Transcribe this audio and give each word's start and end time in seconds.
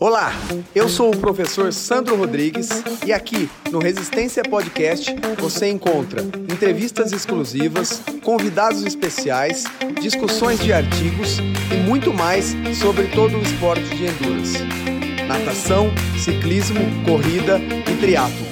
Olá, 0.00 0.30
eu 0.76 0.88
sou 0.88 1.12
o 1.12 1.18
professor 1.18 1.72
Sandro 1.72 2.14
Rodrigues 2.14 2.68
e 3.04 3.12
aqui 3.12 3.50
no 3.68 3.80
Resistência 3.80 4.44
Podcast 4.44 5.12
você 5.40 5.68
encontra 5.68 6.22
entrevistas 6.22 7.10
exclusivas, 7.10 8.00
convidados 8.22 8.84
especiais, 8.84 9.64
discussões 10.00 10.60
de 10.60 10.72
artigos 10.72 11.38
e 11.40 11.80
muito 11.84 12.14
mais 12.14 12.54
sobre 12.80 13.08
todo 13.08 13.36
o 13.38 13.42
esporte 13.42 13.88
de 13.96 14.06
endurance: 14.06 14.58
natação, 15.26 15.90
ciclismo, 16.16 16.78
corrida 17.04 17.58
e 17.58 17.96
triatlo. 17.98 18.46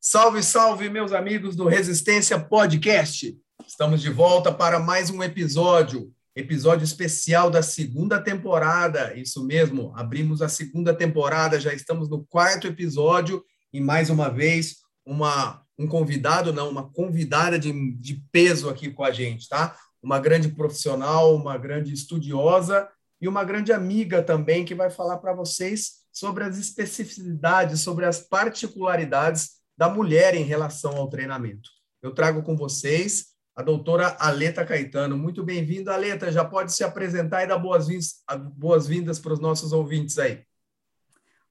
Salve, 0.00 0.42
salve, 0.42 0.90
meus 0.90 1.12
amigos 1.12 1.54
do 1.54 1.68
Resistência 1.68 2.40
Podcast! 2.40 3.38
Estamos 3.64 4.02
de 4.02 4.10
volta 4.10 4.50
para 4.50 4.80
mais 4.80 5.10
um 5.10 5.22
episódio 5.22 6.12
episódio 6.38 6.84
especial 6.84 7.50
da 7.50 7.62
segunda 7.62 8.20
temporada. 8.22 9.12
Isso 9.14 9.44
mesmo, 9.44 9.92
abrimos 9.96 10.40
a 10.40 10.48
segunda 10.48 10.94
temporada, 10.94 11.58
já 11.58 11.74
estamos 11.74 12.08
no 12.08 12.24
quarto 12.24 12.68
episódio 12.68 13.44
e 13.72 13.80
mais 13.80 14.08
uma 14.08 14.28
vez 14.28 14.76
uma 15.04 15.62
um 15.80 15.86
convidado, 15.86 16.52
não, 16.52 16.68
uma 16.68 16.90
convidada 16.90 17.56
de, 17.56 17.72
de 17.96 18.20
peso 18.32 18.68
aqui 18.68 18.90
com 18.90 19.04
a 19.04 19.12
gente, 19.12 19.48
tá? 19.48 19.76
Uma 20.02 20.18
grande 20.18 20.48
profissional, 20.48 21.36
uma 21.36 21.56
grande 21.56 21.94
estudiosa 21.94 22.88
e 23.20 23.28
uma 23.28 23.44
grande 23.44 23.72
amiga 23.72 24.20
também 24.20 24.64
que 24.64 24.74
vai 24.74 24.90
falar 24.90 25.18
para 25.18 25.32
vocês 25.32 25.98
sobre 26.12 26.42
as 26.42 26.58
especificidades, 26.58 27.80
sobre 27.80 28.06
as 28.06 28.18
particularidades 28.18 29.50
da 29.76 29.88
mulher 29.88 30.34
em 30.34 30.42
relação 30.42 30.96
ao 30.96 31.08
treinamento. 31.08 31.70
Eu 32.02 32.12
trago 32.12 32.42
com 32.42 32.56
vocês 32.56 33.26
a 33.58 33.62
doutora 33.64 34.16
Aleta 34.20 34.64
Caetano. 34.64 35.18
Muito 35.18 35.42
bem-vinda, 35.42 35.92
Aleta. 35.92 36.30
Já 36.30 36.44
pode 36.44 36.72
se 36.72 36.84
apresentar 36.84 37.42
e 37.42 37.48
dar 37.48 37.58
boas-vindas 37.58 38.22
boas 38.56 39.18
para 39.18 39.32
os 39.32 39.40
nossos 39.40 39.72
ouvintes 39.72 40.16
aí. 40.16 40.44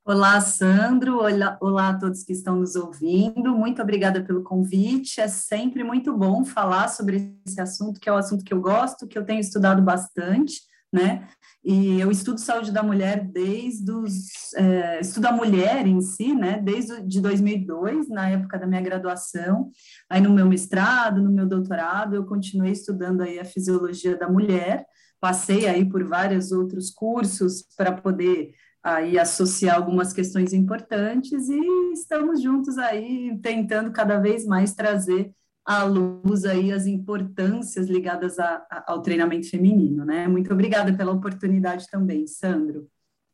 Olá, 0.05 0.39
Sandro. 0.39 1.17
Olá, 1.17 1.57
olá 1.59 1.89
a 1.89 1.97
todos 1.99 2.23
que 2.23 2.31
estão 2.31 2.55
nos 2.55 2.77
ouvindo. 2.77 3.53
Muito 3.53 3.81
obrigada 3.81 4.23
pelo 4.23 4.41
convite. 4.41 5.19
É 5.19 5.27
sempre 5.27 5.83
muito 5.83 6.15
bom 6.15 6.45
falar 6.45 6.87
sobre 6.87 7.37
esse 7.45 7.59
assunto, 7.59 7.99
que 7.99 8.07
é 8.07 8.13
o 8.13 8.15
assunto 8.15 8.45
que 8.45 8.53
eu 8.53 8.61
gosto, 8.61 9.05
que 9.05 9.17
eu 9.17 9.25
tenho 9.25 9.41
estudado 9.41 9.81
bastante 9.81 10.61
né? 10.91 11.27
E 11.69 11.99
eu 11.99 12.09
estudo 12.09 12.39
saúde 12.39 12.71
da 12.71 12.81
mulher 12.81 13.25
desde 13.25 13.91
os 13.91 14.53
é, 14.53 15.01
estudo 15.01 15.25
a 15.25 15.33
mulher 15.33 15.85
em 15.85 15.99
si, 15.99 16.33
né? 16.33 16.61
Desde 16.63 17.03
de 17.03 17.19
2002, 17.19 18.07
na 18.07 18.29
época 18.29 18.57
da 18.57 18.65
minha 18.65 18.79
graduação, 18.79 19.69
aí 20.09 20.21
no 20.21 20.29
meu 20.29 20.45
mestrado, 20.45 21.21
no 21.21 21.29
meu 21.29 21.45
doutorado, 21.45 22.15
eu 22.15 22.25
continuei 22.25 22.71
estudando 22.71 23.19
aí 23.19 23.37
a 23.37 23.43
fisiologia 23.43 24.15
da 24.15 24.29
mulher. 24.29 24.85
Passei 25.19 25.67
aí 25.67 25.83
por 25.83 26.05
vários 26.05 26.53
outros 26.53 26.89
cursos 26.89 27.65
para 27.75 27.91
poder 27.91 28.53
aí 28.81 29.19
associar 29.19 29.75
algumas 29.75 30.13
questões 30.13 30.53
importantes 30.53 31.49
e 31.49 31.91
estamos 31.91 32.41
juntos 32.41 32.77
aí 32.77 33.37
tentando 33.43 33.91
cada 33.91 34.17
vez 34.19 34.45
mais 34.45 34.73
trazer 34.73 35.33
à 35.67 35.83
luz 35.83 36.45
aí 36.45 36.71
as 36.71 36.85
importâncias 36.85 37.87
ligadas 37.87 38.39
a, 38.39 38.65
a, 38.71 38.93
ao 38.93 39.01
treinamento 39.01 39.49
feminino, 39.49 40.05
né? 40.05 40.25
Muito 40.25 40.51
obrigada 40.53 40.93
pela 40.93 41.11
oportunidade 41.11 41.87
também, 41.91 42.25
Sandro. 42.25 42.87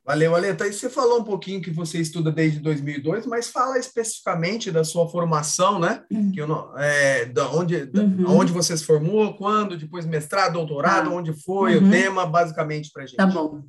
Valeu, 0.05 0.35
Aleta. 0.35 0.67
E 0.67 0.73
você 0.73 0.89
falou 0.89 1.19
um 1.19 1.23
pouquinho 1.23 1.61
que 1.61 1.69
você 1.69 1.99
estuda 1.99 2.29
desde 2.29 2.59
2002, 2.59 3.25
mas 3.25 3.49
fala 3.49 3.77
especificamente 3.77 4.69
da 4.69 4.83
sua 4.83 5.07
formação, 5.07 5.79
né? 5.79 6.03
Uhum. 6.11 6.31
Que 6.31 6.41
eu 6.41 6.47
não, 6.47 6.77
é, 6.77 7.25
da 7.25 7.49
onde, 7.51 7.89
uhum. 7.95 8.25
onde 8.27 8.51
você 8.51 8.75
se 8.75 8.83
formou, 8.83 9.35
quando, 9.35 9.77
depois 9.77 10.05
mestrado, 10.05 10.53
doutorado, 10.53 11.09
ah. 11.09 11.13
onde 11.13 11.31
foi, 11.31 11.77
uhum. 11.77 11.87
o 11.87 11.91
tema, 11.91 12.25
basicamente, 12.25 12.89
para 12.91 13.05
gente. 13.05 13.15
Tá 13.15 13.27
bom. 13.27 13.63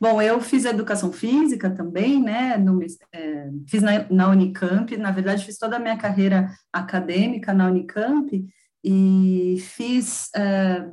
Bom, 0.00 0.22
eu 0.22 0.40
fiz 0.40 0.64
educação 0.64 1.12
física 1.12 1.68
também, 1.70 2.22
né? 2.22 2.56
No, 2.56 2.80
é, 3.12 3.50
fiz 3.66 3.82
na, 3.82 4.08
na, 4.08 4.28
Unicamp, 4.28 4.96
na 4.96 5.10
verdade, 5.10 5.44
fiz 5.44 5.58
toda 5.58 5.76
a 5.76 5.80
minha 5.80 5.96
carreira 5.96 6.48
acadêmica 6.72 7.52
na 7.52 7.66
Unicamp 7.66 8.46
e 8.84 9.56
fiz. 9.60 10.30
É, 10.36 10.88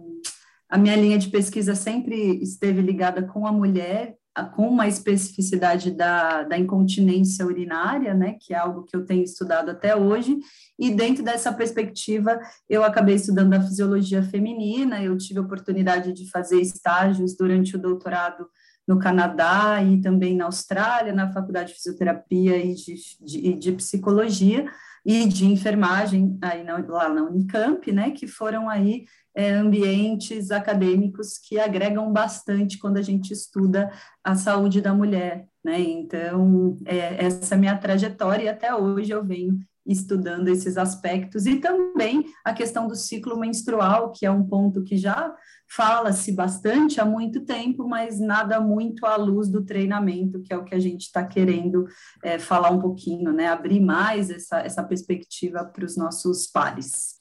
a 0.67 0.77
minha 0.77 0.95
linha 0.95 1.19
de 1.19 1.29
pesquisa 1.29 1.75
sempre 1.75 2.41
esteve 2.41 2.81
ligada 2.81 3.21
com 3.21 3.45
a 3.45 3.51
mulher, 3.51 4.15
com 4.43 4.67
uma 4.67 4.87
especificidade 4.87 5.91
da, 5.91 6.43
da 6.43 6.57
incontinência 6.57 7.45
urinária, 7.45 8.13
né, 8.13 8.35
que 8.39 8.53
é 8.53 8.57
algo 8.57 8.83
que 8.83 8.95
eu 8.95 9.05
tenho 9.05 9.23
estudado 9.23 9.71
até 9.71 9.95
hoje, 9.95 10.37
e 10.77 10.91
dentro 10.91 11.23
dessa 11.23 11.53
perspectiva 11.53 12.39
eu 12.69 12.83
acabei 12.83 13.15
estudando 13.15 13.53
a 13.53 13.61
fisiologia 13.61 14.21
feminina, 14.23 15.01
eu 15.01 15.17
tive 15.17 15.39
a 15.39 15.43
oportunidade 15.43 16.11
de 16.11 16.29
fazer 16.29 16.59
estágios 16.59 17.35
durante 17.37 17.75
o 17.75 17.79
doutorado 17.79 18.47
no 18.87 18.99
Canadá 18.99 19.81
e 19.81 19.99
também 20.01 20.35
na 20.35 20.45
Austrália, 20.45 21.13
na 21.13 21.31
Faculdade 21.31 21.69
de 21.69 21.75
Fisioterapia 21.75 22.57
e 22.57 22.75
de, 22.75 22.95
de, 23.21 23.53
de 23.53 23.71
Psicologia 23.71 24.69
e 25.05 25.27
de 25.27 25.45
Enfermagem 25.45 26.37
aí 26.41 26.63
na, 26.63 26.77
lá 26.77 27.07
na 27.09 27.23
Unicamp, 27.23 27.91
né, 27.91 28.11
que 28.11 28.25
foram 28.25 28.67
aí 28.67 29.05
é, 29.35 29.51
ambientes 29.51 30.49
acadêmicos 30.49 31.37
que 31.37 31.59
agregam 31.59 32.11
bastante 32.11 32.79
quando 32.79 32.97
a 32.97 33.01
gente 33.01 33.31
estuda 33.31 33.91
a 34.23 34.35
saúde 34.35 34.81
da 34.81 34.93
mulher, 34.93 35.45
né, 35.63 35.79
então 35.79 36.77
é, 36.85 37.25
essa 37.25 37.53
é 37.53 37.57
a 37.57 37.59
minha 37.59 37.77
trajetória 37.77 38.45
e 38.45 38.49
até 38.49 38.73
hoje 38.73 39.11
eu 39.11 39.23
venho 39.23 39.59
estudando 39.85 40.47
esses 40.47 40.77
aspectos. 40.77 41.45
E 41.45 41.57
também 41.57 42.25
a 42.43 42.53
questão 42.53 42.87
do 42.87 42.95
ciclo 42.95 43.37
menstrual, 43.39 44.11
que 44.11 44.25
é 44.25 44.31
um 44.31 44.43
ponto 44.43 44.83
que 44.83 44.97
já 44.97 45.31
fala-se 45.67 46.31
bastante 46.31 46.99
há 47.01 47.05
muito 47.05 47.41
tempo, 47.41 47.87
mas 47.87 48.19
nada 48.19 48.59
muito 48.59 49.05
à 49.05 49.15
luz 49.15 49.49
do 49.49 49.63
treinamento, 49.63 50.41
que 50.41 50.53
é 50.53 50.57
o 50.57 50.63
que 50.63 50.75
a 50.75 50.79
gente 50.79 51.01
está 51.01 51.25
querendo 51.25 51.85
é, 52.23 52.39
falar 52.39 52.69
um 52.69 52.79
pouquinho, 52.79 53.31
né? 53.31 53.47
Abrir 53.47 53.79
mais 53.79 54.29
essa, 54.29 54.59
essa 54.59 54.83
perspectiva 54.83 55.65
para 55.65 55.85
os 55.85 55.97
nossos 55.97 56.47
pares. 56.47 57.15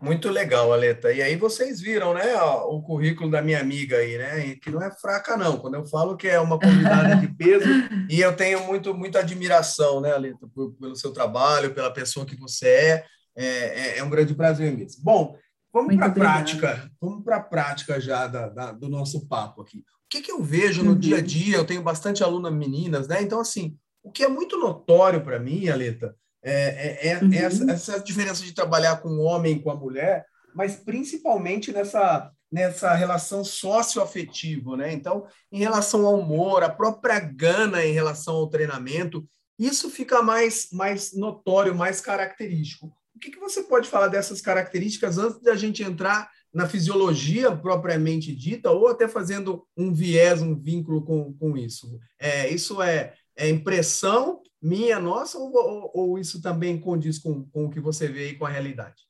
Muito 0.00 0.30
legal, 0.30 0.72
Aleta. 0.72 1.12
E 1.12 1.20
aí 1.20 1.36
vocês 1.36 1.78
viram, 1.78 2.14
né, 2.14 2.34
o 2.40 2.80
currículo 2.80 3.30
da 3.30 3.42
minha 3.42 3.60
amiga 3.60 3.98
aí, 3.98 4.16
né, 4.16 4.54
que 4.54 4.70
não 4.70 4.82
é 4.82 4.90
fraca 4.90 5.36
não. 5.36 5.58
Quando 5.58 5.74
eu 5.74 5.84
falo 5.84 6.16
que 6.16 6.26
é 6.26 6.40
uma 6.40 6.58
convidada 6.58 7.16
de 7.16 7.28
peso, 7.28 7.66
e 8.08 8.18
eu 8.18 8.34
tenho 8.34 8.66
muito, 8.66 8.94
muita 8.94 9.18
admiração, 9.18 10.00
né, 10.00 10.12
Aleta, 10.12 10.48
pelo 10.80 10.96
seu 10.96 11.12
trabalho, 11.12 11.74
pela 11.74 11.92
pessoa 11.92 12.24
que 12.24 12.34
você 12.34 12.66
é, 12.66 13.04
é, 13.36 13.46
é, 13.46 13.98
é 13.98 14.02
um 14.02 14.08
grande 14.08 14.34
prazer 14.34 14.74
mesmo. 14.74 15.04
Bom, 15.04 15.36
vamos 15.72 15.96
para 15.96 16.06
a 16.06 16.10
prática, 16.10 16.90
vamos 17.00 17.24
para 17.24 17.36
a 17.36 17.42
prática 17.42 18.00
já 18.00 18.26
da, 18.26 18.48
da, 18.48 18.72
do 18.72 18.88
nosso 18.88 19.26
papo 19.26 19.62
aqui. 19.62 19.78
O 19.78 20.08
que, 20.10 20.22
que 20.22 20.32
eu 20.32 20.42
vejo 20.42 20.82
no 20.82 20.92
uhum. 20.92 20.98
dia 20.98 21.18
a 21.18 21.20
dia? 21.20 21.56
Eu 21.56 21.64
tenho 21.64 21.82
bastante 21.82 22.22
aluna 22.22 22.50
meninas, 22.50 23.06
né? 23.06 23.22
Então, 23.22 23.40
assim, 23.40 23.76
o 24.02 24.10
que 24.10 24.24
é 24.24 24.28
muito 24.28 24.58
notório 24.58 25.22
para 25.22 25.38
mim, 25.38 25.68
Aleta, 25.68 26.16
é, 26.42 27.08
é, 27.08 27.12
é 27.12 27.18
uhum. 27.18 27.32
essa, 27.32 27.70
essa 27.70 28.00
diferença 28.00 28.42
de 28.42 28.52
trabalhar 28.52 28.96
com 28.96 29.08
o 29.08 29.22
homem 29.22 29.56
e 29.56 29.62
com 29.62 29.70
a 29.70 29.76
mulher, 29.76 30.26
mas 30.54 30.76
principalmente 30.76 31.72
nessa, 31.72 32.32
nessa 32.50 32.92
relação 32.94 33.44
socioafetiva, 33.44 34.76
né? 34.76 34.92
Então, 34.92 35.26
em 35.52 35.58
relação 35.58 36.06
ao 36.06 36.18
humor, 36.18 36.64
a 36.64 36.68
própria 36.68 37.20
gana 37.20 37.84
em 37.84 37.92
relação 37.92 38.34
ao 38.34 38.48
treinamento, 38.48 39.26
isso 39.58 39.90
fica 39.90 40.22
mais, 40.22 40.68
mais 40.72 41.14
notório, 41.14 41.74
mais 41.74 42.00
característico. 42.00 42.92
Que, 43.20 43.30
que 43.30 43.38
você 43.38 43.62
pode 43.62 43.88
falar 43.88 44.08
dessas 44.08 44.40
características 44.40 45.18
antes 45.18 45.40
da 45.40 45.54
gente 45.54 45.82
entrar 45.82 46.30
na 46.52 46.68
fisiologia 46.68 47.54
propriamente 47.54 48.34
dita, 48.34 48.70
ou 48.70 48.88
até 48.88 49.06
fazendo 49.06 49.64
um 49.76 49.92
viés, 49.92 50.42
um 50.42 50.58
vínculo 50.58 51.02
com, 51.02 51.32
com 51.34 51.56
isso? 51.56 51.98
É, 52.18 52.48
isso 52.48 52.82
é, 52.82 53.14
é 53.36 53.48
impressão 53.48 54.42
minha, 54.60 54.98
nossa, 54.98 55.38
ou, 55.38 55.54
ou, 55.54 55.90
ou 55.94 56.18
isso 56.18 56.42
também 56.42 56.78
condiz 56.78 57.18
com, 57.18 57.44
com 57.46 57.66
o 57.66 57.70
que 57.70 57.80
você 57.80 58.08
vê 58.08 58.24
aí 58.24 58.34
com 58.36 58.44
a 58.44 58.50
realidade? 58.50 59.09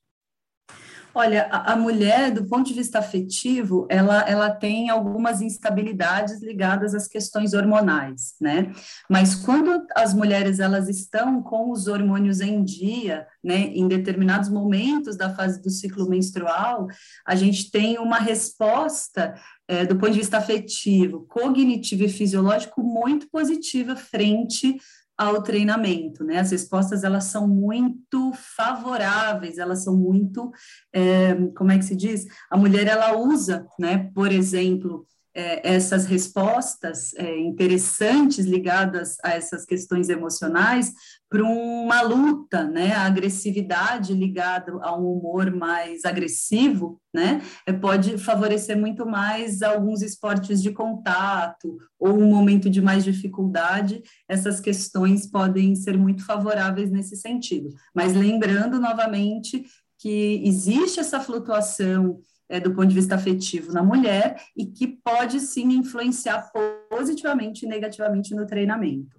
Olha, 1.12 1.46
a, 1.50 1.74
mulher, 1.74 2.30
do 2.30 2.46
ponto 2.46 2.68
de 2.68 2.74
vista 2.74 3.00
afetivo, 3.00 3.86
ela, 3.90 4.20
ela 4.28 4.48
tem 4.48 4.90
algumas 4.90 5.40
instabilidades 5.40 6.40
ligadas 6.40 6.94
às 6.94 7.08
questões 7.08 7.52
hormonais, 7.52 8.34
né? 8.40 8.72
Mas 9.08 9.34
quando 9.34 9.84
as 9.96 10.14
mulheres 10.14 10.60
elas 10.60 10.88
estão 10.88 11.42
com 11.42 11.72
os 11.72 11.88
hormônios 11.88 12.40
em 12.40 12.62
dia, 12.62 13.26
né, 13.42 13.72
em 13.74 13.88
determinados 13.88 14.48
momentos 14.48 15.16
da 15.16 15.34
fase 15.34 15.60
do 15.60 15.70
ciclo 15.70 16.08
menstrual, 16.08 16.86
a 17.26 17.34
gente 17.34 17.70
tem 17.72 17.98
uma 17.98 18.18
resposta 18.18 19.34
é, 19.66 19.84
do 19.84 19.96
ponto 19.96 20.12
de 20.12 20.18
vista 20.18 20.38
afetivo, 20.38 21.26
cognitivo 21.28 22.04
e 22.04 22.08
fisiológico 22.08 22.82
muito 22.82 23.28
positiva 23.30 23.96
frente 23.96 24.76
ao 25.20 25.42
treinamento, 25.42 26.24
né? 26.24 26.38
As 26.38 26.50
respostas 26.50 27.04
elas 27.04 27.24
são 27.24 27.46
muito 27.46 28.32
favoráveis, 28.34 29.58
elas 29.58 29.84
são 29.84 29.94
muito, 29.94 30.50
é, 30.94 31.34
como 31.54 31.70
é 31.70 31.76
que 31.76 31.84
se 31.84 31.94
diz? 31.94 32.24
A 32.50 32.56
mulher 32.56 32.86
ela 32.86 33.14
usa, 33.14 33.66
né? 33.78 34.10
Por 34.14 34.32
exemplo, 34.32 35.06
é, 35.34 35.74
essas 35.74 36.06
respostas 36.06 37.14
é, 37.14 37.38
interessantes 37.38 38.44
ligadas 38.44 39.16
a 39.22 39.30
essas 39.30 39.64
questões 39.64 40.08
emocionais 40.08 40.92
para 41.28 41.44
uma 41.44 42.02
luta, 42.02 42.64
né? 42.64 42.92
A 42.92 43.04
agressividade 43.04 44.12
ligada 44.12 44.72
a 44.82 44.98
um 44.98 45.12
humor 45.12 45.54
mais 45.54 46.04
agressivo, 46.04 47.00
né? 47.14 47.40
É, 47.64 47.72
pode 47.72 48.18
favorecer 48.18 48.76
muito 48.76 49.06
mais 49.06 49.62
alguns 49.62 50.02
esportes 50.02 50.60
de 50.60 50.72
contato 50.72 51.78
ou 51.98 52.18
um 52.18 52.28
momento 52.28 52.68
de 52.68 52.82
mais 52.82 53.04
dificuldade. 53.04 54.02
Essas 54.28 54.58
questões 54.58 55.30
podem 55.30 55.76
ser 55.76 55.96
muito 55.96 56.24
favoráveis 56.24 56.90
nesse 56.90 57.16
sentido. 57.16 57.68
Mas 57.94 58.14
lembrando 58.14 58.80
novamente 58.80 59.64
que 60.00 60.42
existe 60.44 60.98
essa 60.98 61.20
flutuação 61.20 62.18
é, 62.50 62.58
do 62.58 62.74
ponto 62.74 62.88
de 62.88 62.94
vista 62.94 63.14
afetivo 63.14 63.72
na 63.72 63.82
mulher 63.82 64.42
e 64.56 64.66
que 64.66 64.88
pode 64.88 65.38
sim 65.38 65.72
influenciar 65.72 66.50
positivamente 66.90 67.64
e 67.64 67.68
negativamente 67.68 68.34
no 68.34 68.44
treinamento. 68.44 69.16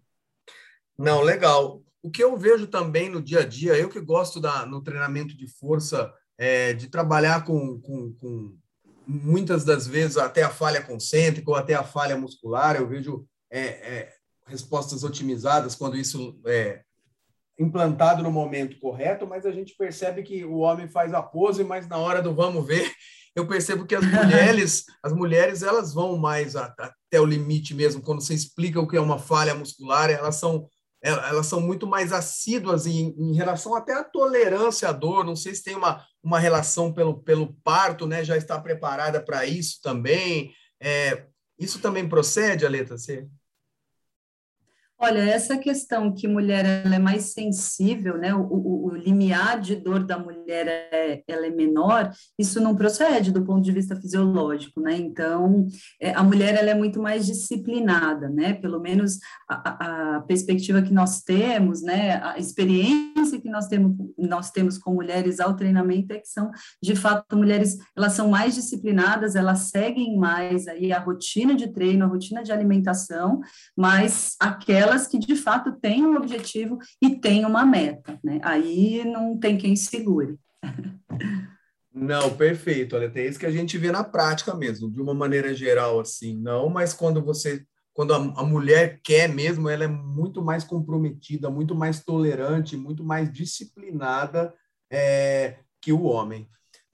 Não, 0.97 1.21
legal. 1.21 1.81
O 2.03 2.11
que 2.11 2.21
eu 2.21 2.37
vejo 2.37 2.67
também 2.67 3.09
no 3.09 3.21
dia 3.21 3.39
a 3.39 3.45
dia, 3.45 3.77
eu 3.77 3.89
que 3.89 4.01
gosto 4.01 4.39
da, 4.39 4.65
no 4.65 4.83
treinamento 4.83 5.35
de 5.35 5.47
força, 5.47 6.13
é, 6.37 6.73
de 6.73 6.89
trabalhar 6.89 7.45
com, 7.45 7.79
com, 7.79 8.13
com, 8.19 8.57
muitas 9.07 9.63
das 9.63 9.87
vezes 9.87 10.17
até 10.17 10.43
a 10.43 10.49
falha 10.49 10.81
concêntrica 10.81 11.49
ou 11.49 11.55
até 11.55 11.73
a 11.73 11.83
falha 11.83 12.17
muscular, 12.17 12.75
eu 12.75 12.87
vejo 12.87 13.25
é, 13.49 13.61
é, 13.61 14.13
respostas 14.45 15.03
otimizadas 15.03 15.75
quando 15.75 15.95
isso 15.95 16.39
é 16.45 16.81
implantado 17.57 18.23
no 18.23 18.31
momento 18.31 18.79
correto, 18.79 19.27
mas 19.27 19.45
a 19.45 19.51
gente 19.51 19.75
percebe 19.77 20.23
que 20.23 20.43
o 20.43 20.57
homem 20.57 20.87
faz 20.87 21.13
a 21.13 21.21
pose, 21.21 21.63
mas 21.63 21.87
na 21.87 21.97
hora 21.97 22.21
do 22.21 22.33
vamos 22.33 22.65
ver, 22.65 22.91
eu 23.35 23.47
percebo 23.47 23.85
que 23.85 23.95
as 23.95 24.03
mulheres, 24.05 24.85
as 25.03 25.13
mulheres, 25.13 25.63
elas 25.63 25.93
vão 25.93 26.17
mais 26.17 26.55
até 26.55 27.19
o 27.19 27.25
limite 27.25 27.73
mesmo, 27.73 28.01
quando 28.01 28.21
você 28.21 28.33
explica 28.33 28.79
o 28.79 28.87
que 28.87 28.97
é 28.97 29.01
uma 29.01 29.19
falha 29.19 29.55
muscular, 29.55 30.09
elas 30.09 30.35
são 30.35 30.67
elas 31.03 31.47
são 31.47 31.59
muito 31.59 31.87
mais 31.87 32.13
assíduas 32.13 32.85
em, 32.85 33.15
em 33.17 33.33
relação 33.33 33.73
até 33.73 33.93
à 33.93 34.03
tolerância 34.03 34.87
à 34.87 34.91
dor, 34.91 35.25
não 35.25 35.35
sei 35.35 35.55
se 35.55 35.63
tem 35.63 35.75
uma, 35.75 36.05
uma 36.21 36.37
relação 36.37 36.93
pelo, 36.93 37.23
pelo 37.23 37.55
parto, 37.63 38.05
né, 38.05 38.23
já 38.23 38.37
está 38.37 38.59
preparada 38.61 39.19
para 39.19 39.43
isso 39.43 39.79
também, 39.81 40.53
é, 40.79 41.25
isso 41.57 41.79
também 41.79 42.07
procede, 42.07 42.65
Aleta, 42.67 42.97
você... 42.97 43.27
Olha, 45.03 45.17
essa 45.17 45.57
questão 45.57 46.13
que 46.13 46.27
mulher 46.27 46.63
é 46.85 46.99
mais 46.99 47.33
sensível, 47.33 48.19
né? 48.19 48.35
O, 48.35 48.41
o, 48.43 48.85
o, 48.85 48.95
limiar 48.95 49.59
de 49.59 49.75
dor 49.75 50.03
da 50.03 50.19
mulher 50.19 50.67
é, 50.67 51.23
ela 51.27 51.47
é 51.47 51.49
menor, 51.49 52.11
isso 52.37 52.61
não 52.61 52.75
procede 52.75 53.31
do 53.31 53.43
ponto 53.43 53.63
de 53.63 53.71
vista 53.71 53.95
fisiológico, 53.95 54.79
né? 54.79 54.95
Então, 54.95 55.65
é, 55.99 56.13
a 56.13 56.21
mulher 56.21 56.53
ela 56.53 56.69
é 56.69 56.75
muito 56.75 57.01
mais 57.01 57.25
disciplinada, 57.25 58.29
né? 58.29 58.53
Pelo 58.53 58.79
menos 58.79 59.17
a, 59.49 60.17
a, 60.17 60.21
perspectiva 60.21 60.83
que 60.83 60.93
nós 60.93 61.23
temos, 61.23 61.81
né? 61.81 62.21
A 62.23 62.37
experiência 62.37 63.41
que 63.41 63.49
nós 63.49 63.67
temos, 63.67 63.97
nós 64.15 64.51
temos 64.51 64.77
com 64.77 64.93
mulheres 64.93 65.39
ao 65.39 65.55
treinamento 65.55 66.13
é 66.13 66.19
que 66.19 66.27
são, 66.27 66.51
de 66.79 66.95
fato, 66.95 67.35
mulheres, 67.35 67.75
elas 67.97 68.13
são 68.13 68.29
mais 68.29 68.53
disciplinadas, 68.53 69.35
elas 69.35 69.71
seguem 69.71 70.15
mais 70.15 70.67
aí 70.67 70.93
a 70.93 70.99
rotina 70.99 71.55
de 71.55 71.73
treino, 71.73 72.05
a 72.05 72.07
rotina 72.07 72.43
de 72.43 72.51
alimentação, 72.51 73.41
mas 73.75 74.35
aquela 74.39 74.90
aquelas 74.91 75.07
que 75.07 75.17
de 75.17 75.35
fato 75.35 75.71
têm 75.73 76.05
um 76.05 76.15
objetivo 76.15 76.77
e 77.01 77.15
têm 77.15 77.45
uma 77.45 77.65
meta, 77.65 78.19
né? 78.23 78.39
Aí 78.43 79.03
não 79.05 79.37
tem 79.37 79.57
quem 79.57 79.75
segure. 79.75 80.37
Não, 81.93 82.35
perfeito. 82.35 82.95
Olha, 82.95 83.09
tem 83.09 83.27
isso 83.27 83.39
que 83.39 83.45
a 83.45 83.51
gente 83.51 83.77
vê 83.77 83.91
na 83.91 84.03
prática 84.03 84.53
mesmo, 84.53 84.91
de 84.91 85.01
uma 85.01 85.13
maneira 85.13 85.53
geral, 85.53 85.99
assim, 85.99 86.37
não, 86.37 86.69
mas 86.69 86.93
quando 86.93 87.23
você, 87.23 87.65
quando 87.93 88.13
a, 88.13 88.17
a 88.17 88.43
mulher 88.43 88.99
quer 89.03 89.27
mesmo, 89.27 89.69
ela 89.69 89.83
é 89.83 89.87
muito 89.87 90.41
mais 90.41 90.63
comprometida, 90.63 91.49
muito 91.49 91.75
mais 91.75 92.03
tolerante, 92.03 92.77
muito 92.77 93.03
mais 93.03 93.31
disciplinada 93.31 94.53
é, 94.89 95.57
que 95.81 95.91
o 95.91 96.03
homem. 96.03 96.49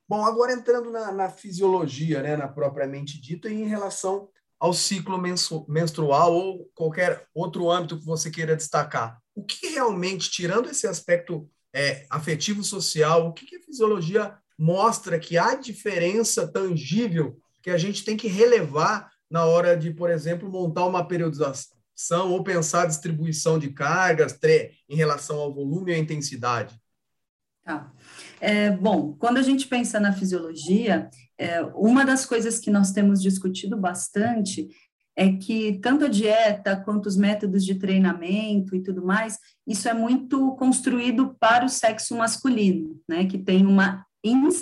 Bom, 0.09 0.23
agora 0.23 0.53
entrando 0.53 0.89
na, 0.89 1.11
na, 1.11 1.29
fisiologia, 1.29 2.21
né, 2.21 2.38
na 2.38 2.47
propriamente 2.47 3.19
dita, 3.19 3.50
e 3.50 3.61
em 3.61 3.67
relação 3.67 4.29
ao 4.59 4.74
ciclo 4.74 5.21
menstrual 5.68 6.33
ou 6.33 6.69
qualquer 6.74 7.27
outro 7.33 7.69
âmbito 7.69 8.00
que 8.00 8.06
você 8.06 8.31
queira 8.31 8.56
destacar. 8.56 9.19
O 9.36 9.44
que 9.44 9.68
realmente, 9.68 10.31
tirando 10.31 10.69
esse 10.69 10.88
aspecto 10.88 11.50
é, 11.74 12.06
afetivo 12.09 12.63
social, 12.63 13.27
o 13.27 13.33
que, 13.33 13.45
que 13.45 13.57
a 13.57 13.62
fisiologia 13.62 14.36
mostra 14.57 15.19
que 15.19 15.38
há 15.38 15.54
diferença 15.54 16.48
tangível 16.48 17.39
que 17.62 17.69
a 17.69 17.77
gente 17.77 18.04
tem 18.04 18.18
que 18.18 18.27
relevar 18.27 19.12
na 19.30 19.45
hora 19.45 19.77
de, 19.77 19.92
por 19.92 20.09
exemplo, 20.09 20.50
montar 20.50 20.86
uma 20.86 21.06
periodização 21.06 22.31
ou 22.31 22.44
pensar 22.44 22.83
a 22.83 22.88
distribuição 22.88 23.60
de 23.60 23.69
cargas 23.69 24.38
em 24.89 24.95
relação 24.95 25.38
ao 25.38 25.53
volume 25.53 25.92
e 25.92 25.95
à 25.95 25.98
intensidade? 25.98 26.80
Tá. 27.63 27.92
É, 28.39 28.71
bom, 28.71 29.13
quando 29.19 29.38
a 29.38 29.42
gente 29.42 29.68
pensa 29.68 30.00
na 30.00 30.13
fisiologia, 30.13 31.10
é, 31.38 31.62
uma 31.75 32.04
das 32.04 32.25
coisas 32.25 32.60
que 32.60 32.72
nós 32.72 32.92
temos 32.92 33.22
discutido 33.22 33.78
bastante 33.78 34.69
é 35.16 35.34
que 35.34 35.80
tanto 35.80 36.06
a 36.06 36.07
dieta 36.07 36.75
quanto 36.75 37.07
os 37.07 37.18
métodos 37.18 37.66
de 37.66 37.75
treinamento 37.75 38.75
e 38.75 38.84
tudo 38.84 39.04
mais, 39.04 39.39
isso 39.66 39.89
é 39.89 39.94
muito 39.94 40.56
construído 40.56 41.36
para 41.39 41.66
o 41.66 41.69
sexo 41.69 42.16
masculino, 42.16 43.01
né, 43.10 43.25
que 43.25 43.39
tem 43.39 43.66
uma, 43.66 44.06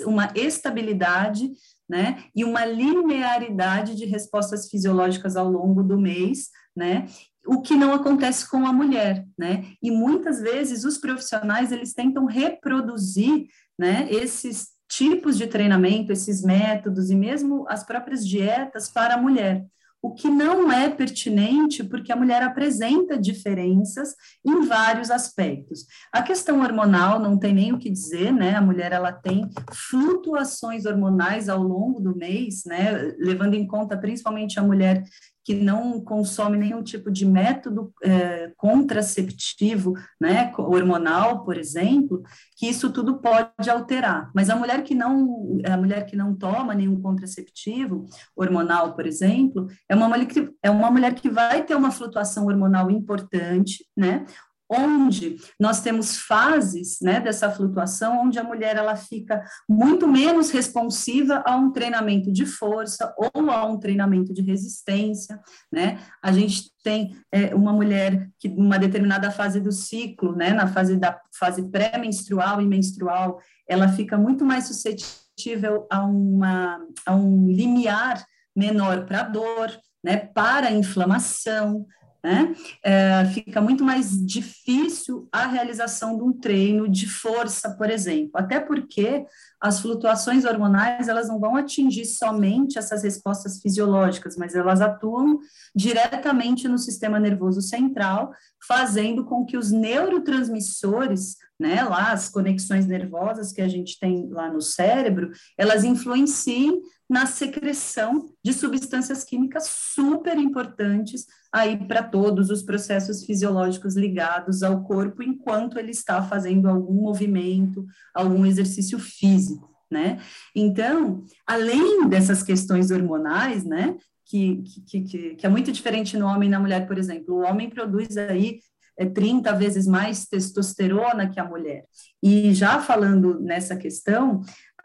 uma 0.06 0.32
estabilidade, 0.34 1.50
né, 1.86 2.24
e 2.34 2.42
uma 2.42 2.64
linearidade 2.64 3.94
de 3.94 4.06
respostas 4.06 4.68
fisiológicas 4.70 5.36
ao 5.36 5.48
longo 5.48 5.82
do 5.82 6.00
mês, 6.00 6.48
né, 6.74 7.06
o 7.46 7.60
que 7.60 7.76
não 7.76 7.92
acontece 7.92 8.48
com 8.50 8.66
a 8.66 8.72
mulher, 8.72 9.26
né, 9.38 9.72
e 9.82 9.90
muitas 9.90 10.40
vezes 10.40 10.84
os 10.84 10.96
profissionais, 10.96 11.70
eles 11.70 11.92
tentam 11.92 12.24
reproduzir, 12.24 13.46
né, 13.78 14.08
esses 14.10 14.75
tipos 14.88 15.36
de 15.36 15.46
treinamento, 15.46 16.12
esses 16.12 16.42
métodos 16.42 17.10
e 17.10 17.14
mesmo 17.14 17.66
as 17.68 17.84
próprias 17.84 18.26
dietas 18.26 18.88
para 18.88 19.14
a 19.14 19.20
mulher. 19.20 19.64
O 20.02 20.14
que 20.14 20.28
não 20.28 20.70
é 20.70 20.88
pertinente, 20.88 21.82
porque 21.82 22.12
a 22.12 22.16
mulher 22.16 22.40
apresenta 22.42 23.18
diferenças 23.18 24.14
em 24.44 24.64
vários 24.64 25.10
aspectos. 25.10 25.86
A 26.12 26.22
questão 26.22 26.60
hormonal 26.60 27.18
não 27.18 27.36
tem 27.36 27.52
nem 27.52 27.72
o 27.72 27.78
que 27.78 27.90
dizer, 27.90 28.32
né? 28.32 28.54
A 28.54 28.60
mulher 28.60 28.92
ela 28.92 29.10
tem 29.10 29.50
flutuações 29.72 30.86
hormonais 30.86 31.48
ao 31.48 31.60
longo 31.60 32.00
do 32.00 32.16
mês, 32.16 32.62
né? 32.64 33.14
Levando 33.18 33.54
em 33.54 33.66
conta 33.66 33.96
principalmente 33.96 34.60
a 34.60 34.62
mulher 34.62 35.02
que 35.46 35.54
não 35.54 36.00
consome 36.00 36.58
nenhum 36.58 36.82
tipo 36.82 37.08
de 37.08 37.24
método 37.24 37.94
é, 38.02 38.50
contraceptivo, 38.56 39.94
né, 40.20 40.52
hormonal, 40.58 41.44
por 41.44 41.56
exemplo, 41.56 42.20
que 42.56 42.66
isso 42.66 42.90
tudo 42.90 43.20
pode 43.20 43.70
alterar. 43.70 44.28
Mas 44.34 44.50
a 44.50 44.56
mulher 44.56 44.82
que 44.82 44.92
não, 44.92 45.60
a 45.64 45.76
mulher 45.76 46.04
que 46.04 46.16
não 46.16 46.34
toma 46.34 46.74
nenhum 46.74 47.00
contraceptivo 47.00 48.06
hormonal, 48.34 48.96
por 48.96 49.06
exemplo, 49.06 49.68
é 49.88 49.94
uma 49.94 50.08
mulher 50.08 50.26
que, 50.26 50.50
é 50.60 50.68
uma 50.68 50.90
mulher 50.90 51.14
que 51.14 51.30
vai 51.30 51.62
ter 51.62 51.76
uma 51.76 51.92
flutuação 51.92 52.46
hormonal 52.46 52.90
importante, 52.90 53.86
né, 53.96 54.26
onde 54.68 55.36
nós 55.58 55.80
temos 55.80 56.16
fases 56.18 56.98
né, 57.00 57.20
dessa 57.20 57.50
flutuação, 57.50 58.22
onde 58.24 58.38
a 58.38 58.44
mulher 58.44 58.76
ela 58.76 58.96
fica 58.96 59.44
muito 59.68 60.08
menos 60.08 60.50
responsiva 60.50 61.42
a 61.46 61.56
um 61.56 61.70
treinamento 61.70 62.32
de 62.32 62.44
força 62.44 63.14
ou 63.16 63.50
a 63.50 63.64
um 63.64 63.78
treinamento 63.78 64.32
de 64.32 64.42
resistência, 64.42 65.40
né? 65.72 65.98
A 66.22 66.32
gente 66.32 66.70
tem 66.82 67.16
é, 67.32 67.54
uma 67.54 67.72
mulher 67.72 68.28
que 68.38 68.48
numa 68.48 68.78
determinada 68.78 69.30
fase 69.30 69.60
do 69.60 69.72
ciclo, 69.72 70.34
né, 70.34 70.50
na 70.50 70.66
fase 70.68 70.96
da 70.96 71.20
fase 71.38 71.68
pré-menstrual 71.70 72.60
e 72.60 72.66
menstrual, 72.66 73.38
ela 73.68 73.88
fica 73.88 74.16
muito 74.16 74.44
mais 74.44 74.64
suscetível 74.64 75.86
a 75.90 76.04
uma 76.04 76.80
a 77.04 77.14
um 77.14 77.46
limiar 77.48 78.24
menor 78.54 79.04
para 79.04 79.22
dor, 79.22 79.70
né, 80.02 80.16
para 80.16 80.70
inflamação, 80.70 81.86
né? 82.26 82.56
É, 82.82 83.24
fica 83.26 83.60
muito 83.60 83.84
mais 83.84 84.10
difícil 84.26 85.28
a 85.30 85.46
realização 85.46 86.16
de 86.16 86.24
um 86.24 86.32
treino 86.32 86.88
de 86.88 87.08
força, 87.08 87.70
por 87.76 87.88
exemplo, 87.88 88.32
até 88.34 88.58
porque 88.58 89.24
as 89.60 89.78
flutuações 89.78 90.44
hormonais 90.44 91.06
elas 91.06 91.28
não 91.28 91.38
vão 91.38 91.54
atingir 91.54 92.04
somente 92.04 92.78
essas 92.78 93.04
respostas 93.04 93.60
fisiológicas, 93.60 94.36
mas 94.36 94.56
elas 94.56 94.80
atuam 94.80 95.38
diretamente 95.72 96.66
no 96.66 96.78
sistema 96.78 97.20
nervoso 97.20 97.62
central, 97.62 98.32
fazendo 98.66 99.24
com 99.24 99.46
que 99.46 99.56
os 99.56 99.70
neurotransmissores, 99.70 101.36
né, 101.60 101.84
lá 101.84 102.10
as 102.10 102.28
conexões 102.28 102.86
nervosas 102.86 103.52
que 103.52 103.62
a 103.62 103.68
gente 103.68 104.00
tem 104.00 104.28
lá 104.30 104.52
no 104.52 104.60
cérebro, 104.60 105.30
elas 105.56 105.84
influenciem 105.84 106.82
na 107.08 107.26
secreção 107.26 108.28
de 108.44 108.52
substâncias 108.52 109.22
químicas 109.22 109.68
super 109.94 110.36
importantes 110.36 111.26
aí 111.52 111.76
para 111.86 112.02
todos 112.02 112.50
os 112.50 112.62
processos 112.62 113.24
fisiológicos 113.24 113.96
ligados 113.96 114.62
ao 114.62 114.82
corpo 114.82 115.22
enquanto 115.22 115.78
ele 115.78 115.92
está 115.92 116.22
fazendo 116.22 116.68
algum 116.68 117.02
movimento, 117.02 117.86
algum 118.12 118.44
exercício 118.44 118.98
físico, 118.98 119.70
né? 119.90 120.20
Então, 120.54 121.24
além 121.46 122.08
dessas 122.08 122.42
questões 122.42 122.90
hormonais, 122.90 123.64
né, 123.64 123.96
que, 124.26 124.62
que, 124.62 125.00
que, 125.02 125.34
que 125.36 125.46
é 125.46 125.48
muito 125.48 125.70
diferente 125.70 126.16
no 126.16 126.26
homem 126.26 126.48
e 126.48 126.50
na 126.50 126.58
mulher, 126.58 126.86
por 126.86 126.98
exemplo. 126.98 127.36
O 127.36 127.44
homem 127.44 127.70
produz 127.70 128.16
aí 128.16 128.58
é 128.98 129.04
30 129.04 129.52
vezes 129.54 129.86
mais 129.86 130.26
testosterona 130.26 131.28
que 131.28 131.38
a 131.38 131.44
mulher. 131.44 131.84
E 132.22 132.52
já 132.54 132.80
falando 132.80 133.38
nessa 133.40 133.76
questão, 133.76 134.40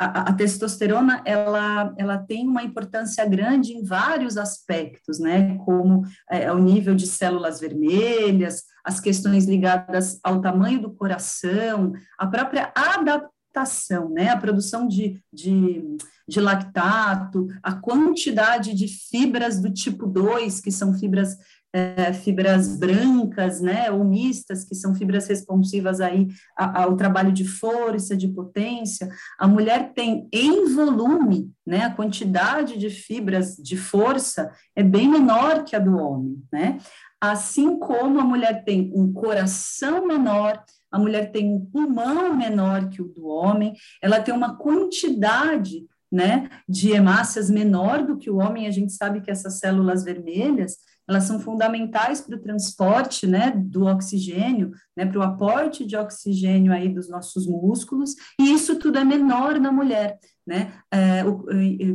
a, 0.05 0.33
testosterona 0.33 1.21
ela, 1.25 1.93
ela 1.97 2.17
tem 2.17 2.47
uma 2.47 2.63
importância 2.63 3.23
grande 3.25 3.73
em 3.73 3.83
vários 3.83 4.35
aspectos, 4.35 5.19
né? 5.19 5.57
Como 5.59 6.03
é, 6.29 6.51
o 6.51 6.57
nível 6.57 6.95
de 6.95 7.05
células 7.05 7.59
vermelhas, 7.59 8.63
as 8.83 8.99
questões 8.99 9.45
ligadas 9.45 10.19
ao 10.23 10.41
tamanho 10.41 10.81
do 10.81 10.91
coração, 10.91 11.93
a 12.17 12.25
própria 12.25 12.73
adaptação, 12.75 14.09
né? 14.09 14.29
A 14.29 14.37
produção 14.37 14.87
de, 14.87 15.21
de, 15.31 15.83
de 16.27 16.39
lactato, 16.39 17.47
a 17.61 17.73
quantidade 17.73 18.73
de 18.73 18.87
fibras 18.87 19.61
do 19.61 19.71
tipo 19.71 20.07
2, 20.07 20.61
que 20.61 20.71
são 20.71 20.97
fibras 20.97 21.37
é, 21.73 22.11
fibras 22.11 22.77
brancas, 22.77 23.61
né, 23.61 23.89
ou 23.91 24.03
mistas, 24.03 24.65
que 24.65 24.75
são 24.75 24.93
fibras 24.93 25.27
responsivas 25.27 26.01
aí 26.01 26.27
ao 26.55 26.95
trabalho 26.97 27.31
de 27.31 27.45
força, 27.45 28.15
de 28.15 28.27
potência, 28.27 29.09
a 29.39 29.47
mulher 29.47 29.93
tem 29.93 30.27
em 30.33 30.73
volume, 30.73 31.51
né, 31.65 31.85
a 31.85 31.93
quantidade 31.93 32.77
de 32.77 32.89
fibras 32.89 33.55
de 33.55 33.77
força 33.77 34.51
é 34.75 34.83
bem 34.83 35.07
menor 35.07 35.63
que 35.63 35.75
a 35.75 35.79
do 35.79 35.97
homem, 35.97 36.43
né, 36.51 36.77
assim 37.19 37.77
como 37.79 38.19
a 38.19 38.23
mulher 38.23 38.63
tem 38.63 38.91
um 38.93 39.13
coração 39.13 40.05
menor, 40.05 40.61
a 40.91 40.99
mulher 40.99 41.31
tem 41.31 41.53
um 41.53 41.65
pulmão 41.65 42.35
menor 42.35 42.89
que 42.89 43.01
o 43.01 43.07
do 43.07 43.27
homem, 43.27 43.73
ela 44.01 44.19
tem 44.19 44.33
uma 44.33 44.57
quantidade 44.57 45.85
né, 46.11 46.49
de 46.67 46.91
hemácias 46.91 47.49
menor 47.49 48.03
do 48.03 48.17
que 48.17 48.29
o 48.29 48.37
homem, 48.37 48.67
a 48.67 48.71
gente 48.71 48.91
sabe 48.91 49.21
que 49.21 49.31
essas 49.31 49.59
células 49.59 50.03
vermelhas, 50.03 50.75
elas 51.07 51.23
são 51.25 51.39
fundamentais 51.39 52.21
para 52.21 52.35
o 52.35 52.41
transporte, 52.41 53.27
né, 53.27 53.51
do 53.55 53.85
oxigênio, 53.85 54.71
né, 54.95 55.05
para 55.05 55.19
o 55.19 55.23
aporte 55.23 55.85
de 55.85 55.95
oxigênio 55.95 56.71
aí 56.71 56.89
dos 56.89 57.09
nossos 57.09 57.47
músculos, 57.47 58.15
e 58.39 58.53
isso 58.53 58.77
tudo 58.77 58.97
é 58.97 59.03
menor 59.03 59.59
na 59.59 59.71
mulher, 59.71 60.19
né, 60.45 60.73
é, 60.91 61.23
o, 61.25 61.45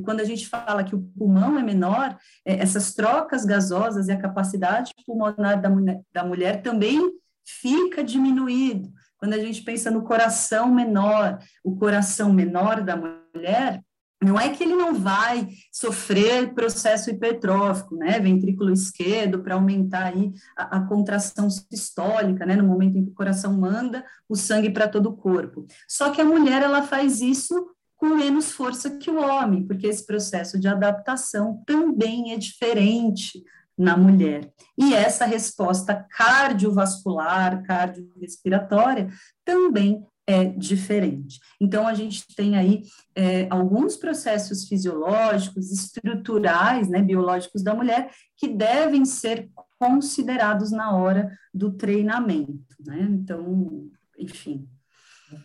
quando 0.02 0.20
a 0.20 0.24
gente 0.24 0.46
fala 0.48 0.84
que 0.84 0.94
o 0.94 1.02
pulmão 1.16 1.58
é 1.58 1.62
menor, 1.62 2.16
é, 2.44 2.60
essas 2.60 2.94
trocas 2.94 3.44
gasosas 3.44 4.08
e 4.08 4.12
a 4.12 4.20
capacidade 4.20 4.92
pulmonar 5.06 5.60
da, 5.60 5.70
da 6.12 6.24
mulher 6.24 6.62
também 6.62 7.00
fica 7.44 8.02
diminuído, 8.02 8.92
quando 9.18 9.34
a 9.34 9.38
gente 9.38 9.62
pensa 9.62 9.90
no 9.90 10.02
coração 10.02 10.72
menor, 10.72 11.38
o 11.64 11.76
coração 11.76 12.32
menor 12.32 12.82
da 12.82 12.96
mulher, 12.96 13.82
não 14.22 14.40
é 14.40 14.48
que 14.48 14.62
ele 14.62 14.74
não 14.74 14.94
vai 14.94 15.48
sofrer 15.70 16.54
processo 16.54 17.10
hipertrófico, 17.10 17.96
né, 17.96 18.18
ventrículo 18.18 18.72
esquerdo, 18.72 19.42
para 19.42 19.54
aumentar 19.54 20.06
aí 20.06 20.32
a, 20.56 20.78
a, 20.78 20.80
contração 20.86 21.50
sistólica, 21.50 22.46
né, 22.46 22.56
no 22.56 22.64
momento 22.64 22.96
em 22.96 23.04
que 23.04 23.10
o 23.10 23.14
coração 23.14 23.52
manda 23.52 24.04
o 24.28 24.34
sangue 24.34 24.70
para 24.70 24.88
todo 24.88 25.10
o 25.10 25.16
corpo. 25.16 25.66
Só 25.86 26.10
que 26.10 26.20
a 26.20 26.24
mulher, 26.24 26.62
ela 26.62 26.82
faz 26.82 27.20
isso 27.20 27.70
com 27.96 28.14
menos 28.14 28.52
força 28.52 28.90
que 28.90 29.10
o 29.10 29.20
homem, 29.20 29.66
porque 29.66 29.86
esse 29.86 30.04
processo 30.06 30.58
de 30.58 30.68
adaptação 30.68 31.62
também 31.66 32.32
é 32.32 32.36
diferente 32.36 33.42
na 33.76 33.96
mulher. 33.96 34.50
E 34.78 34.94
essa 34.94 35.26
resposta 35.26 36.06
cardiovascular, 36.10 37.62
cardiorrespiratória, 37.62 39.08
também 39.44 40.02
é 40.26 40.44
diferente. 40.44 41.38
Então, 41.60 41.86
a 41.86 41.94
gente 41.94 42.24
tem 42.34 42.56
aí 42.56 42.82
é, 43.14 43.46
alguns 43.48 43.96
processos 43.96 44.66
fisiológicos, 44.66 45.70
estruturais, 45.70 46.88
né, 46.88 47.00
biológicos 47.00 47.62
da 47.62 47.74
mulher, 47.74 48.10
que 48.36 48.48
devem 48.48 49.04
ser 49.04 49.48
considerados 49.78 50.70
na 50.70 50.96
hora 50.96 51.30
do 51.52 51.70
treinamento, 51.72 52.74
né? 52.84 53.06
Então, 53.10 53.88
enfim. 54.18 54.68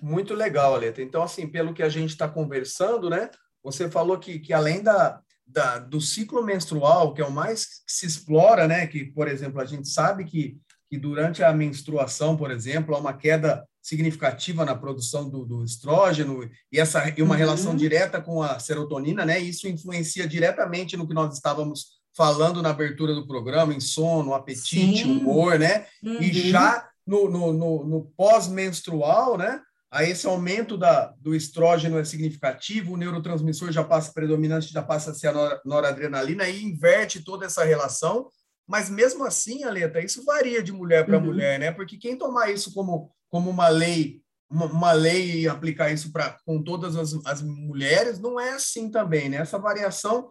Muito 0.01 0.33
legal, 0.33 0.75
Aleta. 0.75 1.01
Então, 1.01 1.21
assim, 1.23 1.47
pelo 1.47 1.73
que 1.73 1.83
a 1.83 1.89
gente 1.89 2.11
está 2.11 2.27
conversando, 2.27 3.09
né? 3.09 3.29
Você 3.63 3.89
falou 3.89 4.17
que, 4.17 4.39
que 4.39 4.53
além 4.53 4.81
da, 4.81 5.21
da, 5.45 5.79
do 5.79 6.00
ciclo 6.00 6.43
menstrual, 6.43 7.13
que 7.13 7.21
é 7.21 7.25
o 7.25 7.31
mais 7.31 7.65
que 7.65 7.91
se 7.91 8.05
explora, 8.05 8.67
né? 8.67 8.88
Que, 8.88 9.05
por 9.05 9.27
exemplo, 9.27 9.59
a 9.59 9.65
gente 9.65 9.88
sabe 9.88 10.23
que, 10.23 10.57
que 10.91 10.98
durante 10.98 11.41
a 11.41 11.53
menstruação, 11.53 12.36
por 12.36 12.51
exemplo, 12.51 12.93
há 12.93 13.00
uma 13.00 13.13
queda 13.13 13.65
significativa 13.81 14.65
na 14.65 14.75
produção 14.75 15.29
do, 15.29 15.45
do 15.45 15.63
estrógeno 15.63 16.43
e 16.69 16.77
essa 16.77 17.07
e 17.17 17.21
uma 17.21 17.33
uhum. 17.33 17.39
relação 17.39 17.75
direta 17.77 18.21
com 18.21 18.43
a 18.43 18.60
serotonina, 18.60 19.25
né? 19.25 19.39
Isso 19.39 19.69
influencia 19.69 20.27
diretamente 20.27 20.98
no 20.98 21.07
que 21.07 21.13
nós 21.13 21.33
estávamos 21.33 22.01
falando 22.13 22.62
na 22.62 22.71
abertura 22.71 23.15
do 23.15 23.25
programa, 23.25 23.74
em 23.74 23.79
sono, 23.79 24.33
apetite, 24.33 25.03
Sim. 25.03 25.19
humor, 25.19 25.57
né? 25.57 25.86
Uhum. 26.03 26.21
E 26.21 26.33
já 26.33 26.89
no, 27.07 27.29
no, 27.29 27.53
no, 27.53 27.86
no 27.86 28.12
pós-menstrual, 28.17 29.38
né? 29.38 29.62
Aí 29.89 30.12
esse 30.12 30.27
aumento 30.27 30.77
da, 30.77 31.13
do 31.21 31.33
estrógeno 31.33 31.98
é 31.98 32.03
significativo, 32.03 32.93
o 32.93 32.98
neurotransmissor 32.98 33.71
já 33.71 33.83
passa 33.83 34.12
predominante, 34.12 34.74
já 34.74 34.83
passa 34.83 35.12
a 35.12 35.13
ser 35.13 35.29
a 35.29 35.62
noradrenalina 35.63 36.50
e 36.50 36.62
inverte 36.62 37.24
toda 37.24 37.45
essa 37.45 37.63
relação. 37.63 38.27
Mas 38.71 38.89
mesmo 38.89 39.25
assim, 39.25 39.65
Aleta, 39.65 39.99
isso 39.99 40.23
varia 40.23 40.63
de 40.63 40.71
mulher 40.71 41.05
para 41.05 41.17
uhum. 41.17 41.25
mulher, 41.25 41.59
né? 41.59 41.73
Porque 41.73 41.97
quem 41.97 42.17
tomar 42.17 42.49
isso 42.49 42.73
como 42.73 43.11
como 43.29 43.49
uma 43.49 43.67
lei 43.67 44.21
uma, 44.49 44.65
uma 44.65 44.91
lei 44.93 45.41
e 45.41 45.47
aplicar 45.47 45.91
isso 45.91 46.09
para 46.09 46.37
com 46.45 46.63
todas 46.63 46.95
as, 46.95 47.13
as 47.25 47.41
mulheres 47.41 48.17
não 48.17 48.39
é 48.39 48.53
assim 48.53 48.89
também, 48.89 49.27
né? 49.27 49.37
Essa 49.37 49.59
variação 49.59 50.29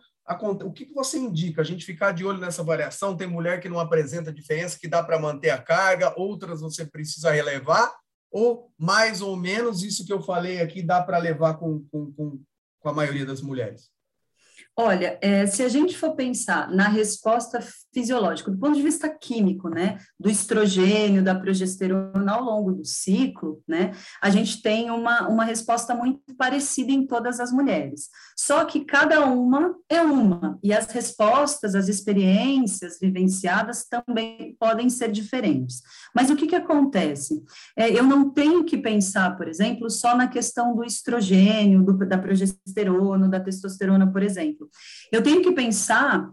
o 0.65 0.73
que, 0.73 0.91
você 0.95 1.19
indica? 1.19 1.61
A 1.61 1.65
gente 1.65 1.85
ficar 1.85 2.13
de 2.13 2.25
olho 2.25 2.39
nessa 2.39 2.63
variação? 2.63 3.17
Tem 3.17 3.27
mulher 3.27 3.61
que 3.61 3.69
não 3.69 3.81
apresenta 3.81 4.33
diferença, 4.33 4.79
que 4.79 4.89
dá 4.89 5.03
para 5.03 5.19
manter 5.19 5.51
a 5.51 5.61
carga, 5.61 6.15
outras 6.17 6.61
você 6.61 6.87
precisa 6.87 7.33
relevar, 7.33 7.93
ou 8.31 8.73
mais 8.79 9.21
ou 9.21 9.37
menos 9.37 9.83
isso 9.83 10.07
que 10.07 10.13
eu 10.13 10.23
falei 10.23 10.61
aqui 10.61 10.83
dá 10.83 11.03
para 11.03 11.19
levar 11.19 11.55
com, 11.55 11.85
com, 11.91 12.13
com, 12.13 12.43
com 12.79 12.89
a 12.89 12.93
maioria 12.93 13.27
das 13.27 13.43
mulheres? 13.43 13.91
Olha, 14.77 15.19
é, 15.21 15.47
se 15.47 15.63
a 15.63 15.69
gente 15.69 15.99
for 15.99 16.15
pensar 16.15 16.71
na 16.71 16.89
resposta 16.89 17.61
fisiológica, 17.93 18.51
do 18.51 18.59
ponto 18.59 18.77
de 18.77 18.83
vista 18.83 19.09
químico, 19.09 19.69
né, 19.69 19.99
do 20.19 20.31
estrogênio, 20.31 21.23
da 21.23 21.35
progesterona 21.35 22.33
ao 22.33 22.45
longo 22.45 22.73
do 22.73 22.85
ciclo, 22.85 23.63
né, 23.67 23.93
a 24.23 24.31
gente 24.31 24.63
tem 24.63 24.91
uma, 24.91 25.29
uma 25.29 25.45
resposta 25.45 25.95
muito 25.95 26.35
parecida 26.37 26.93
em 26.93 27.07
todas 27.07 27.41
as 27.41 27.53
mulheres. 27.53 28.09
Só 28.37 28.65
que 28.65 28.85
cada 28.85 29.27
uma 29.27 29.75
é 29.89 30.01
uma, 30.01 30.59
e 30.63 30.73
as 30.73 30.87
respostas, 30.91 31.75
as 31.75 31.89
experiências 31.89 32.99
vivenciadas 33.01 33.85
também 33.85 34.57
podem 34.59 34.89
ser 34.89 35.11
diferentes. 35.11 35.83
Mas 36.15 36.31
o 36.31 36.37
que, 36.37 36.47
que 36.47 36.57
acontece? 36.57 37.43
É, 37.77 37.91
eu 37.91 38.05
não 38.05 38.31
tenho 38.31 38.65
que 38.65 38.79
pensar, 38.79 39.37
por 39.37 39.49
exemplo, 39.49 39.91
só 39.91 40.17
na 40.17 40.29
questão 40.29 40.75
do 40.75 40.85
estrogênio, 40.85 41.83
do, 41.83 41.97
da 42.07 42.19
progesterona, 42.19 43.29
da 43.29 43.41
testosterona, 43.41 44.11
por 44.11 44.23
exemplo. 44.23 44.69
Eu 45.13 45.23
tenho 45.23 45.43
que 45.43 45.53
pensar 45.53 46.31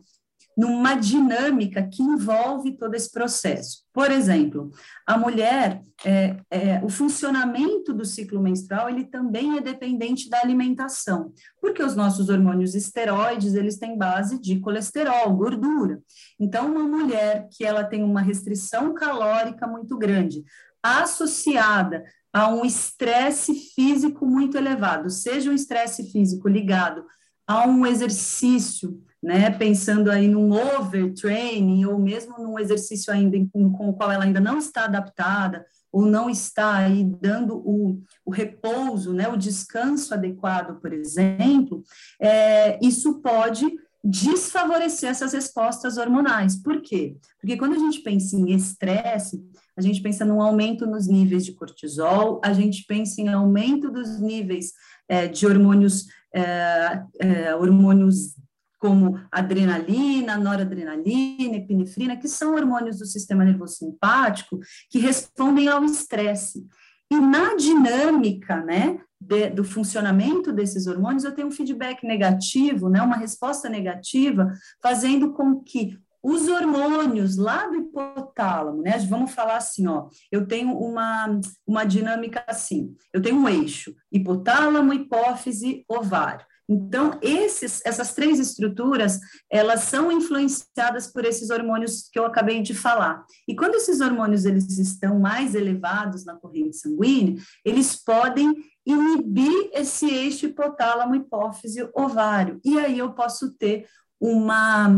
numa 0.58 0.96
dinâmica 0.96 1.88
que 1.88 2.02
envolve 2.02 2.76
todo 2.76 2.96
esse 2.96 3.12
processo. 3.12 3.84
Por 3.94 4.10
exemplo, 4.10 4.72
a 5.06 5.16
mulher, 5.16 5.84
é, 6.04 6.38
é, 6.50 6.82
o 6.84 6.90
funcionamento 6.90 7.94
do 7.94 8.04
ciclo 8.04 8.42
menstrual, 8.42 8.90
ele 8.90 9.06
também 9.06 9.56
é 9.56 9.62
dependente 9.62 10.28
da 10.30 10.40
alimentação, 10.40 11.32
porque 11.62 11.84
os 11.84 11.96
nossos 11.96 12.28
hormônios 12.28 12.74
esteroides, 12.74 13.54
eles 13.54 13.78
têm 13.78 13.96
base 13.96 14.42
de 14.42 14.60
colesterol, 14.60 15.36
gordura. 15.36 16.02
Então, 16.40 16.72
uma 16.72 16.84
mulher 16.84 17.48
que 17.52 17.64
ela 17.64 17.84
tem 17.84 18.04
uma 18.04 18.22
restrição 18.22 18.96
calórica 18.96 19.68
muito 19.68 19.96
grande, 19.96 20.44
associada 20.82 22.04
a 22.34 22.48
um 22.50 22.66
estresse 22.66 23.54
físico 23.76 24.26
muito 24.26 24.58
elevado, 24.58 25.10
seja 25.10 25.52
um 25.52 25.54
estresse 25.54 26.12
físico 26.12 26.48
ligado 26.48 27.06
a 27.48 27.66
um 27.66 27.86
exercício, 27.86 29.02
né, 29.22 29.50
pensando 29.50 30.12
aí 30.12 30.28
num 30.28 30.52
overtraining, 30.52 31.86
ou 31.86 32.00
mesmo 32.00 32.38
num 32.38 32.60
exercício 32.60 33.12
ainda 33.12 33.38
com, 33.52 33.72
com 33.72 33.90
o 33.90 33.94
qual 33.94 34.12
ela 34.12 34.24
ainda 34.24 34.40
não 34.40 34.58
está 34.58 34.86
adaptada, 34.86 35.66
ou 35.92 36.06
não 36.06 36.30
está 36.30 36.76
aí 36.76 37.04
dando 37.04 37.58
o, 37.58 38.02
o 38.26 38.32
repouso, 38.32 39.14
né, 39.14 39.28
o 39.28 39.38
descanso 39.38 40.14
adequado, 40.14 40.80
por 40.80 40.94
exemplo, 40.94 41.84
é, 42.20 42.78
isso 42.86 43.22
pode 43.22 43.66
desfavorecer 44.04 45.10
essas 45.10 45.34
respostas 45.34 45.98
hormonais. 45.98 46.56
Por 46.56 46.82
quê? 46.82 47.18
Porque 47.42 47.58
quando 47.58 47.74
a 47.74 47.80
gente 47.80 48.00
pensa 48.00 48.36
em 48.36 48.54
estresse, 48.54 49.44
a 49.76 49.82
gente 49.82 50.02
pensa 50.02 50.24
num 50.24 50.42
aumento 50.42 50.86
nos 50.86 51.08
níveis 51.08 51.44
de 51.44 51.54
cortisol, 51.54 52.40
a 52.44 52.54
gente 52.54 52.86
pensa 52.86 53.20
em 53.20 53.30
aumento 53.30 53.92
dos 53.92 54.20
níveis 54.20 54.72
é, 55.10 55.28
de 55.28 55.46
hormônios 55.46 56.06
é, 56.34 57.04
é, 57.20 57.56
hormônios 57.56 58.36
como 58.78 59.20
adrenalina, 59.32 60.38
noradrenalina, 60.38 61.58
epinefrina, 61.58 62.18
que 62.18 62.28
são 62.28 62.56
hormônios 62.56 63.00
do 63.00 63.06
sistema 63.06 63.44
nervoso 63.44 63.78
simpático 63.78 64.60
que 64.90 65.00
respondem 65.00 65.68
ao 65.68 65.84
estresse. 65.84 66.66
E 67.10 67.16
na 67.20 67.56
dinâmica, 67.56 68.64
né, 68.64 69.00
de, 69.20 69.50
do 69.50 69.64
funcionamento 69.64 70.52
desses 70.52 70.88
hormônios, 70.88 71.24
eu 71.24 71.34
tenho 71.34 71.48
um 71.48 71.52
feedback 71.52 72.06
negativo, 72.06 72.90
né, 72.90 73.02
uma 73.02 73.16
resposta 73.16 73.70
negativa, 73.70 74.52
fazendo 74.82 75.34
com 75.34 75.60
que 75.62 75.98
os 76.22 76.48
hormônios 76.48 77.38
lá 77.38 77.68
do 77.68 77.76
hipotálamo, 77.76 78.82
né? 78.82 78.98
Vamos 79.08 79.32
falar 79.32 79.58
assim, 79.58 79.88
ó. 79.88 80.10
Eu 80.32 80.46
tenho 80.46 80.78
uma, 80.78 81.40
uma 81.66 81.86
dinâmica 81.86 82.44
assim. 82.48 82.94
Eu 83.14 83.22
tenho 83.22 83.38
um 83.38 83.48
eixo: 83.48 83.96
hipotálamo, 84.12 84.94
hipófise, 84.94 85.86
ovário. 85.88 86.46
Então, 86.70 87.18
esses, 87.22 87.82
essas 87.86 88.14
três 88.14 88.40
estruturas, 88.40 89.20
elas 89.50 89.82
são 89.82 90.12
influenciadas 90.12 91.08
por 91.08 91.24
esses 91.24 91.50
hormônios 91.50 92.10
que 92.12 92.20
eu 92.20 92.26
acabei 92.26 92.62
de 92.62 92.74
falar. 92.74 93.26
E 93.48 93.56
quando 93.56 93.76
esses 93.76 94.02
hormônios 94.02 94.46
eles 94.46 94.78
estão 94.78 95.20
mais 95.20 95.56
elevados 95.56 96.26
na 96.26 96.36
corrente 96.36 96.76
sanguínea, 96.76 97.42
eles 97.64 97.96
podem 97.96 98.54
inibir 98.86 99.70
esse 99.74 100.06
eixo 100.10 100.46
hipotálamo, 100.46 101.16
hipófise, 101.16 101.90
ovário. 101.94 102.60
E 102.64 102.78
aí 102.78 103.00
eu 103.00 103.14
posso 103.14 103.52
ter 103.54 103.88
uma 104.20 104.90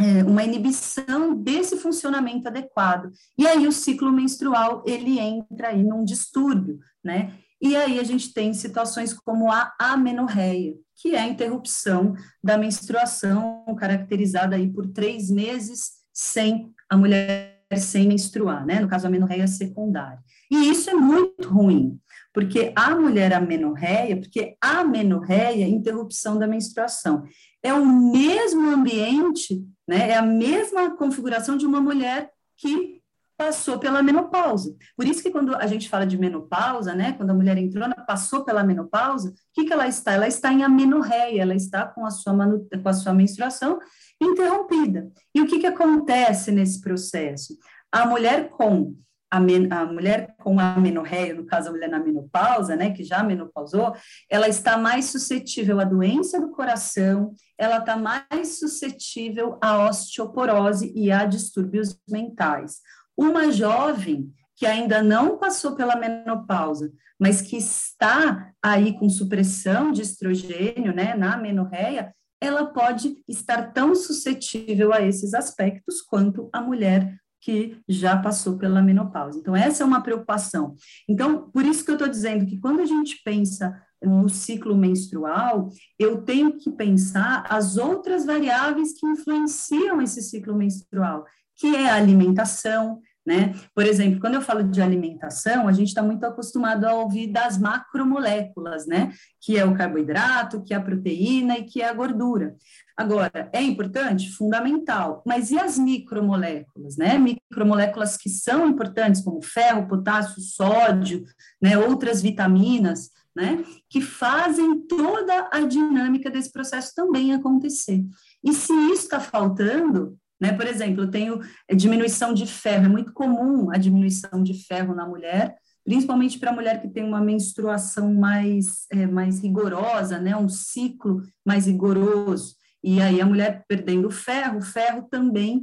é, 0.00 0.22
uma 0.22 0.44
inibição 0.44 1.34
desse 1.34 1.76
funcionamento 1.76 2.46
adequado. 2.46 3.10
E 3.36 3.46
aí 3.46 3.66
o 3.66 3.72
ciclo 3.72 4.12
menstrual, 4.12 4.84
ele 4.86 5.18
entra 5.18 5.68
aí 5.68 5.82
num 5.82 6.04
distúrbio, 6.04 6.78
né? 7.02 7.36
E 7.60 7.74
aí 7.74 7.98
a 7.98 8.04
gente 8.04 8.32
tem 8.32 8.54
situações 8.54 9.12
como 9.12 9.50
a 9.50 9.72
amenorreia, 9.78 10.74
que 10.96 11.14
é 11.14 11.20
a 11.20 11.26
interrupção 11.26 12.14
da 12.42 12.56
menstruação, 12.56 13.64
caracterizada 13.76 14.56
aí 14.56 14.70
por 14.70 14.86
três 14.86 15.30
meses 15.30 15.90
sem 16.12 16.72
a 16.88 16.96
mulher 16.96 17.58
sem 17.76 18.08
menstruar, 18.08 18.64
né? 18.64 18.80
No 18.80 18.88
caso, 18.88 19.06
a 19.06 19.08
amenorreia 19.08 19.46
secundária. 19.46 20.18
E 20.50 20.70
isso 20.70 20.88
é 20.88 20.94
muito 20.94 21.48
ruim, 21.48 21.98
porque 22.32 22.72
a 22.74 22.94
mulher 22.94 23.32
amenorreia, 23.34 24.16
porque 24.16 24.56
a 24.62 24.80
amenorreia 24.80 25.64
é 25.64 25.68
interrupção 25.68 26.38
da 26.38 26.46
menstruação. 26.46 27.24
É 27.62 27.74
o 27.74 27.84
mesmo 27.84 28.70
ambiente, 28.70 29.62
né? 29.86 30.10
É 30.10 30.16
a 30.16 30.22
mesma 30.22 30.96
configuração 30.96 31.58
de 31.58 31.66
uma 31.66 31.80
mulher 31.80 32.30
que 32.56 32.97
passou 33.38 33.78
pela 33.78 34.02
menopausa. 34.02 34.74
Por 34.96 35.06
isso 35.06 35.22
que 35.22 35.30
quando 35.30 35.54
a 35.54 35.66
gente 35.68 35.88
fala 35.88 36.04
de 36.04 36.18
menopausa, 36.18 36.92
né, 36.92 37.12
quando 37.12 37.30
a 37.30 37.34
mulher 37.34 37.56
entrou, 37.56 37.88
passou 38.04 38.44
pela 38.44 38.64
menopausa, 38.64 39.30
o 39.30 39.32
que, 39.54 39.64
que 39.64 39.72
ela 39.72 39.86
está? 39.86 40.12
Ela 40.12 40.26
está 40.26 40.52
em 40.52 40.64
amenorreia, 40.64 41.40
ela 41.40 41.54
está 41.54 41.86
com 41.86 42.04
a 42.04 42.10
sua, 42.10 42.32
manu, 42.32 42.66
com 42.82 42.88
a 42.88 42.92
sua 42.92 43.14
menstruação 43.14 43.78
interrompida. 44.20 45.08
E 45.32 45.40
o 45.40 45.46
que, 45.46 45.60
que 45.60 45.66
acontece 45.66 46.50
nesse 46.50 46.80
processo? 46.80 47.56
A 47.92 48.04
mulher 48.04 48.48
com 48.48 48.96
a, 49.30 49.38
men, 49.38 49.68
a 49.70 49.86
mulher 49.86 50.34
com 50.38 50.58
a 50.58 50.76
menorreia, 50.76 51.34
no 51.34 51.46
caso 51.46 51.68
a 51.68 51.72
mulher 51.72 51.88
na 51.88 52.00
menopausa, 52.00 52.74
né, 52.74 52.90
que 52.90 53.04
já 53.04 53.22
menopausou, 53.22 53.94
ela 54.28 54.48
está 54.48 54.76
mais 54.76 55.06
suscetível 55.06 55.78
à 55.78 55.84
doença 55.84 56.40
do 56.40 56.50
coração, 56.50 57.32
ela 57.56 57.78
está 57.78 57.96
mais 57.96 58.58
suscetível 58.58 59.58
à 59.60 59.88
osteoporose 59.88 60.92
e 60.92 61.12
a 61.12 61.24
distúrbios 61.24 61.96
mentais. 62.08 62.80
Uma 63.18 63.50
jovem 63.50 64.32
que 64.54 64.64
ainda 64.64 65.02
não 65.02 65.38
passou 65.38 65.74
pela 65.74 65.96
menopausa, 65.96 66.92
mas 67.18 67.42
que 67.42 67.56
está 67.56 68.52
aí 68.62 68.96
com 68.96 69.08
supressão 69.08 69.90
de 69.90 70.02
estrogênio, 70.02 70.94
né, 70.94 71.14
na 71.14 71.36
menorreia, 71.36 72.14
ela 72.40 72.66
pode 72.66 73.16
estar 73.26 73.72
tão 73.72 73.94
suscetível 73.94 74.92
a 74.92 75.02
esses 75.02 75.34
aspectos 75.34 76.00
quanto 76.00 76.48
a 76.52 76.60
mulher 76.60 77.18
que 77.40 77.80
já 77.88 78.16
passou 78.16 78.56
pela 78.56 78.82
menopausa. 78.82 79.38
Então, 79.38 79.54
essa 79.54 79.82
é 79.82 79.86
uma 79.86 80.02
preocupação. 80.02 80.76
Então, 81.08 81.50
por 81.50 81.64
isso 81.64 81.84
que 81.84 81.90
eu 81.90 81.96
estou 81.96 82.08
dizendo 82.08 82.46
que 82.46 82.58
quando 82.58 82.80
a 82.80 82.86
gente 82.86 83.20
pensa 83.24 83.80
no 84.00 84.28
ciclo 84.28 84.76
menstrual, 84.76 85.70
eu 85.98 86.22
tenho 86.22 86.56
que 86.56 86.70
pensar 86.70 87.44
as 87.48 87.76
outras 87.76 88.24
variáveis 88.24 88.92
que 88.92 89.06
influenciam 89.06 90.00
esse 90.00 90.22
ciclo 90.22 90.54
menstrual, 90.54 91.24
que 91.56 91.74
é 91.74 91.90
a 91.90 91.96
alimentação, 91.96 93.00
né? 93.28 93.54
Por 93.74 93.84
exemplo, 93.84 94.18
quando 94.20 94.36
eu 94.36 94.40
falo 94.40 94.64
de 94.64 94.80
alimentação, 94.80 95.68
a 95.68 95.72
gente 95.72 95.88
está 95.88 96.02
muito 96.02 96.24
acostumado 96.24 96.86
a 96.86 96.94
ouvir 96.94 97.26
das 97.26 97.58
macromoléculas, 97.58 98.86
né? 98.86 99.12
Que 99.38 99.58
é 99.58 99.66
o 99.66 99.74
carboidrato, 99.74 100.62
que 100.62 100.72
é 100.72 100.78
a 100.78 100.80
proteína 100.80 101.58
e 101.58 101.64
que 101.64 101.82
é 101.82 101.90
a 101.90 101.92
gordura. 101.92 102.56
Agora, 102.96 103.50
é 103.52 103.60
importante? 103.60 104.30
Fundamental. 104.30 105.22
Mas 105.26 105.50
e 105.50 105.58
as 105.58 105.78
micromoléculas, 105.78 106.96
né? 106.96 107.18
Micromoléculas 107.18 108.16
que 108.16 108.30
são 108.30 108.66
importantes, 108.66 109.20
como 109.20 109.42
ferro, 109.42 109.86
potássio, 109.86 110.40
sódio, 110.40 111.22
né? 111.60 111.76
Outras 111.76 112.22
vitaminas, 112.22 113.10
né? 113.36 113.62
Que 113.90 114.00
fazem 114.00 114.80
toda 114.86 115.50
a 115.52 115.60
dinâmica 115.60 116.30
desse 116.30 116.50
processo 116.50 116.94
também 116.94 117.34
acontecer. 117.34 118.02
E 118.42 118.54
se 118.54 118.72
isso 118.72 119.02
está 119.02 119.20
faltando, 119.20 120.16
né? 120.40 120.52
Por 120.52 120.66
exemplo, 120.66 121.04
eu 121.04 121.10
tenho 121.10 121.40
diminuição 121.74 122.32
de 122.32 122.46
ferro, 122.46 122.86
é 122.86 122.88
muito 122.88 123.12
comum 123.12 123.70
a 123.70 123.76
diminuição 123.76 124.42
de 124.42 124.54
ferro 124.54 124.94
na 124.94 125.06
mulher, 125.06 125.56
principalmente 125.84 126.38
para 126.38 126.50
a 126.50 126.54
mulher 126.54 126.80
que 126.80 126.88
tem 126.88 127.02
uma 127.02 127.20
menstruação 127.20 128.12
mais, 128.14 128.86
é, 128.90 129.06
mais 129.06 129.40
rigorosa, 129.40 130.18
né? 130.18 130.36
um 130.36 130.48
ciclo 130.48 131.22
mais 131.44 131.66
rigoroso. 131.66 132.56
E 132.84 133.00
aí 133.00 133.20
a 133.20 133.26
mulher 133.26 133.64
perdendo 133.66 134.10
ferro, 134.10 134.58
o 134.58 134.62
ferro 134.62 135.08
também 135.10 135.62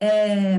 é, 0.00 0.58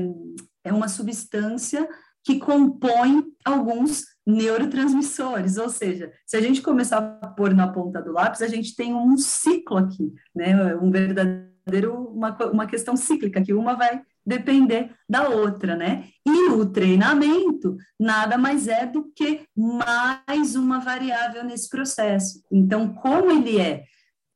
é 0.64 0.72
uma 0.72 0.88
substância 0.88 1.88
que 2.24 2.38
compõe 2.38 3.24
alguns 3.44 4.04
neurotransmissores, 4.26 5.56
ou 5.56 5.70
seja, 5.70 6.12
se 6.26 6.36
a 6.36 6.40
gente 6.40 6.60
começar 6.60 7.18
a 7.22 7.28
pôr 7.28 7.54
na 7.54 7.66
ponta 7.68 8.02
do 8.02 8.12
lápis, 8.12 8.42
a 8.42 8.48
gente 8.48 8.76
tem 8.76 8.94
um 8.94 9.16
ciclo 9.16 9.78
aqui, 9.78 10.12
né, 10.34 10.76
um 10.76 10.90
verdadeiro 10.90 11.48
uma, 11.86 12.36
uma 12.50 12.66
questão 12.66 12.96
cíclica, 12.96 13.42
que 13.42 13.52
uma 13.52 13.74
vai 13.74 14.02
depender 14.24 14.90
da 15.08 15.28
outra, 15.28 15.74
né? 15.74 16.08
E 16.26 16.50
o 16.50 16.66
treinamento 16.66 17.76
nada 17.98 18.36
mais 18.36 18.68
é 18.68 18.84
do 18.84 19.10
que 19.14 19.46
mais 19.56 20.54
uma 20.54 20.78
variável 20.78 21.44
nesse 21.44 21.68
processo. 21.68 22.42
Então, 22.52 22.92
como 22.92 23.30
ele 23.30 23.58
é, 23.58 23.84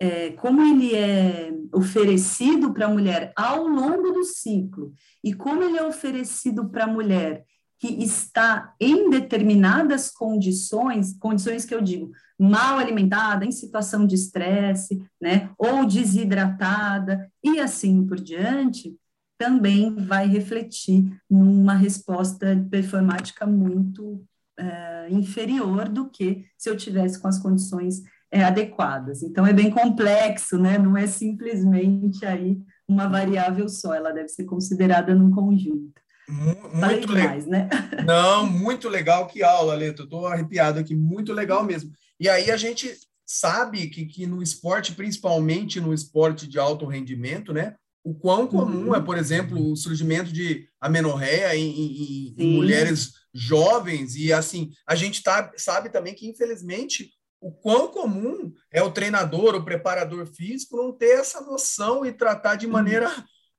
é 0.01 0.31
como 0.31 0.63
ele 0.63 0.95
é 0.95 1.53
oferecido 1.75 2.73
para 2.73 2.87
a 2.87 2.89
mulher 2.89 3.33
ao 3.37 3.67
longo 3.67 4.13
do 4.13 4.25
ciclo 4.25 4.93
e 5.23 5.35
como 5.35 5.63
ele 5.63 5.77
é 5.77 5.87
oferecido 5.87 6.69
para 6.69 6.85
a 6.85 6.89
mulher 6.89 7.45
que 7.83 7.89
está 8.01 8.73
em 8.79 9.11
determinadas 9.11 10.09
condições, 10.09 11.19
condições 11.19 11.65
que 11.65 11.75
eu 11.75 11.83
digo, 11.83 12.13
mal 12.39 12.79
alimentada, 12.79 13.45
em 13.45 13.51
situação 13.51 14.07
de 14.07 14.15
estresse, 14.15 15.05
né, 15.21 15.51
ou 15.59 15.85
desidratada, 15.85 17.29
e 17.43 17.59
assim 17.59 18.07
por 18.07 18.21
diante, 18.21 18.97
também 19.37 19.97
vai 19.97 20.29
refletir 20.29 21.13
numa 21.29 21.75
resposta 21.75 22.65
performática 22.71 23.45
muito 23.45 24.25
é, 24.57 25.09
inferior 25.11 25.89
do 25.89 26.09
que 26.09 26.45
se 26.57 26.71
eu 26.71 26.77
tivesse 26.77 27.21
com 27.21 27.27
as 27.27 27.41
condições 27.41 28.01
é, 28.31 28.45
adequadas. 28.45 29.25
Então, 29.25 29.45
é 29.45 29.53
bem 29.53 29.73
complexo, 29.73 30.57
né? 30.57 30.79
Não 30.79 30.97
é 30.97 31.09
simplesmente 31.09 32.25
aí 32.25 32.63
uma 32.87 33.09
variável 33.09 33.69
só, 33.69 33.93
ela 33.93 34.13
deve 34.13 34.29
ser 34.29 34.45
considerada 34.45 35.17
num 35.17 35.33
conjunto. 35.33 36.02
Muito 36.33 37.13
legal. 37.13 37.39
Né? 37.47 37.69
Não, 38.07 38.47
muito 38.47 38.89
legal. 38.89 39.27
Que 39.27 39.43
aula, 39.43 39.75
Leto. 39.75 40.05
Estou 40.05 40.27
arrepiado 40.27 40.79
aqui. 40.79 40.95
Muito 40.95 41.33
legal 41.33 41.63
mesmo. 41.65 41.93
E 42.19 42.29
aí 42.29 42.51
a 42.51 42.57
gente 42.57 42.97
sabe 43.27 43.89
que, 43.89 44.07
que 44.07 44.27
no 44.27 44.43
esporte, 44.43 44.93
principalmente 44.93 45.81
no 45.81 45.93
esporte 45.93 46.47
de 46.47 46.59
alto 46.59 46.87
rendimento, 46.87 47.53
né? 47.53 47.77
O 48.05 48.15
quão 48.15 48.47
comum 48.49 48.89
uhum. 48.89 48.97
é, 48.97 49.01
por 49.01 49.17
exemplo, 49.17 49.71
o 49.71 49.77
surgimento 49.77 50.33
de 50.33 50.69
amenorreia 50.81 51.55
em, 51.55 51.71
em, 51.71 52.35
em 52.37 52.57
mulheres 52.57 53.13
jovens. 53.33 54.17
E 54.17 54.33
assim, 54.33 54.73
a 54.87 54.95
gente 54.95 55.23
tá, 55.23 55.53
sabe 55.57 55.89
também 55.89 56.15
que, 56.15 56.29
infelizmente, 56.29 57.11
o 57.41 57.53
quão 57.53 57.89
comum 57.89 58.53
é 58.73 58.83
o 58.83 58.91
treinador, 58.91 59.55
o 59.55 59.65
preparador 59.65 60.27
físico 60.27 60.77
não 60.77 60.93
ter 60.93 61.21
essa 61.21 61.41
noção 61.41 62.05
e 62.05 62.13
tratar 62.13 62.57
de 62.57 62.67
uhum. 62.67 62.73
maneira 62.73 63.11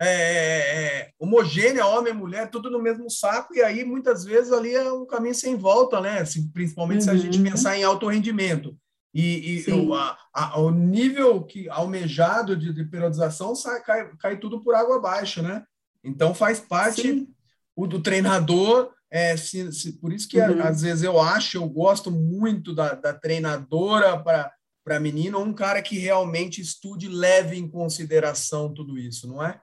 é, 0.03 0.07
é, 0.07 0.85
é, 0.99 1.11
homogênea, 1.19 1.85
homem 1.85 2.13
e 2.13 2.15
mulher, 2.15 2.49
tudo 2.49 2.69
no 2.69 2.81
mesmo 2.81 3.09
saco, 3.09 3.55
e 3.55 3.61
aí 3.61 3.83
muitas 3.83 4.23
vezes 4.23 4.51
ali 4.51 4.73
é 4.73 4.91
um 4.91 5.05
caminho 5.05 5.35
sem 5.35 5.55
volta, 5.55 6.01
né? 6.01 6.19
Assim, 6.19 6.47
principalmente 6.49 6.99
uhum. 6.99 7.05
se 7.05 7.09
a 7.09 7.15
gente 7.17 7.37
uhum. 7.37 7.43
pensar 7.43 7.77
em 7.77 7.83
alto 7.83 8.07
rendimento. 8.07 8.77
E, 9.13 9.63
e 9.67 9.71
o, 9.71 9.93
a, 9.93 10.17
a, 10.33 10.59
o 10.59 10.71
nível 10.71 11.43
que 11.43 11.69
almejado 11.69 12.57
de, 12.57 12.73
de 12.73 12.83
periodização 12.83 13.55
sai, 13.55 13.81
cai, 13.83 14.09
cai 14.19 14.37
tudo 14.37 14.61
por 14.61 14.73
água 14.73 14.95
abaixo, 14.95 15.41
né? 15.41 15.63
Então 16.03 16.33
faz 16.33 16.59
parte 16.59 17.27
o 17.75 17.85
do 17.85 18.01
treinador. 18.01 18.91
É, 19.11 19.37
se, 19.37 19.71
se, 19.71 19.93
por 19.99 20.11
isso 20.11 20.27
que 20.27 20.39
uhum. 20.39 20.63
às 20.63 20.81
vezes 20.81 21.03
eu 21.03 21.21
acho, 21.21 21.57
eu 21.57 21.69
gosto 21.69 22.09
muito 22.09 22.73
da, 22.73 22.95
da 22.95 23.13
treinadora 23.13 24.17
para 24.17 24.51
para 24.83 24.99
menino, 24.99 25.39
um 25.39 25.53
cara 25.53 25.81
que 25.81 25.97
realmente 25.97 26.59
estude 26.59 27.07
leve 27.07 27.57
em 27.57 27.67
consideração 27.67 28.73
tudo 28.73 28.97
isso, 28.97 29.27
não 29.27 29.41
é? 29.41 29.59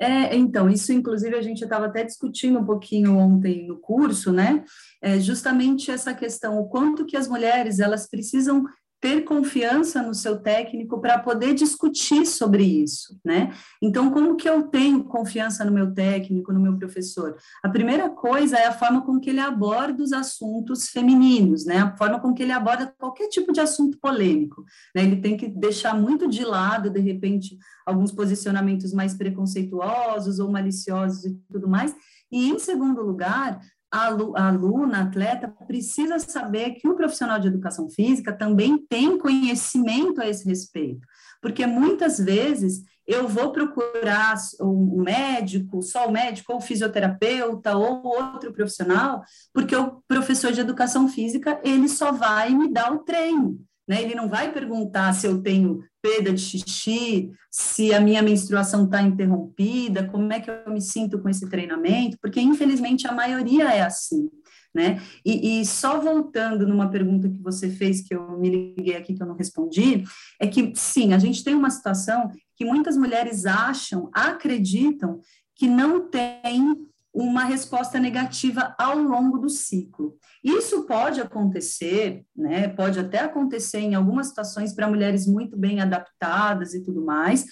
É, 0.00 0.34
então, 0.34 0.70
isso 0.70 0.94
inclusive 0.94 1.36
a 1.36 1.42
gente 1.42 1.62
estava 1.62 1.84
até 1.84 2.02
discutindo 2.02 2.58
um 2.58 2.64
pouquinho 2.64 3.18
ontem 3.18 3.66
no 3.66 3.78
curso, 3.78 4.32
né? 4.32 4.64
É 5.02 5.20
justamente 5.20 5.90
essa 5.90 6.14
questão, 6.14 6.58
o 6.58 6.68
quanto 6.68 7.04
que 7.04 7.18
as 7.18 7.28
mulheres 7.28 7.80
elas 7.80 8.08
precisam 8.08 8.64
ter 9.00 9.22
confiança 9.22 10.02
no 10.02 10.14
seu 10.14 10.38
técnico 10.38 11.00
para 11.00 11.18
poder 11.18 11.54
discutir 11.54 12.26
sobre 12.26 12.62
isso, 12.62 13.18
né? 13.24 13.52
Então, 13.80 14.10
como 14.10 14.36
que 14.36 14.48
eu 14.48 14.64
tenho 14.64 15.04
confiança 15.04 15.64
no 15.64 15.72
meu 15.72 15.94
técnico, 15.94 16.52
no 16.52 16.60
meu 16.60 16.76
professor? 16.76 17.34
A 17.62 17.68
primeira 17.68 18.10
coisa 18.10 18.58
é 18.58 18.66
a 18.66 18.72
forma 18.72 19.00
com 19.02 19.18
que 19.18 19.30
ele 19.30 19.40
aborda 19.40 20.02
os 20.02 20.12
assuntos 20.12 20.88
femininos, 20.88 21.64
né? 21.64 21.78
A 21.78 21.96
forma 21.96 22.20
com 22.20 22.34
que 22.34 22.42
ele 22.42 22.52
aborda 22.52 22.94
qualquer 22.98 23.28
tipo 23.28 23.52
de 23.52 23.60
assunto 23.60 23.98
polêmico, 23.98 24.64
né? 24.94 25.02
Ele 25.02 25.16
tem 25.16 25.36
que 25.36 25.48
deixar 25.48 25.94
muito 25.94 26.28
de 26.28 26.44
lado, 26.44 26.90
de 26.90 27.00
repente, 27.00 27.56
alguns 27.86 28.12
posicionamentos 28.12 28.92
mais 28.92 29.14
preconceituosos 29.14 30.38
ou 30.38 30.50
maliciosos 30.50 31.24
e 31.24 31.34
tudo 31.50 31.66
mais. 31.66 31.94
E, 32.30 32.50
em 32.50 32.58
segundo 32.58 33.02
lugar, 33.02 33.60
a 33.92 34.06
aluna, 34.48 35.02
atleta, 35.02 35.48
precisa 35.66 36.18
saber 36.18 36.72
que 36.72 36.88
o 36.88 36.94
profissional 36.94 37.40
de 37.40 37.48
educação 37.48 37.88
física 37.88 38.32
também 38.32 38.78
tem 38.78 39.18
conhecimento 39.18 40.20
a 40.20 40.28
esse 40.28 40.48
respeito, 40.48 41.06
porque 41.42 41.66
muitas 41.66 42.18
vezes 42.18 42.82
eu 43.06 43.26
vou 43.26 43.50
procurar 43.50 44.36
um 44.60 45.02
médico, 45.02 45.82
só 45.82 46.06
o 46.06 46.12
médico, 46.12 46.52
ou 46.52 46.58
o 46.58 46.62
fisioterapeuta, 46.62 47.76
ou 47.76 48.06
outro 48.06 48.52
profissional, 48.52 49.22
porque 49.52 49.74
o 49.74 50.00
professor 50.06 50.52
de 50.52 50.60
educação 50.60 51.08
física, 51.08 51.60
ele 51.64 51.88
só 51.88 52.12
vai 52.12 52.50
me 52.50 52.72
dar 52.72 52.92
o 52.92 53.00
treino, 53.00 53.60
né? 53.90 54.00
Ele 54.00 54.14
não 54.14 54.28
vai 54.28 54.52
perguntar 54.52 55.12
se 55.12 55.26
eu 55.26 55.42
tenho 55.42 55.82
perda 56.00 56.32
de 56.32 56.40
xixi, 56.40 57.28
se 57.50 57.92
a 57.92 58.00
minha 58.00 58.22
menstruação 58.22 58.84
está 58.84 59.02
interrompida, 59.02 60.06
como 60.06 60.32
é 60.32 60.38
que 60.38 60.48
eu 60.48 60.72
me 60.72 60.80
sinto 60.80 61.18
com 61.18 61.28
esse 61.28 61.50
treinamento, 61.50 62.16
porque 62.22 62.40
infelizmente 62.40 63.08
a 63.08 63.12
maioria 63.12 63.64
é 63.64 63.82
assim, 63.82 64.30
né? 64.72 65.02
E, 65.26 65.60
e, 65.60 65.66
só 65.66 66.00
voltando 66.00 66.68
numa 66.68 66.88
pergunta 66.88 67.28
que 67.28 67.42
você 67.42 67.68
fez, 67.68 68.00
que 68.00 68.14
eu 68.14 68.38
me 68.38 68.76
liguei 68.76 68.94
aqui 68.94 69.12
que 69.12 69.20
eu 69.20 69.26
não 69.26 69.34
respondi, 69.34 70.04
é 70.38 70.46
que 70.46 70.72
sim, 70.76 71.12
a 71.12 71.18
gente 71.18 71.42
tem 71.42 71.56
uma 71.56 71.68
situação 71.68 72.30
que 72.54 72.64
muitas 72.64 72.96
mulheres 72.96 73.44
acham, 73.44 74.08
acreditam 74.14 75.18
que 75.56 75.66
não 75.66 76.08
tem 76.08 76.76
uma 77.12 77.44
resposta 77.44 77.98
negativa 77.98 78.74
ao 78.78 78.96
longo 78.96 79.38
do 79.38 79.48
ciclo. 79.48 80.16
Isso 80.42 80.86
pode 80.86 81.20
acontecer, 81.20 82.24
né? 82.36 82.68
Pode 82.68 82.98
até 82.98 83.18
acontecer 83.20 83.80
em 83.80 83.94
algumas 83.94 84.28
situações 84.28 84.72
para 84.72 84.88
mulheres 84.88 85.26
muito 85.26 85.56
bem 85.56 85.80
adaptadas 85.80 86.72
e 86.72 86.82
tudo 86.82 87.04
mais, 87.04 87.44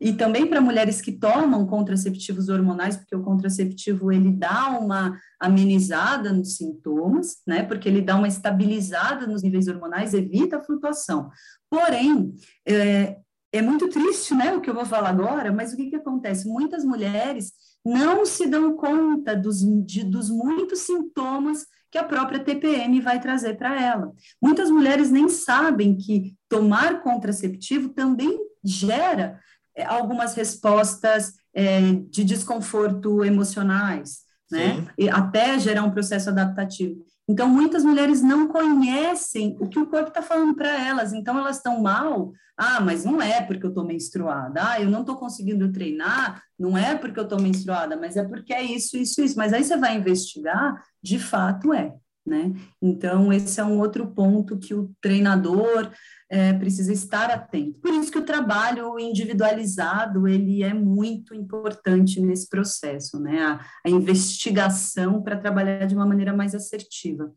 e 0.00 0.12
também 0.12 0.48
para 0.48 0.60
mulheres 0.60 1.00
que 1.00 1.12
tomam 1.12 1.64
contraceptivos 1.64 2.48
hormonais, 2.48 2.96
porque 2.96 3.14
o 3.14 3.22
contraceptivo 3.22 4.10
ele 4.10 4.32
dá 4.32 4.70
uma 4.70 5.16
amenizada 5.40 6.32
nos 6.32 6.56
sintomas, 6.56 7.36
né? 7.46 7.62
Porque 7.62 7.88
ele 7.88 8.02
dá 8.02 8.16
uma 8.16 8.26
estabilizada 8.26 9.28
nos 9.28 9.44
níveis 9.44 9.68
hormonais, 9.68 10.12
evita 10.12 10.56
a 10.56 10.62
flutuação. 10.64 11.30
Porém, 11.70 12.34
é, 12.66 13.16
é 13.52 13.62
muito 13.62 13.88
triste, 13.88 14.34
né? 14.34 14.52
O 14.52 14.60
que 14.60 14.68
eu 14.68 14.74
vou 14.74 14.84
falar 14.84 15.10
agora, 15.10 15.52
mas 15.52 15.72
o 15.72 15.76
que, 15.76 15.90
que 15.90 15.96
acontece? 15.96 16.48
Muitas 16.48 16.84
mulheres 16.84 17.52
não 17.84 18.24
se 18.24 18.46
dão 18.46 18.76
conta 18.76 19.36
dos, 19.36 19.60
de, 19.84 20.04
dos 20.04 20.30
muitos 20.30 20.80
sintomas 20.80 21.66
que 21.90 21.98
a 21.98 22.04
própria 22.04 22.40
TPM 22.40 23.00
vai 23.00 23.20
trazer 23.20 23.58
para 23.58 23.80
ela. 23.80 24.12
Muitas 24.40 24.70
mulheres 24.70 25.10
nem 25.10 25.28
sabem 25.28 25.96
que 25.96 26.34
tomar 26.48 27.02
contraceptivo 27.02 27.90
também 27.90 28.38
gera 28.64 29.38
é, 29.76 29.84
algumas 29.84 30.34
respostas 30.34 31.34
é, 31.54 31.92
de 32.08 32.24
desconforto 32.24 33.22
emocionais, 33.24 34.20
né? 34.50 34.86
E 34.98 35.08
até 35.08 35.58
gerar 35.58 35.82
um 35.82 35.90
processo 35.90 36.30
adaptativo. 36.30 37.04
Então, 37.32 37.48
muitas 37.48 37.82
mulheres 37.82 38.20
não 38.22 38.46
conhecem 38.46 39.56
o 39.58 39.66
que 39.66 39.78
o 39.78 39.86
corpo 39.86 40.08
está 40.08 40.20
falando 40.20 40.54
para 40.54 40.68
elas, 40.86 41.14
então 41.14 41.38
elas 41.38 41.56
estão 41.56 41.80
mal. 41.80 42.30
Ah, 42.54 42.78
mas 42.78 43.06
não 43.06 43.22
é 43.22 43.40
porque 43.40 43.64
eu 43.64 43.70
estou 43.70 43.86
menstruada. 43.86 44.60
Ah, 44.62 44.78
eu 44.82 44.90
não 44.90 45.00
estou 45.00 45.16
conseguindo 45.16 45.72
treinar, 45.72 46.42
não 46.58 46.76
é 46.76 46.94
porque 46.94 47.18
eu 47.18 47.24
estou 47.24 47.40
menstruada, 47.40 47.96
mas 47.96 48.18
é 48.18 48.22
porque 48.22 48.52
é 48.52 48.62
isso, 48.62 48.98
isso, 48.98 49.22
isso. 49.22 49.38
Mas 49.38 49.54
aí 49.54 49.64
você 49.64 49.78
vai 49.78 49.96
investigar, 49.96 50.78
de 51.02 51.18
fato 51.18 51.72
é, 51.72 51.94
né? 52.24 52.52
Então, 52.82 53.32
esse 53.32 53.58
é 53.58 53.64
um 53.64 53.78
outro 53.78 54.08
ponto 54.08 54.58
que 54.58 54.74
o 54.74 54.90
treinador 55.00 55.90
é, 56.32 56.54
precisa 56.54 56.90
estar 56.90 57.30
atento. 57.30 57.78
Por 57.78 57.92
isso 57.92 58.10
que 58.10 58.18
o 58.18 58.24
trabalho 58.24 58.98
individualizado, 58.98 60.26
ele 60.26 60.62
é 60.62 60.72
muito 60.72 61.34
importante 61.34 62.18
nesse 62.22 62.48
processo, 62.48 63.20
né? 63.20 63.42
A, 63.42 63.60
a 63.84 63.90
investigação 63.90 65.22
para 65.22 65.36
trabalhar 65.36 65.84
de 65.84 65.94
uma 65.94 66.06
maneira 66.06 66.32
mais 66.32 66.54
assertiva. 66.54 67.30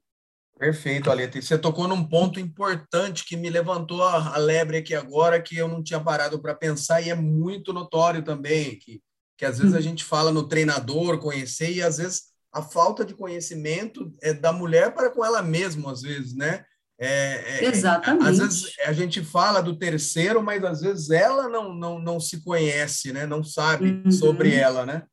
Perfeito, 0.58 1.12
Aleta. 1.12 1.38
E 1.38 1.42
você 1.42 1.58
tocou 1.58 1.90
num 1.90 2.08
ponto 2.08 2.40
importante 2.40 3.26
que 3.26 3.36
me 3.36 3.50
levantou 3.50 4.02
a, 4.02 4.36
a 4.36 4.38
lebre 4.38 4.78
aqui 4.78 4.96
agora, 4.96 5.42
que 5.42 5.58
eu 5.58 5.68
não 5.68 5.84
tinha 5.84 6.00
parado 6.00 6.42
para 6.42 6.56
pensar, 6.56 7.02
e 7.02 7.10
é 7.10 7.16
muito 7.16 7.74
notório 7.74 8.24
também, 8.24 8.80
que, 8.80 9.02
que 9.38 9.44
às 9.44 9.60
vezes 9.60 9.76
a 9.76 9.80
hum. 9.80 9.82
gente 9.82 10.06
fala 10.06 10.32
no 10.32 10.48
treinador, 10.48 11.20
conhecer, 11.20 11.70
e 11.70 11.84
às 11.84 11.98
vezes 11.98 12.28
a 12.54 12.62
falta 12.62 13.04
de 13.04 13.14
conhecimento 13.14 14.16
é 14.22 14.34
da 14.34 14.54
mulher 14.54 14.94
para 14.94 15.10
com 15.10 15.26
ela 15.26 15.42
mesma, 15.42 15.92
às 15.92 16.02
vezes, 16.02 16.34
né? 16.34 16.64
É, 16.98 17.66
é, 17.66 17.66
Exatamente. 17.66 18.28
Às 18.28 18.38
vezes 18.38 18.74
a 18.86 18.94
gente 18.94 19.24
fala 19.24 19.62
do 19.62 19.78
terceiro, 19.78 20.42
mas 20.42 20.64
às 20.64 20.82
vezes 20.82 21.10
ela 21.10 21.50
não, 21.50 21.74
não, 21.74 22.00
não 22.00 22.20
se 22.20 22.42
conhece, 22.42 23.12
né? 23.12 23.26
Não 23.26 23.44
sabe 23.44 24.02
uhum. 24.06 24.12
sobre 24.12 24.54
ela, 24.54 24.86
né? 24.86 25.04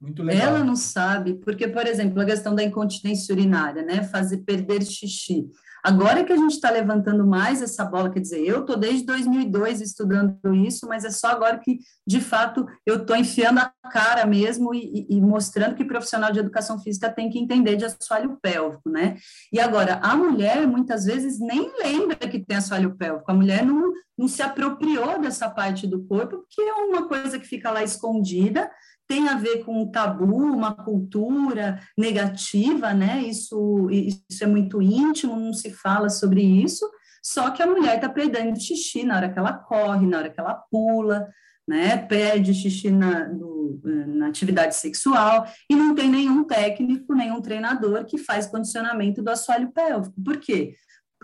Muito 0.00 0.22
legal. 0.22 0.48
Ela 0.48 0.64
não 0.64 0.76
sabe, 0.76 1.34
porque, 1.34 1.68
por 1.68 1.86
exemplo, 1.86 2.20
a 2.20 2.24
questão 2.24 2.54
da 2.54 2.62
incontinência 2.62 3.34
urinária, 3.34 3.82
né? 3.82 4.02
Fazer 4.04 4.38
perder 4.38 4.82
xixi. 4.82 5.46
Agora 5.82 6.24
que 6.24 6.32
a 6.32 6.36
gente 6.36 6.52
está 6.52 6.70
levantando 6.70 7.26
mais 7.26 7.62
essa 7.62 7.84
bola, 7.84 8.10
quer 8.10 8.20
dizer, 8.20 8.44
eu 8.44 8.60
estou 8.60 8.76
desde 8.76 9.04
2002 9.06 9.80
estudando 9.80 10.54
isso, 10.54 10.86
mas 10.86 11.04
é 11.04 11.10
só 11.10 11.28
agora 11.28 11.58
que, 11.58 11.78
de 12.06 12.20
fato, 12.20 12.66
eu 12.84 12.96
estou 12.96 13.16
enfiando 13.16 13.58
a 13.58 13.72
cara 13.90 14.26
mesmo 14.26 14.74
e, 14.74 15.06
e, 15.08 15.20
mostrando 15.20 15.74
que 15.74 15.84
profissional 15.84 16.32
de 16.32 16.38
educação 16.38 16.78
física 16.78 17.10
tem 17.10 17.30
que 17.30 17.38
entender 17.38 17.76
de 17.76 17.84
assoalho 17.84 18.38
pélvico, 18.40 18.88
né? 18.88 19.16
E 19.52 19.58
agora, 19.58 20.00
a 20.02 20.14
mulher, 20.16 20.66
muitas 20.66 21.04
vezes, 21.04 21.38
nem 21.40 21.70
lembra 21.82 22.16
que 22.16 22.38
tem 22.38 22.56
assoalho 22.56 22.96
pélvico, 22.96 23.30
a 23.30 23.34
mulher 23.34 23.64
não, 23.64 23.92
não 24.16 24.28
se 24.28 24.42
apropriou 24.42 25.18
dessa 25.18 25.48
parte 25.48 25.86
do 25.86 26.04
corpo, 26.04 26.38
porque 26.38 26.60
é 26.60 26.74
uma 26.74 27.08
coisa 27.08 27.38
que 27.38 27.46
fica 27.46 27.70
lá 27.70 27.82
escondida, 27.82 28.70
tem 29.10 29.28
a 29.28 29.34
ver 29.34 29.64
com 29.64 29.82
um 29.82 29.90
tabu, 29.90 30.36
uma 30.36 30.72
cultura 30.72 31.80
negativa, 31.98 32.94
né? 32.94 33.20
Isso, 33.20 33.88
isso 33.90 34.44
é 34.44 34.46
muito 34.46 34.80
íntimo, 34.80 35.34
não 35.34 35.52
se 35.52 35.72
fala 35.72 36.08
sobre 36.08 36.40
isso. 36.40 36.88
Só 37.20 37.50
que 37.50 37.60
a 37.60 37.66
mulher 37.66 37.96
está 37.96 38.08
perdendo 38.08 38.60
xixi 38.60 39.02
na 39.02 39.16
hora 39.16 39.28
que 39.28 39.36
ela 39.36 39.52
corre, 39.52 40.06
na 40.06 40.18
hora 40.18 40.30
que 40.30 40.38
ela 40.38 40.54
pula, 40.54 41.28
né? 41.66 41.96
Perde 41.96 42.54
xixi 42.54 42.92
na, 42.92 43.26
no, 43.26 43.80
na 43.82 44.28
atividade 44.28 44.76
sexual 44.76 45.44
e 45.68 45.74
não 45.74 45.92
tem 45.92 46.08
nenhum 46.08 46.44
técnico, 46.44 47.12
nenhum 47.12 47.40
treinador 47.40 48.04
que 48.04 48.16
faz 48.16 48.46
condicionamento 48.46 49.20
do 49.20 49.30
assoalho 49.30 49.72
pélvico. 49.72 50.22
Por 50.22 50.36
quê? 50.36 50.76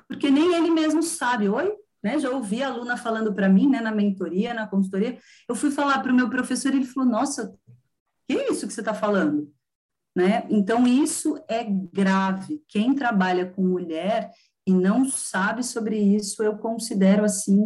Porque 0.09 0.29
nem 0.29 0.57
ele 0.57 0.73
mesmo 0.73 1.05
sabe. 1.05 1.49
Oi, 1.49 1.73
né? 2.03 2.19
Já 2.19 2.31
ouvi 2.31 2.65
a 2.65 2.67
aluna 2.67 2.97
falando 2.97 3.33
para 3.33 3.49
mim, 3.49 3.69
né, 3.69 3.81
na 3.81 3.93
mentoria, 3.93 4.53
na 4.53 4.67
consultoria. 4.67 5.19
Eu 5.49 5.55
fui 5.55 5.71
falar 5.71 6.01
para 6.01 6.11
o 6.11 6.17
meu 6.17 6.29
professor 6.29 6.75
ele 6.75 6.85
falou: 6.85 7.09
Nossa, 7.09 7.55
que 8.29 8.37
é 8.37 8.51
isso 8.51 8.67
que 8.67 8.73
você 8.73 8.81
está 8.81 8.95
falando? 8.95 9.53
Né? 10.17 10.47
Então, 10.49 10.87
isso 10.87 11.39
é 11.49 11.65
grave. 11.65 12.63
Quem 12.69 12.95
trabalha 12.95 13.47
com 13.47 13.63
mulher 13.63 14.31
e 14.67 14.73
não 14.73 15.09
sabe 15.09 15.63
sobre 15.63 15.99
isso, 15.99 16.43
eu 16.43 16.57
considero 16.57 17.25
assim 17.25 17.63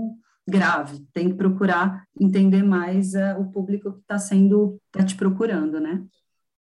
grave. 0.49 1.07
Tem 1.13 1.31
que 1.31 1.37
procurar 1.37 2.05
entender 2.21 2.63
mais 2.63 3.15
uh, 3.15 3.39
o 3.39 3.51
público 3.53 3.93
que 3.93 4.01
está 4.01 4.19
sendo, 4.19 4.81
está 4.87 5.07
te 5.07 5.15
procurando, 5.15 5.81
né? 5.81 6.05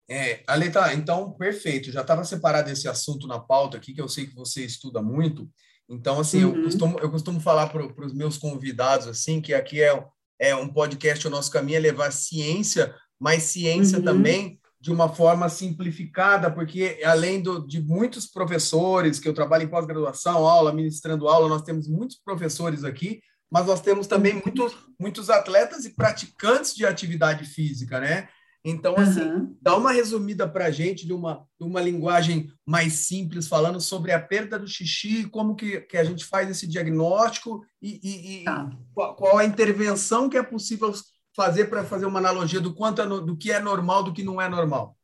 É, 0.09 0.43
Aleta, 0.47 0.93
então, 0.95 1.33
perfeito. 1.33 1.93
Já 1.93 2.01
estava 2.01 2.25
separado 2.25 2.71
esse 2.71 2.89
assunto 2.89 3.27
na 3.27 3.39
pauta 3.39 3.77
aqui, 3.77 3.93
que 3.93 4.01
eu 4.01 4.09
sei 4.09 4.27
que 4.27 4.35
você 4.35 4.65
estuda 4.65 5.03
muito. 5.03 5.49
Então, 5.89 6.19
assim, 6.19 6.45
uhum. 6.45 6.57
eu, 6.57 6.63
costumo, 6.65 6.99
eu 7.01 7.11
costumo 7.11 7.41
falar 7.41 7.69
para 7.69 8.07
os 8.07 8.15
meus 8.15 8.39
convidados, 8.39 9.07
assim, 9.07 9.41
que 9.41 9.53
aqui 9.53 9.83
é, 9.83 10.05
é 10.39 10.57
um 10.57 10.69
podcast, 10.69 11.27
o 11.27 11.31
nosso 11.31 11.51
caminho 11.51 11.77
é 11.77 11.81
levar 11.81 12.13
ciência 12.13 12.95
mas 13.21 13.45
ciência 13.45 13.99
uhum. 13.99 14.05
também 14.05 14.61
de 14.81 14.93
uma 14.93 15.09
forma 15.09 15.49
simplificada, 15.49 16.51
porque 16.51 17.01
além 17.05 17.43
do, 17.43 17.67
de 17.67 17.81
muitos 17.81 18.27
professores, 18.27 19.19
que 19.19 19.29
eu 19.29 19.35
trabalho 19.35 19.65
em 19.65 19.69
pós-graduação, 19.69 20.47
aula, 20.47 20.73
ministrando 20.73 21.29
aula, 21.29 21.49
nós 21.49 21.63
temos 21.63 21.89
muitos 21.89 22.17
professores 22.25 22.85
aqui, 22.85 23.21
mas 23.51 23.67
nós 23.67 23.81
temos 23.81 24.07
também 24.07 24.35
uhum. 24.35 24.43
muitos, 24.45 24.77
muitos 25.01 25.31
atletas 25.31 25.85
e 25.85 25.95
praticantes 25.95 26.75
de 26.75 26.85
atividade 26.87 27.45
física, 27.45 27.99
né? 27.99 28.29
Então, 28.69 28.97
assim, 28.97 29.21
uhum. 29.21 29.57
dá 29.63 29.77
uma 29.77 29.93
resumida 29.93 30.49
para 30.49 30.67
a 30.67 30.71
gente 30.73 31.07
de 31.07 31.13
uma, 31.13 31.47
de 31.59 31.65
uma 31.65 31.81
linguagem 31.81 32.51
mais 32.67 32.95
simples, 33.07 33.47
falando 33.47 33.81
sobre 33.81 34.11
a 34.11 34.21
perda 34.21 34.59
do 34.59 34.67
xixi, 34.67 35.29
como 35.29 35.55
que, 35.55 35.83
que 35.83 35.97
a 35.97 36.03
gente 36.03 36.25
faz 36.25 36.51
esse 36.51 36.67
diagnóstico 36.67 37.65
e, 37.81 38.01
e, 38.03 38.41
e 38.41 38.45
tá. 38.45 38.69
qual, 38.93 39.15
qual, 39.15 39.39
a 39.39 39.45
intervenção 39.45 40.29
que 40.29 40.37
é 40.37 40.43
possível 40.43 40.93
fazer 41.37 41.67
para 41.67 41.85
fazer 41.85 42.07
uma 42.07 42.19
analogia 42.19 42.61
do 42.61 42.75
quanto 42.75 43.03
é, 43.03 43.07
do 43.07 43.37
que 43.37 43.53
é 43.53 43.61
normal, 43.61 44.03
do 44.03 44.13
que 44.13 44.25
não 44.25 44.41
é 44.41 44.49
normal? 44.49 44.97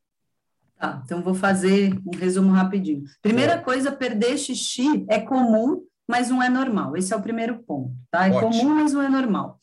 Tá, 0.78 1.00
então 1.04 1.22
vou 1.22 1.34
fazer 1.34 1.96
um 2.04 2.16
resumo 2.16 2.50
rapidinho. 2.50 3.04
Primeira 3.20 3.52
é. 3.52 3.58
coisa, 3.58 3.92
perder 3.92 4.38
xixi 4.38 5.04
é 5.08 5.20
comum, 5.20 5.82
mas 6.08 6.30
não 6.30 6.42
é 6.42 6.48
normal. 6.48 6.96
Esse 6.96 7.12
é 7.12 7.16
o 7.16 7.22
primeiro 7.22 7.58
ponto, 7.62 7.94
tá? 8.10 8.26
É 8.26 8.32
Ótimo. 8.32 8.50
comum, 8.50 8.74
mas 8.74 8.92
não 8.92 9.02
é 9.02 9.08
normal. 9.08 9.58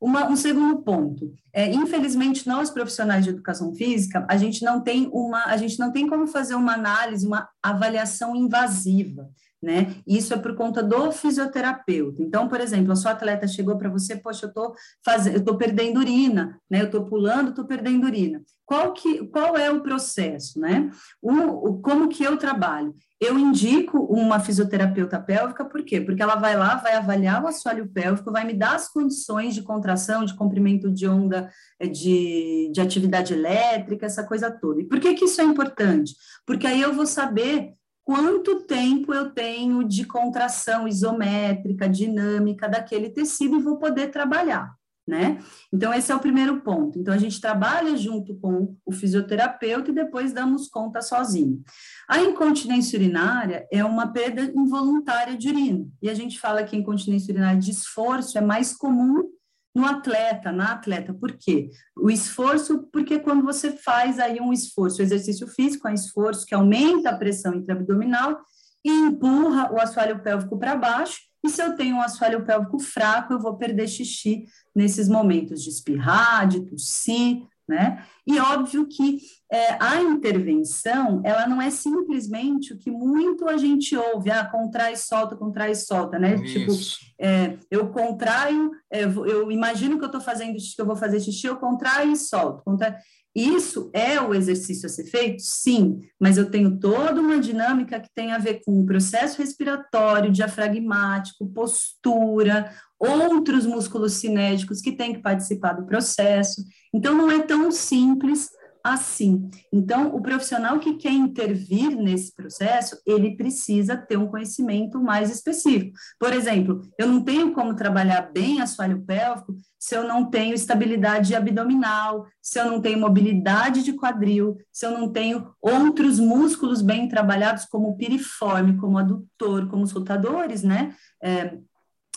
Uma, 0.00 0.28
um 0.28 0.34
segundo 0.34 0.78
ponto, 0.78 1.32
é, 1.52 1.70
infelizmente 1.72 2.48
nós 2.48 2.70
profissionais 2.70 3.24
de 3.24 3.30
educação 3.30 3.74
física, 3.74 4.26
a 4.28 4.36
gente 4.36 4.64
não 4.64 4.80
tem 4.80 5.08
uma, 5.12 5.44
a 5.44 5.56
gente 5.56 5.78
não 5.78 5.92
tem 5.92 6.08
como 6.08 6.26
fazer 6.26 6.54
uma 6.54 6.74
análise, 6.74 7.26
uma 7.26 7.48
avaliação 7.62 8.34
invasiva 8.34 9.28
né? 9.62 9.94
Isso 10.06 10.34
é 10.34 10.36
por 10.36 10.54
conta 10.56 10.82
do 10.82 11.12
fisioterapeuta. 11.12 12.22
Então, 12.22 12.48
por 12.48 12.60
exemplo, 12.60 12.92
a 12.92 12.96
sua 12.96 13.12
atleta 13.12 13.46
chegou 13.46 13.78
para 13.78 13.88
você, 13.88 14.16
poxa, 14.16 14.46
eu 14.46 14.48
estou 14.48 14.74
fazendo, 15.04 15.34
eu 15.34 15.40
estou 15.40 15.56
perdendo 15.56 16.00
urina, 16.00 16.58
né? 16.68 16.80
Eu 16.80 16.86
estou 16.86 17.04
pulando, 17.04 17.50
estou 17.50 17.64
perdendo 17.64 18.04
urina. 18.04 18.42
Qual 18.64 18.92
que, 18.92 19.26
qual 19.26 19.56
é 19.56 19.70
o 19.70 19.82
processo, 19.82 20.58
né? 20.58 20.90
O, 21.20 21.78
como 21.80 22.08
que 22.08 22.24
eu 22.24 22.36
trabalho? 22.36 22.94
Eu 23.20 23.38
indico 23.38 23.98
uma 23.98 24.40
fisioterapeuta 24.40 25.20
pélvica, 25.20 25.64
por 25.64 25.84
quê? 25.84 26.00
Porque 26.00 26.22
ela 26.22 26.36
vai 26.36 26.56
lá, 26.56 26.76
vai 26.76 26.94
avaliar 26.94 27.44
o 27.44 27.46
assoalho 27.46 27.88
pélvico, 27.88 28.32
vai 28.32 28.44
me 28.44 28.54
dar 28.54 28.74
as 28.74 28.88
condições 28.88 29.54
de 29.54 29.62
contração, 29.62 30.24
de 30.24 30.34
comprimento 30.34 30.90
de 30.90 31.06
onda, 31.06 31.50
eh, 31.78 31.86
de, 31.86 32.70
de 32.72 32.80
atividade 32.80 33.32
elétrica, 33.32 34.06
essa 34.06 34.24
coisa 34.24 34.50
toda. 34.50 34.80
E 34.80 34.84
por 34.84 34.98
que, 34.98 35.14
que 35.14 35.26
isso 35.26 35.40
é 35.40 35.44
importante? 35.44 36.14
Porque 36.46 36.66
aí 36.66 36.80
eu 36.80 36.94
vou 36.94 37.06
saber 37.06 37.74
quanto 38.04 38.66
tempo 38.66 39.12
eu 39.12 39.30
tenho 39.30 39.84
de 39.84 40.04
contração 40.04 40.88
isométrica, 40.88 41.88
dinâmica 41.88 42.68
daquele 42.68 43.10
tecido 43.10 43.56
e 43.56 43.62
vou 43.62 43.78
poder 43.78 44.10
trabalhar, 44.10 44.74
né? 45.06 45.38
Então, 45.72 45.92
esse 45.94 46.10
é 46.10 46.14
o 46.14 46.20
primeiro 46.20 46.60
ponto. 46.62 46.98
Então, 46.98 47.14
a 47.14 47.18
gente 47.18 47.40
trabalha 47.40 47.96
junto 47.96 48.34
com 48.36 48.76
o 48.84 48.92
fisioterapeuta 48.92 49.90
e 49.90 49.94
depois 49.94 50.32
damos 50.32 50.68
conta 50.68 51.00
sozinho. 51.00 51.62
A 52.08 52.20
incontinência 52.20 52.98
urinária 52.98 53.66
é 53.70 53.84
uma 53.84 54.12
perda 54.12 54.42
involuntária 54.42 55.36
de 55.36 55.48
urina, 55.48 55.86
e 56.00 56.10
a 56.10 56.14
gente 56.14 56.38
fala 56.38 56.64
que 56.64 56.76
a 56.76 56.78
incontinência 56.78 57.32
urinária 57.32 57.60
de 57.60 57.70
esforço 57.70 58.36
é 58.36 58.40
mais 58.40 58.72
comum 58.72 59.30
no 59.74 59.86
atleta, 59.86 60.52
na 60.52 60.72
atleta. 60.72 61.14
Por 61.14 61.32
quê? 61.32 61.70
O 61.96 62.10
esforço, 62.10 62.88
porque 62.92 63.18
quando 63.18 63.42
você 63.42 63.72
faz 63.72 64.18
aí 64.18 64.40
um 64.40 64.52
esforço, 64.52 65.00
o 65.00 65.02
exercício 65.02 65.46
físico 65.46 65.88
é 65.88 65.90
um 65.90 65.94
esforço 65.94 66.46
que 66.46 66.54
aumenta 66.54 67.10
a 67.10 67.16
pressão 67.16 67.54
intraabdominal 67.54 68.40
e 68.84 68.90
empurra 68.90 69.72
o 69.72 69.80
assoalho 69.80 70.22
pélvico 70.22 70.58
para 70.58 70.74
baixo, 70.74 71.20
e 71.44 71.48
se 71.48 71.60
eu 71.60 71.74
tenho 71.74 71.96
um 71.96 72.00
assoalho 72.00 72.44
pélvico 72.44 72.78
fraco, 72.78 73.32
eu 73.32 73.40
vou 73.40 73.56
perder 73.56 73.88
xixi 73.88 74.44
nesses 74.74 75.08
momentos 75.08 75.62
de 75.62 75.70
espirrar, 75.70 76.46
de 76.46 76.60
tossir, 76.64 77.42
né? 77.68 78.04
E 78.26 78.38
óbvio 78.38 78.86
que 78.86 79.18
é, 79.50 79.76
a 79.80 80.00
intervenção, 80.00 81.20
ela 81.24 81.46
não 81.46 81.60
é 81.60 81.70
simplesmente 81.70 82.72
o 82.72 82.78
que 82.78 82.90
muito 82.90 83.48
a 83.48 83.56
gente 83.56 83.96
ouve, 83.96 84.30
ah, 84.30 84.44
contrai, 84.44 84.96
solta, 84.96 85.36
contrai, 85.36 85.74
solta, 85.74 86.18
né? 86.18 86.36
Tipo, 86.42 86.72
Isso. 86.72 86.98
Tipo, 86.98 87.12
é, 87.18 87.56
eu 87.70 87.88
contraio, 87.90 88.72
é, 88.90 89.04
eu 89.04 89.50
imagino 89.50 89.98
que 89.98 90.04
eu 90.04 90.06
estou 90.06 90.20
fazendo 90.20 90.58
xixi, 90.58 90.76
que 90.76 90.82
eu 90.82 90.86
vou 90.86 90.96
fazer 90.96 91.20
xixi, 91.20 91.46
eu 91.46 91.56
contraio 91.56 92.12
e 92.12 92.16
solto. 92.16 92.62
Contraio. 92.64 92.96
Isso 93.34 93.90
é 93.94 94.20
o 94.20 94.34
exercício 94.34 94.86
a 94.86 94.88
ser 94.90 95.04
feito? 95.04 95.42
Sim, 95.42 96.00
mas 96.20 96.36
eu 96.36 96.50
tenho 96.50 96.78
toda 96.78 97.20
uma 97.20 97.40
dinâmica 97.40 97.98
que 97.98 98.10
tem 98.14 98.30
a 98.30 98.38
ver 98.38 98.60
com 98.64 98.80
o 98.80 98.84
processo 98.86 99.38
respiratório, 99.38 100.30
diafragmático, 100.30 101.48
postura, 101.48 102.70
outros 102.98 103.64
músculos 103.64 104.14
cinéticos 104.14 104.80
que 104.80 104.92
têm 104.92 105.14
que 105.14 105.22
participar 105.22 105.72
do 105.72 105.86
processo. 105.86 106.62
Então, 106.94 107.16
não 107.16 107.30
é 107.30 107.40
tão 107.40 107.70
simples 107.72 108.50
assim. 108.84 109.50
Então, 109.72 110.14
o 110.14 110.20
profissional 110.20 110.78
que 110.78 110.94
quer 110.94 111.12
intervir 111.12 111.96
nesse 111.96 112.34
processo, 112.34 113.00
ele 113.06 113.36
precisa 113.36 113.96
ter 113.96 114.16
um 114.16 114.26
conhecimento 114.26 115.00
mais 115.00 115.30
específico. 115.30 115.96
Por 116.18 116.32
exemplo, 116.32 116.80
eu 116.98 117.06
não 117.06 117.22
tenho 117.22 117.52
como 117.52 117.76
trabalhar 117.76 118.30
bem 118.32 118.60
assoalho 118.60 119.02
pélvico 119.02 119.54
se 119.82 119.96
eu 119.96 120.06
não 120.06 120.30
tenho 120.30 120.54
estabilidade 120.54 121.34
abdominal, 121.34 122.24
se 122.40 122.56
eu 122.60 122.66
não 122.66 122.80
tenho 122.80 123.00
mobilidade 123.00 123.82
de 123.82 123.92
quadril, 123.92 124.56
se 124.72 124.86
eu 124.86 124.92
não 124.92 125.08
tenho 125.08 125.52
outros 125.60 126.20
músculos 126.20 126.80
bem 126.80 127.08
trabalhados, 127.08 127.64
como 127.64 127.88
o 127.88 127.96
piriforme, 127.96 128.76
como 128.76 128.94
o 128.94 128.98
adutor, 128.98 129.68
como 129.68 129.82
os 129.82 129.90
rotadores, 129.90 130.62
né? 130.62 130.94
É, 131.20 131.58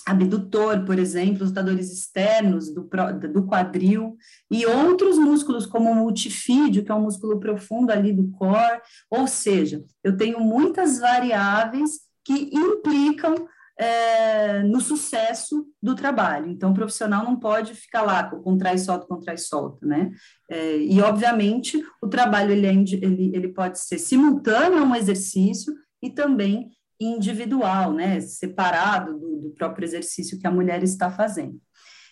abdutor, 0.05 0.85
por 0.85 0.99
exemplo, 0.99 1.43
os 1.43 1.49
rotadores 1.49 1.91
externos 1.91 2.71
do, 2.73 2.87
do 3.33 3.45
quadril, 3.45 4.15
e 4.51 4.65
outros 4.65 5.17
músculos, 5.17 5.65
como 5.65 5.89
o 5.89 5.95
multifídio, 5.95 6.83
que 6.85 6.91
é 6.91 6.95
um 6.95 7.01
músculo 7.01 7.39
profundo 7.39 7.91
ali 7.91 8.13
do 8.13 8.29
core, 8.31 8.81
ou 9.09 9.27
seja, 9.27 9.83
eu 10.03 10.15
tenho 10.15 10.39
muitas 10.39 10.99
variáveis 10.99 12.01
que 12.23 12.49
implicam 12.53 13.47
é, 13.77 14.63
no 14.63 14.79
sucesso 14.79 15.67
do 15.81 15.95
trabalho. 15.95 16.49
Então, 16.49 16.71
o 16.71 16.73
profissional 16.73 17.23
não 17.23 17.37
pode 17.37 17.73
ficar 17.73 18.03
lá, 18.03 18.23
contrai, 18.23 18.77
solta, 18.77 19.05
contrai, 19.05 19.37
solta, 19.37 19.85
né? 19.85 20.11
É, 20.49 20.77
e, 20.77 21.01
obviamente, 21.01 21.83
o 22.01 22.07
trabalho 22.07 22.51
ele, 22.51 22.67
é, 22.67 22.71
ele, 22.73 23.31
ele 23.35 23.47
pode 23.49 23.79
ser 23.79 23.97
simultâneo 23.97 24.79
a 24.79 24.83
um 24.83 24.95
exercício 24.95 25.73
e 26.01 26.09
também 26.09 26.69
individual, 26.99 27.93
né, 27.93 28.19
separado 28.21 29.17
do, 29.17 29.37
do 29.37 29.49
próprio 29.51 29.85
exercício 29.85 30.39
que 30.39 30.47
a 30.47 30.51
mulher 30.51 30.83
está 30.83 31.11
fazendo. 31.11 31.59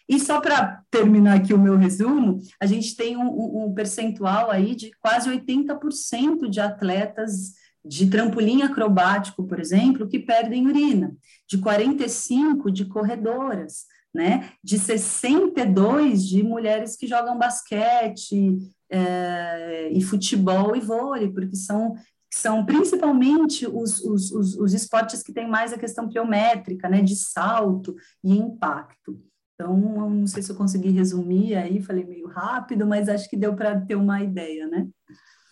E 0.08 0.20
só 0.20 0.42
para 0.42 0.84
terminar 0.92 1.38
aqui 1.38 1.54
o 1.54 1.60
meu 1.60 1.78
resumo, 1.78 2.42
a 2.60 2.66
gente 2.66 2.96
tem 2.96 3.16
um, 3.16 3.66
um 3.66 3.74
percentual 3.74 4.52
aí 4.52 4.76
de 4.76 4.92
quase 5.00 5.30
80% 5.30 6.50
de 6.50 6.60
atletas 6.60 7.54
de 7.86 8.10
trampolim 8.10 8.62
acrobático, 8.62 9.46
por 9.46 9.60
exemplo, 9.60 10.08
que 10.08 10.20
perdem 10.20 10.68
urina, 10.68 11.16
de 11.48 11.58
45 11.58 12.72
de 12.72 12.86
corredoras, 12.86 13.86
né, 14.14 14.52
de 14.64 14.78
62 14.78 16.28
de 16.28 16.44
mulheres 16.44 16.96
que 16.96 17.08
jogam 17.08 17.38
basquete 17.38 18.60
é, 18.90 19.90
e 19.92 20.02
futebol 20.02 20.76
e 20.76 20.80
vôlei, 20.80 21.32
porque 21.32 21.56
são 21.56 21.96
são 22.34 22.66
principalmente 22.66 23.68
os, 23.68 24.00
os, 24.02 24.32
os, 24.32 24.56
os, 24.56 24.74
esportes 24.74 25.22
que 25.22 25.32
têm 25.32 25.48
mais 25.48 25.72
a 25.72 25.78
questão 25.78 26.10
pliométrica, 26.10 26.90
né, 26.90 27.02
de 27.02 27.16
salto 27.16 27.96
e 28.24 28.36
impacto. 28.36 29.22
Então, 29.54 29.78
não 29.78 30.26
sei 30.26 30.42
se 30.42 30.52
eu 30.52 30.56
consegui 30.56 30.90
resumir 30.90 31.56
aí, 31.56 31.82
falei 31.82 32.04
meio 32.04 32.28
rápido, 32.28 32.88
mas 32.88 33.08
acho 33.08 33.30
que 33.30 33.38
deu 33.38 33.56
para 33.56 33.80
ter 33.80 33.96
uma 33.96 34.22
ideia, 34.22 34.68
né? 34.68 34.88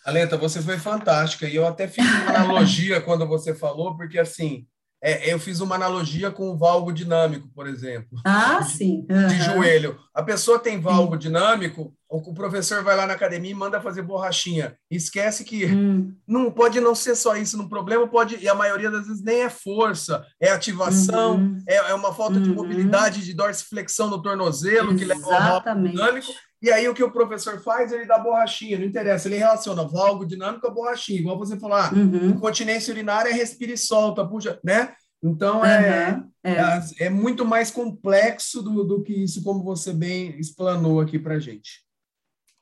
Alenta, 0.04 0.36
você 0.36 0.60
foi 0.60 0.76
fantástica, 0.76 1.46
e 1.46 1.54
eu 1.54 1.66
até 1.66 1.86
fiz 1.86 2.04
uma 2.04 2.30
analogia 2.30 3.00
quando 3.02 3.26
você 3.28 3.54
falou, 3.54 3.96
porque 3.96 4.18
assim, 4.18 4.66
é, 5.00 5.32
eu 5.32 5.38
fiz 5.38 5.60
uma 5.60 5.76
analogia 5.76 6.30
com 6.30 6.50
o 6.50 6.56
valgo 6.56 6.92
dinâmico, 6.92 7.48
por 7.54 7.68
exemplo. 7.68 8.20
Ah, 8.24 8.58
de, 8.60 8.70
sim. 8.70 9.06
Uhum. 9.08 9.26
De 9.28 9.42
joelho. 9.42 9.98
A 10.12 10.22
pessoa 10.22 10.58
tem 10.58 10.80
valgo 10.80 11.14
sim. 11.14 11.20
dinâmico, 11.20 11.94
o 12.16 12.34
professor 12.34 12.84
vai 12.84 12.94
lá 12.94 13.06
na 13.06 13.14
academia 13.14 13.50
e 13.50 13.54
manda 13.54 13.80
fazer 13.80 14.02
borrachinha. 14.02 14.76
Esquece 14.90 15.44
que 15.44 15.64
hum. 15.66 16.14
não 16.26 16.50
pode 16.50 16.78
não 16.80 16.94
ser 16.94 17.14
só 17.14 17.36
isso. 17.36 17.56
No 17.56 17.68
problema 17.68 18.06
pode, 18.06 18.36
e 18.36 18.48
a 18.48 18.54
maioria 18.54 18.90
das 18.90 19.06
vezes 19.06 19.22
nem 19.22 19.42
é 19.42 19.48
força, 19.48 20.24
é 20.38 20.50
ativação, 20.50 21.36
uhum. 21.36 21.62
é, 21.66 21.76
é, 21.76 21.94
uma 21.94 22.14
falta 22.14 22.36
uhum. 22.36 22.42
de 22.42 22.50
mobilidade, 22.50 23.24
de 23.24 23.32
dorsiflexão 23.32 24.10
no 24.10 24.20
tornozelo, 24.20 24.92
Exatamente. 24.92 24.98
que 24.98 25.04
leva 25.06 25.34
ao 25.34 25.62
valgo 25.62 25.88
dinâmico. 25.88 26.32
E 26.60 26.70
aí 26.70 26.88
o 26.88 26.94
que 26.94 27.02
o 27.02 27.10
professor 27.10 27.60
faz? 27.60 27.90
Ele 27.90 28.06
dá 28.06 28.18
borrachinha, 28.18 28.78
não 28.78 28.86
interessa, 28.86 29.26
ele 29.26 29.36
relaciona 29.36 29.82
valgo 29.82 30.26
dinâmico 30.26 30.66
a 30.66 30.70
borrachinha, 30.70 31.18
igual 31.18 31.38
você 31.38 31.58
falou, 31.58 31.76
ah, 31.76 31.90
uhum. 31.92 32.30
incontinência 32.30 32.92
urinária 32.92 33.30
é 33.30 33.32
respira 33.32 33.72
e 33.72 33.78
solta, 33.78 34.24
puxa, 34.24 34.60
né? 34.62 34.94
Então 35.22 35.58
uhum. 35.58 35.64
é, 35.64 36.22
é, 36.44 37.06
é, 37.06 37.10
muito 37.10 37.44
mais 37.44 37.70
complexo 37.70 38.62
do, 38.62 38.84
do 38.84 39.02
que 39.02 39.12
isso, 39.12 39.42
como 39.42 39.62
você 39.62 39.92
bem 39.92 40.38
explanou 40.38 41.00
aqui 41.00 41.18
para 41.18 41.38
gente. 41.38 41.81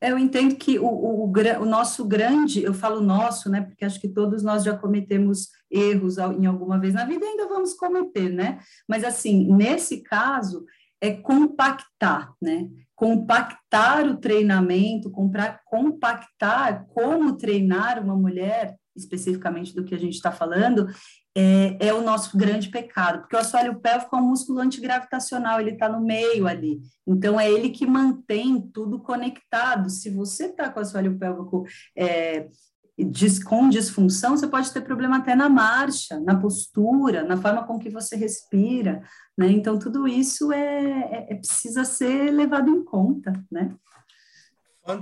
Eu 0.01 0.19
entendo 0.19 0.57
que 0.57 0.79
o, 0.79 0.87
o, 0.87 1.25
o, 1.31 1.65
nosso 1.67 2.07
grande, 2.07 2.63
eu 2.63 2.73
falo 2.73 3.01
nosso, 3.01 3.51
né, 3.51 3.61
porque 3.61 3.85
acho 3.85 4.01
que 4.01 4.09
todos 4.09 4.43
nós 4.43 4.65
já 4.65 4.77
cometemos 4.77 5.49
erros 5.71 6.17
em 6.17 6.47
alguma 6.47 6.79
vez 6.79 6.95
na 6.95 7.05
vida 7.05 7.25
e 7.25 7.29
ainda 7.29 7.47
vamos 7.49 7.75
cometer, 7.75 8.31
né? 8.31 8.61
Mas, 8.89 9.05
assim, 9.05 9.53
nesse 9.55 10.03
caso, 10.03 10.65
é 11.01 11.13
compactar, 11.13 12.33
né? 12.41 12.69
Compactar 12.95 14.07
o 14.07 14.17
treinamento, 14.17 15.11
comprar, 15.11 15.63
compactar 15.65 16.87
como 16.89 17.37
treinar 17.37 18.03
uma 18.03 18.17
mulher, 18.17 18.77
especificamente 18.97 19.75
do 19.75 19.85
que 19.85 19.95
a 19.95 19.99
gente 19.99 20.15
está 20.15 20.33
falando, 20.33 20.87
é, 21.37 21.89
é, 21.89 21.95
o 21.95 22.03
nosso 22.03 22.37
grande 22.37 22.71
pecado, 22.71 23.21
porque 23.21 23.37
o 23.37 23.39
assoalho 23.39 23.79
pélvico 23.81 24.17
é 24.17 24.19
um 24.19 24.29
músculo 24.29 24.59
antigravitacional, 24.59 25.61
ele 25.61 25.71
está 25.71 25.89
no 25.89 26.01
meio 26.01 26.47
ali, 26.47 26.81
então 27.07 27.39
é 27.39 27.51
ele 27.51 27.71
que 27.71 27.87
mantém 27.87 28.61
tudo 28.61 28.99
conectado. 28.99 29.89
Se 29.89 30.11
você 30.11 30.47
está 30.47 30.69
com 30.69 30.81
o 30.81 30.83
assoalho 30.83 31.17
pélvico 31.19 31.65
é, 31.97 32.49
com 33.45 33.69
disfunção, 33.69 34.37
você 34.37 34.47
pode 34.47 34.73
ter 34.73 34.81
problema 34.81 35.19
até 35.19 35.35
na 35.35 35.49
marcha, 35.49 36.19
na 36.21 36.37
postura, 36.39 37.23
na 37.23 37.37
forma 37.37 37.67
com 37.67 37.79
que 37.79 37.91
você 37.91 38.17
respira, 38.17 39.03
né? 39.39 39.51
Então, 39.51 39.79
tudo 39.79 40.07
isso 40.07 40.53
é, 40.53 40.83
é, 41.13 41.27
é 41.31 41.35
precisa 41.37 41.85
ser 41.85 42.31
levado 42.31 42.69
em 42.69 42.85
conta, 42.85 43.33
né? 43.51 43.75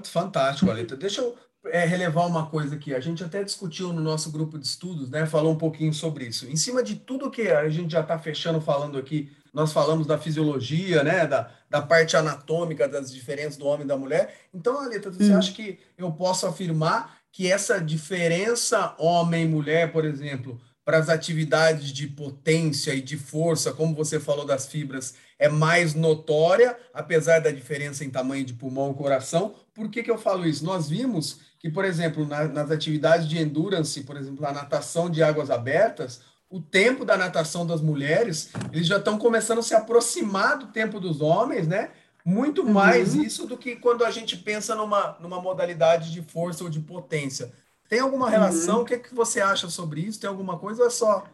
Fantástico, 0.04 0.70
Aleta. 0.70 0.96
Deixa 0.96 1.22
eu 1.22 1.36
é, 1.66 1.84
relevar 1.84 2.26
uma 2.26 2.46
coisa 2.46 2.74
aqui. 2.74 2.94
A 2.94 3.00
gente 3.00 3.22
até 3.22 3.42
discutiu 3.42 3.92
no 3.92 4.00
nosso 4.00 4.30
grupo 4.30 4.58
de 4.58 4.66
estudos, 4.66 5.10
né? 5.10 5.26
Falou 5.26 5.52
um 5.52 5.58
pouquinho 5.58 5.92
sobre 5.92 6.26
isso. 6.26 6.48
Em 6.48 6.56
cima 6.56 6.82
de 6.82 6.96
tudo 6.96 7.30
que 7.30 7.48
a 7.48 7.68
gente 7.68 7.92
já 7.92 8.00
está 8.00 8.18
fechando 8.18 8.60
falando 8.60 8.98
aqui, 8.98 9.30
nós 9.52 9.72
falamos 9.72 10.06
da 10.06 10.18
fisiologia, 10.18 11.02
né? 11.02 11.26
Da, 11.26 11.50
da 11.68 11.82
parte 11.82 12.16
anatômica 12.16 12.88
das 12.88 13.12
diferenças 13.12 13.56
do 13.56 13.66
homem 13.66 13.84
e 13.84 13.88
da 13.88 13.96
mulher. 13.96 14.34
Então, 14.52 14.80
Aleta, 14.80 15.10
você 15.10 15.32
hum. 15.32 15.38
acha 15.38 15.52
que 15.52 15.78
eu 15.96 16.12
posso 16.12 16.46
afirmar 16.46 17.18
que 17.32 17.50
essa 17.50 17.80
diferença 17.80 18.94
homem-mulher, 18.98 19.92
por 19.92 20.04
exemplo, 20.04 20.60
para 20.84 20.98
as 20.98 21.10
atividades 21.10 21.92
de 21.92 22.06
potência 22.06 22.94
e 22.94 23.02
de 23.02 23.18
força, 23.18 23.72
como 23.72 23.94
você 23.94 24.18
falou 24.18 24.46
das 24.46 24.66
fibras, 24.66 25.14
é 25.38 25.48
mais 25.48 25.94
notória, 25.94 26.78
apesar 26.94 27.40
da 27.40 27.50
diferença 27.50 28.04
em 28.04 28.10
tamanho 28.10 28.42
de 28.42 28.54
pulmão 28.54 28.90
e 28.90 28.94
coração. 28.94 29.54
Por 29.74 29.90
que, 29.90 30.02
que 30.02 30.10
eu 30.10 30.16
falo 30.16 30.46
isso? 30.46 30.64
Nós 30.64 30.88
vimos 30.88 31.40
que, 31.58 31.70
por 31.70 31.84
exemplo, 31.84 32.26
na, 32.26 32.44
nas 32.44 32.70
atividades 32.70 33.28
de 33.28 33.38
endurance, 33.38 34.02
por 34.02 34.16
exemplo, 34.16 34.46
a 34.46 34.52
natação 34.52 35.10
de 35.10 35.22
águas 35.22 35.50
abertas, 35.50 36.20
o 36.48 36.60
tempo 36.60 37.04
da 37.04 37.16
natação 37.16 37.66
das 37.66 37.80
mulheres, 37.80 38.50
eles 38.72 38.86
já 38.86 38.96
estão 38.96 39.18
começando 39.18 39.58
a 39.58 39.62
se 39.62 39.74
aproximar 39.74 40.58
do 40.58 40.68
tempo 40.68 40.98
dos 40.98 41.20
homens, 41.20 41.66
né? 41.66 41.90
Muito 42.24 42.62
uhum. 42.62 42.72
mais 42.72 43.14
uhum. 43.14 43.22
isso 43.22 43.46
do 43.46 43.56
que 43.56 43.76
quando 43.76 44.04
a 44.04 44.10
gente 44.10 44.36
pensa 44.36 44.74
numa, 44.74 45.16
numa 45.20 45.40
modalidade 45.40 46.12
de 46.12 46.22
força 46.22 46.64
ou 46.64 46.70
de 46.70 46.80
potência. 46.80 47.52
Tem 47.88 48.00
alguma 48.00 48.28
relação? 48.28 48.76
Uhum. 48.76 48.82
O 48.82 48.84
que, 48.84 48.94
é 48.94 48.98
que 48.98 49.14
você 49.14 49.40
acha 49.40 49.68
sobre 49.68 50.02
isso? 50.02 50.20
Tem 50.20 50.28
alguma 50.28 50.58
coisa 50.58 50.82
ou 50.82 50.88
é 50.88 50.90
só 50.90 51.26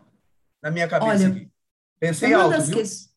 na 0.63 0.71
minha 0.71 0.89
cabeça 0.89 1.25
Olha, 1.25 1.29
aqui? 1.29 1.51
Pensei 1.99 2.33
alto, 2.33 2.63
viu? 2.63 2.77
Que... 2.79 3.14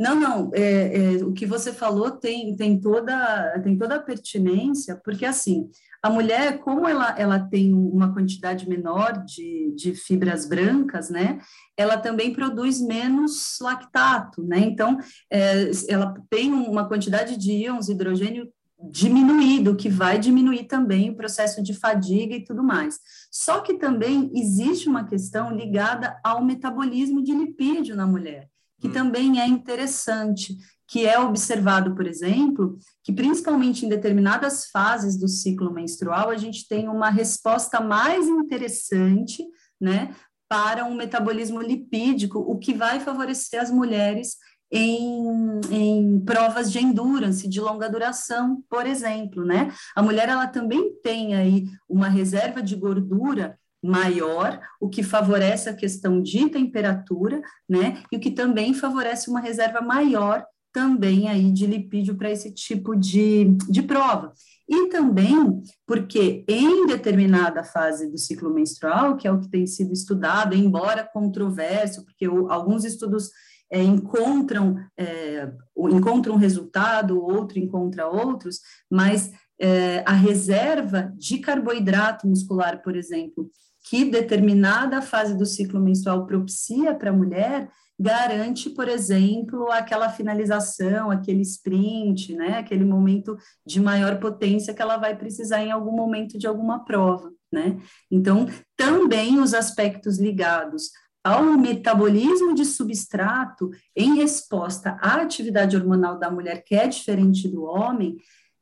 Não, 0.00 0.18
não, 0.18 0.50
é, 0.54 0.96
é, 0.96 1.24
o 1.24 1.30
que 1.30 1.44
você 1.44 1.74
falou 1.74 2.10
tem, 2.10 2.56
tem, 2.56 2.80
toda, 2.80 3.60
tem 3.62 3.76
toda 3.76 3.96
a 3.96 4.02
pertinência, 4.02 4.98
porque 5.04 5.26
assim, 5.26 5.68
a 6.02 6.08
mulher, 6.08 6.58
como 6.60 6.88
ela, 6.88 7.14
ela 7.18 7.38
tem 7.38 7.74
uma 7.74 8.10
quantidade 8.10 8.66
menor 8.66 9.22
de, 9.26 9.74
de 9.76 9.94
fibras 9.94 10.48
brancas, 10.48 11.10
né, 11.10 11.38
ela 11.76 11.98
também 11.98 12.32
produz 12.32 12.80
menos 12.80 13.58
lactato, 13.60 14.42
né, 14.42 14.60
então 14.60 14.96
é, 15.30 15.70
ela 15.86 16.14
tem 16.30 16.50
uma 16.50 16.88
quantidade 16.88 17.36
de 17.36 17.52
íons 17.52 17.90
hidrogênio 17.90 18.48
diminuído, 18.82 19.76
que 19.76 19.90
vai 19.90 20.18
diminuir 20.18 20.64
também 20.64 21.10
o 21.10 21.14
processo 21.14 21.62
de 21.62 21.74
fadiga 21.74 22.34
e 22.34 22.42
tudo 22.42 22.64
mais. 22.64 22.98
Só 23.30 23.60
que 23.60 23.74
também 23.74 24.30
existe 24.34 24.88
uma 24.88 25.04
questão 25.04 25.54
ligada 25.54 26.18
ao 26.24 26.42
metabolismo 26.42 27.22
de 27.22 27.34
lipídio 27.34 27.94
na 27.94 28.06
mulher 28.06 28.48
que 28.80 28.88
hum. 28.88 28.92
também 28.92 29.40
é 29.40 29.46
interessante, 29.46 30.56
que 30.88 31.06
é 31.06 31.20
observado, 31.20 31.94
por 31.94 32.06
exemplo, 32.06 32.76
que 33.04 33.12
principalmente 33.12 33.86
em 33.86 33.88
determinadas 33.88 34.66
fases 34.70 35.16
do 35.16 35.28
ciclo 35.28 35.72
menstrual, 35.72 36.30
a 36.30 36.36
gente 36.36 36.66
tem 36.66 36.88
uma 36.88 37.10
resposta 37.10 37.80
mais 37.80 38.26
interessante, 38.26 39.44
né, 39.80 40.14
para 40.48 40.84
um 40.84 40.96
metabolismo 40.96 41.62
lipídico, 41.62 42.40
o 42.40 42.58
que 42.58 42.74
vai 42.74 42.98
favorecer 42.98 43.60
as 43.60 43.70
mulheres 43.70 44.36
em, 44.72 45.60
em, 45.70 46.20
provas 46.20 46.72
de 46.72 46.80
endurance, 46.80 47.48
de 47.48 47.60
longa 47.60 47.88
duração, 47.88 48.62
por 48.68 48.84
exemplo, 48.84 49.44
né? 49.44 49.72
A 49.94 50.02
mulher, 50.02 50.28
ela 50.28 50.48
também 50.48 50.92
tem 51.02 51.36
aí 51.36 51.66
uma 51.88 52.08
reserva 52.08 52.60
de 52.60 52.74
gordura 52.74 53.58
maior, 53.82 54.60
o 54.80 54.88
que 54.88 55.02
favorece 55.02 55.68
a 55.68 55.74
questão 55.74 56.22
de 56.22 56.48
temperatura, 56.48 57.40
né? 57.68 58.02
E 58.12 58.16
o 58.16 58.20
que 58.20 58.30
também 58.30 58.74
favorece 58.74 59.30
uma 59.30 59.40
reserva 59.40 59.80
maior 59.80 60.44
também 60.72 61.28
aí 61.28 61.50
de 61.50 61.66
lipídio 61.66 62.16
para 62.16 62.30
esse 62.30 62.52
tipo 62.52 62.94
de, 62.94 63.56
de 63.68 63.82
prova. 63.82 64.32
E 64.68 64.88
também 64.88 65.62
porque 65.86 66.44
em 66.46 66.86
determinada 66.86 67.64
fase 67.64 68.08
do 68.08 68.16
ciclo 68.16 68.54
menstrual, 68.54 69.16
que 69.16 69.26
é 69.26 69.32
o 69.32 69.40
que 69.40 69.50
tem 69.50 69.66
sido 69.66 69.92
estudado, 69.92 70.54
embora 70.54 71.08
controverso, 71.12 72.04
porque 72.04 72.28
o, 72.28 72.50
alguns 72.50 72.84
estudos 72.84 73.30
é, 73.70 73.82
encontram, 73.82 74.76
é, 74.96 75.50
encontram 75.76 76.34
um 76.34 76.38
resultado, 76.38 77.20
outro 77.20 77.58
encontra 77.58 78.08
outros, 78.08 78.60
mas 78.90 79.32
é, 79.60 80.02
a 80.06 80.12
reserva 80.12 81.12
de 81.16 81.38
carboidrato 81.38 82.26
muscular, 82.26 82.82
por 82.82 82.96
exemplo, 82.96 83.50
que 83.88 84.04
determinada 84.04 85.00
fase 85.00 85.36
do 85.36 85.46
ciclo 85.46 85.80
menstrual 85.80 86.26
propicia 86.26 86.94
para 86.94 87.10
a 87.10 87.14
mulher, 87.14 87.68
garante, 87.98 88.70
por 88.70 88.88
exemplo, 88.88 89.70
aquela 89.70 90.08
finalização, 90.08 91.10
aquele 91.10 91.42
sprint, 91.42 92.34
né, 92.34 92.58
aquele 92.58 92.84
momento 92.84 93.36
de 93.66 93.78
maior 93.78 94.18
potência 94.18 94.72
que 94.72 94.80
ela 94.80 94.96
vai 94.96 95.16
precisar 95.16 95.62
em 95.62 95.70
algum 95.70 95.92
momento 95.92 96.38
de 96.38 96.46
alguma 96.46 96.82
prova, 96.84 97.30
né? 97.52 97.78
Então, 98.10 98.46
também 98.74 99.38
os 99.38 99.52
aspectos 99.52 100.18
ligados 100.18 100.90
ao 101.22 101.44
metabolismo 101.58 102.54
de 102.54 102.64
substrato 102.64 103.70
em 103.94 104.16
resposta 104.16 104.96
à 105.02 105.16
atividade 105.16 105.76
hormonal 105.76 106.18
da 106.18 106.30
mulher, 106.30 106.64
que 106.64 106.74
é 106.74 106.86
diferente 106.88 107.46
do 107.48 107.64
homem, 107.64 108.16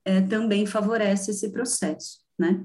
é, 0.04 0.20
também 0.20 0.66
favorece 0.66 1.30
esse 1.30 1.52
processo, 1.52 2.18
né? 2.36 2.64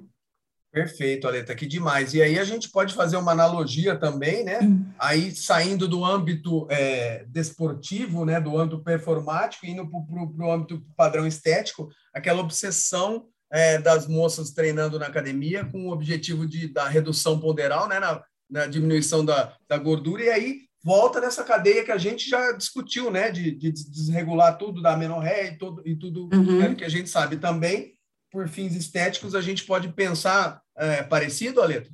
Perfeito, 0.74 1.28
Aleta, 1.28 1.54
que 1.54 1.68
demais. 1.68 2.16
E 2.16 2.22
aí 2.22 2.40
a 2.40 2.44
gente 2.44 2.68
pode 2.68 2.96
fazer 2.96 3.16
uma 3.16 3.32
analogia 3.32 3.96
também, 3.96 4.44
né? 4.44 4.60
Hum. 4.60 4.84
Aí 4.98 5.32
saindo 5.32 5.88
do 5.88 6.04
âmbito 6.04 6.66
é, 6.68 7.26
desportivo, 7.28 8.26
né? 8.26 8.42
Do 8.42 8.58
âmbito 8.58 8.84
performático, 8.84 9.68
indo 9.68 9.88
para 9.88 10.48
o 10.48 10.52
âmbito 10.52 10.84
padrão 10.98 11.28
estético, 11.28 11.90
aquela 12.12 12.42
obsessão 12.42 13.28
é, 13.52 13.78
das 13.78 14.08
moças 14.08 14.50
treinando 14.50 14.98
na 14.98 15.06
academia 15.06 15.64
com 15.64 15.86
o 15.86 15.92
objetivo 15.92 16.48
de, 16.48 16.68
da 16.68 16.90
redução 16.90 17.40
ponderal, 17.40 17.88
né? 17.88 18.00
Na, 18.00 18.24
na 18.50 18.66
diminuição 18.66 19.24
da, 19.24 19.56
da 19.70 19.78
gordura, 19.78 20.24
e 20.24 20.30
aí 20.30 20.62
volta 20.84 21.22
nessa 21.22 21.44
cadeia 21.44 21.84
que 21.84 21.92
a 21.92 22.00
gente 22.00 22.28
já 22.28 22.52
discutiu, 22.52 23.12
né? 23.12 23.30
De, 23.30 23.52
de 23.52 23.72
desregular 23.72 24.58
tudo 24.58 24.82
da 24.82 24.98
menorréia 24.98 25.50
e, 25.50 25.58
todo, 25.60 25.88
e 25.88 25.96
tudo 25.96 26.32
uhum. 26.34 26.74
que 26.74 26.84
a 26.84 26.90
gente 26.90 27.12
sabe 27.12 27.38
também 27.38 27.94
por 28.32 28.50
fins 28.50 28.76
estéticos, 28.76 29.36
a 29.36 29.42
gente 29.42 29.64
pode 29.64 29.90
pensar 29.90 30.63
é, 30.76 31.04
parecido, 31.04 31.62
Aleta? 31.62 31.90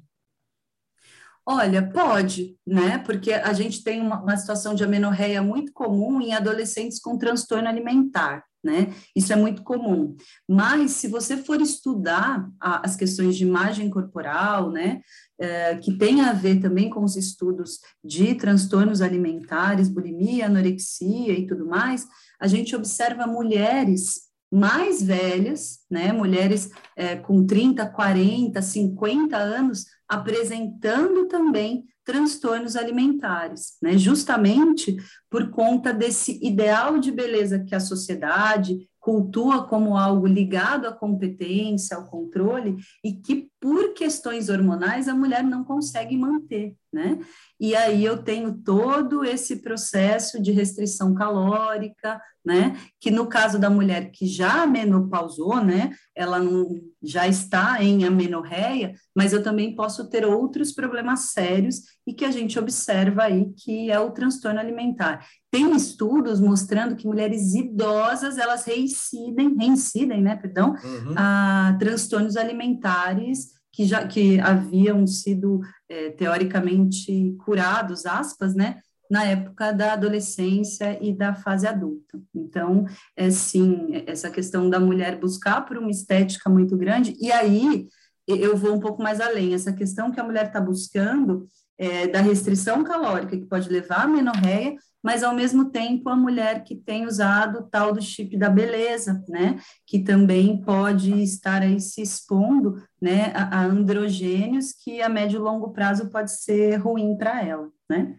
Olha, 1.52 1.82
pode, 1.82 2.56
né? 2.66 3.00
Porque 3.00 3.34
a 3.34 3.54
gente 3.54 3.84
tem 3.84 4.00
uma, 4.00 4.22
uma, 4.22 4.38
situação 4.38 4.76
de 4.76 4.84
amenorreia 4.84 5.42
muito 5.42 5.74
comum 5.74 6.22
em 6.22 6.32
adolescentes 6.32 7.00
com 7.00 7.18
transtorno 7.18 7.68
alimentar, 7.68 8.44
né? 8.64 8.94
Isso 9.16 9.34
é 9.34 9.36
muito 9.36 9.64
comum. 9.64 10.16
Mas 10.48 10.92
se 10.92 11.08
você 11.08 11.38
for 11.38 11.60
estudar 11.60 12.48
a, 12.60 12.86
as 12.86 12.96
questões 12.96 13.36
de 13.36 13.46
imagem 13.46 13.90
corporal, 13.90 14.72
né? 14.72 15.02
É, 15.40 15.76
que 15.78 15.98
tem 15.98 16.22
a 16.22 16.34
ver 16.34 16.60
também 16.60 16.88
com 16.88 17.04
os 17.04 17.16
estudos 17.16 17.80
de 18.04 18.36
transtornos 18.36 19.02
alimentares, 19.02 19.90
bulimia, 19.90 20.46
anorexia 20.46 21.34
e 21.34 21.48
tudo 21.48 21.66
mais, 21.66 22.06
a 22.40 22.46
gente 22.46 22.76
observa 22.76 23.26
mulheres 23.26 24.29
mais 24.52 25.02
velhas, 25.02 25.80
né, 25.90 26.12
mulheres 26.12 26.72
é, 26.96 27.16
com 27.16 27.46
30, 27.46 27.86
40, 27.86 28.62
50 28.62 29.38
anos, 29.38 29.86
apresentando 30.08 31.28
também 31.28 31.86
transtornos 32.04 32.76
alimentares, 32.76 33.78
né, 33.82 33.96
justamente 33.98 34.98
por 35.30 35.52
conta 35.52 35.94
desse 35.94 36.40
ideal 36.44 36.98
de 36.98 37.12
beleza 37.12 37.60
que 37.60 37.76
a 37.76 37.80
sociedade 37.80 38.90
cultua 39.00 39.64
como 39.64 39.98
algo 39.98 40.28
ligado 40.28 40.88
à 40.88 40.92
competência, 40.92 41.96
ao 41.96 42.06
controle, 42.06 42.78
e 43.04 43.14
que 43.14 43.50
por 43.60 43.94
questões 43.94 44.50
hormonais 44.50 45.08
a 45.08 45.16
mulher 45.16 45.44
não 45.44 45.64
consegue 45.64 46.18
manter, 46.18 46.76
né? 46.92 47.20
E 47.60 47.76
aí 47.76 48.04
eu 48.04 48.24
tenho 48.24 48.54
todo 48.54 49.24
esse 49.24 49.58
processo 49.58 50.42
de 50.42 50.52
restrição 50.52 51.14
calórica, 51.14 52.20
né? 52.44 52.78
Que 53.00 53.12
no 53.12 53.28
caso 53.28 53.60
da 53.60 53.70
mulher 53.70 54.12
que 54.12 54.26
já 54.26 54.66
menopausou, 54.66 55.64
né? 55.64 55.92
Ela 56.16 56.40
não, 56.40 56.68
já 57.02 57.28
está 57.28 57.84
em 57.84 58.06
amenorreia, 58.06 58.96
mas 59.16 59.34
eu 59.34 59.44
também 59.44 59.76
posso 59.76 60.10
ter 60.10 60.26
outros 60.26 60.72
problemas 60.72 61.32
sérios 61.32 61.82
e 62.08 62.14
que 62.14 62.26
a 62.26 62.32
gente 62.32 62.58
observa 62.58 63.24
aí 63.24 63.54
que 63.56 63.92
é 63.92 64.00
o 64.00 64.12
transtorno 64.12 64.60
alimentar. 64.60 65.26
Tem 65.52 65.76
estudos 65.76 66.40
mostrando 66.40 66.96
que 66.96 67.08
mulheres 67.08 67.54
idosas 67.54 68.38
elas 68.38 68.66
reincidem, 68.66 69.56
reincidem, 69.56 70.22
né? 70.22 70.36
Perdão, 70.36 70.72
uhum. 70.72 71.14
a 71.16 71.76
transtornos 71.78 72.36
alimentares 72.36 73.59
que 73.72 73.86
já 73.86 74.08
que 74.08 74.40
haviam 74.40 75.06
sido 75.06 75.62
é, 75.88 76.10
teoricamente 76.12 77.36
curados, 77.44 78.06
aspas, 78.06 78.56
né, 78.56 78.82
na 79.10 79.24
época 79.26 79.72
da 79.72 79.94
adolescência 79.94 80.98
e 81.02 81.12
da 81.14 81.34
fase 81.34 81.66
adulta. 81.66 82.22
Então, 82.34 82.86
é 83.16 83.32
sim, 83.32 84.04
essa 84.06 84.30
questão 84.30 84.70
da 84.70 84.80
mulher 84.80 85.20
buscar 85.20 85.66
por 85.66 85.78
uma 85.78 85.90
estética 85.90 86.50
muito 86.50 86.78
grande, 86.78 87.16
e 87.20 87.32
aí 87.32 87.88
eu 88.28 88.56
vou 88.56 88.76
um 88.76 88.80
pouco 88.80 89.02
mais 89.02 89.20
além. 89.20 89.54
Essa 89.54 89.74
questão 89.74 90.12
que 90.12 90.20
a 90.20 90.24
mulher 90.24 90.48
está 90.48 90.62
buscando 90.62 91.48
é, 91.78 92.08
da 92.08 92.22
restrição 92.22 92.84
calórica, 92.84 93.38
que 93.38 93.46
pode 93.46 93.70
levar 93.70 94.04
à 94.04 94.08
menorreia, 94.08 94.76
mas 95.04 95.24
ao 95.24 95.34
mesmo 95.34 95.70
tempo 95.70 96.10
a 96.10 96.16
mulher 96.16 96.64
que 96.64 96.76
tem 96.76 97.06
usado 97.06 97.60
o 97.60 97.64
tal 97.64 97.94
do 97.94 98.02
chip 98.02 98.38
da 98.38 98.50
beleza, 98.50 99.24
né, 99.28 99.60
que 99.86 100.00
também 100.00 100.62
pode 100.62 101.22
estar 101.22 101.62
aí 101.62 101.80
se 101.80 102.02
expondo, 102.02 102.82
né, 103.02 103.32
a, 103.34 103.60
a 103.60 103.66
androgênios 103.66 104.74
que 104.74 105.02
a 105.02 105.10
médio 105.10 105.38
e 105.38 105.44
longo 105.44 105.72
prazo 105.72 106.10
pode 106.10 106.32
ser 106.32 106.76
ruim 106.78 107.18
para 107.18 107.44
ela, 107.44 107.70
né. 107.90 108.16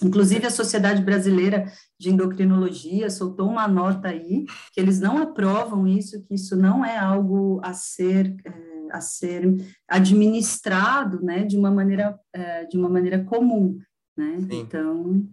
Inclusive, 0.00 0.46
a 0.46 0.50
Sociedade 0.50 1.02
Brasileira 1.02 1.66
de 1.98 2.10
Endocrinologia 2.10 3.10
soltou 3.10 3.48
uma 3.48 3.66
nota 3.66 4.08
aí 4.08 4.44
que 4.72 4.80
eles 4.80 5.00
não 5.00 5.18
aprovam 5.18 5.88
isso, 5.88 6.24
que 6.24 6.34
isso 6.34 6.56
não 6.56 6.84
é 6.84 6.96
algo 6.96 7.60
a 7.64 7.72
ser 7.72 8.36
é, 8.44 8.68
a 8.90 9.00
ser 9.00 9.44
administrado, 9.86 11.22
né, 11.22 11.44
de 11.44 11.56
uma 11.56 11.70
maneira 11.70 12.18
é, 12.32 12.64
de 12.64 12.76
uma 12.78 12.88
maneira 12.88 13.22
comum, 13.24 13.78
né? 14.16 14.38
Sim. 14.40 14.60
Então 14.60 15.28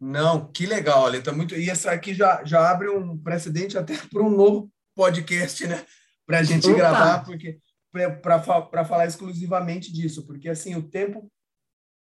não, 0.00 0.50
que 0.52 0.64
legal, 0.64 1.06
Ale, 1.06 1.20
tá 1.20 1.32
muito. 1.32 1.56
E 1.56 1.68
essa 1.68 1.90
aqui 1.90 2.14
já, 2.14 2.44
já 2.44 2.70
abre 2.70 2.88
um 2.88 3.18
precedente 3.18 3.76
até 3.76 3.94
para 4.08 4.22
um 4.22 4.30
novo 4.30 4.70
podcast, 4.94 5.66
né? 5.66 5.84
Para 6.26 6.38
a 6.38 6.42
gente 6.42 6.68
Opa. 6.68 6.76
gravar, 6.76 7.24
porque 7.24 7.58
para 8.22 8.84
falar 8.84 9.06
exclusivamente 9.06 9.92
disso, 9.92 10.26
porque 10.26 10.48
assim 10.48 10.76
o 10.76 10.82
tempo 10.82 11.30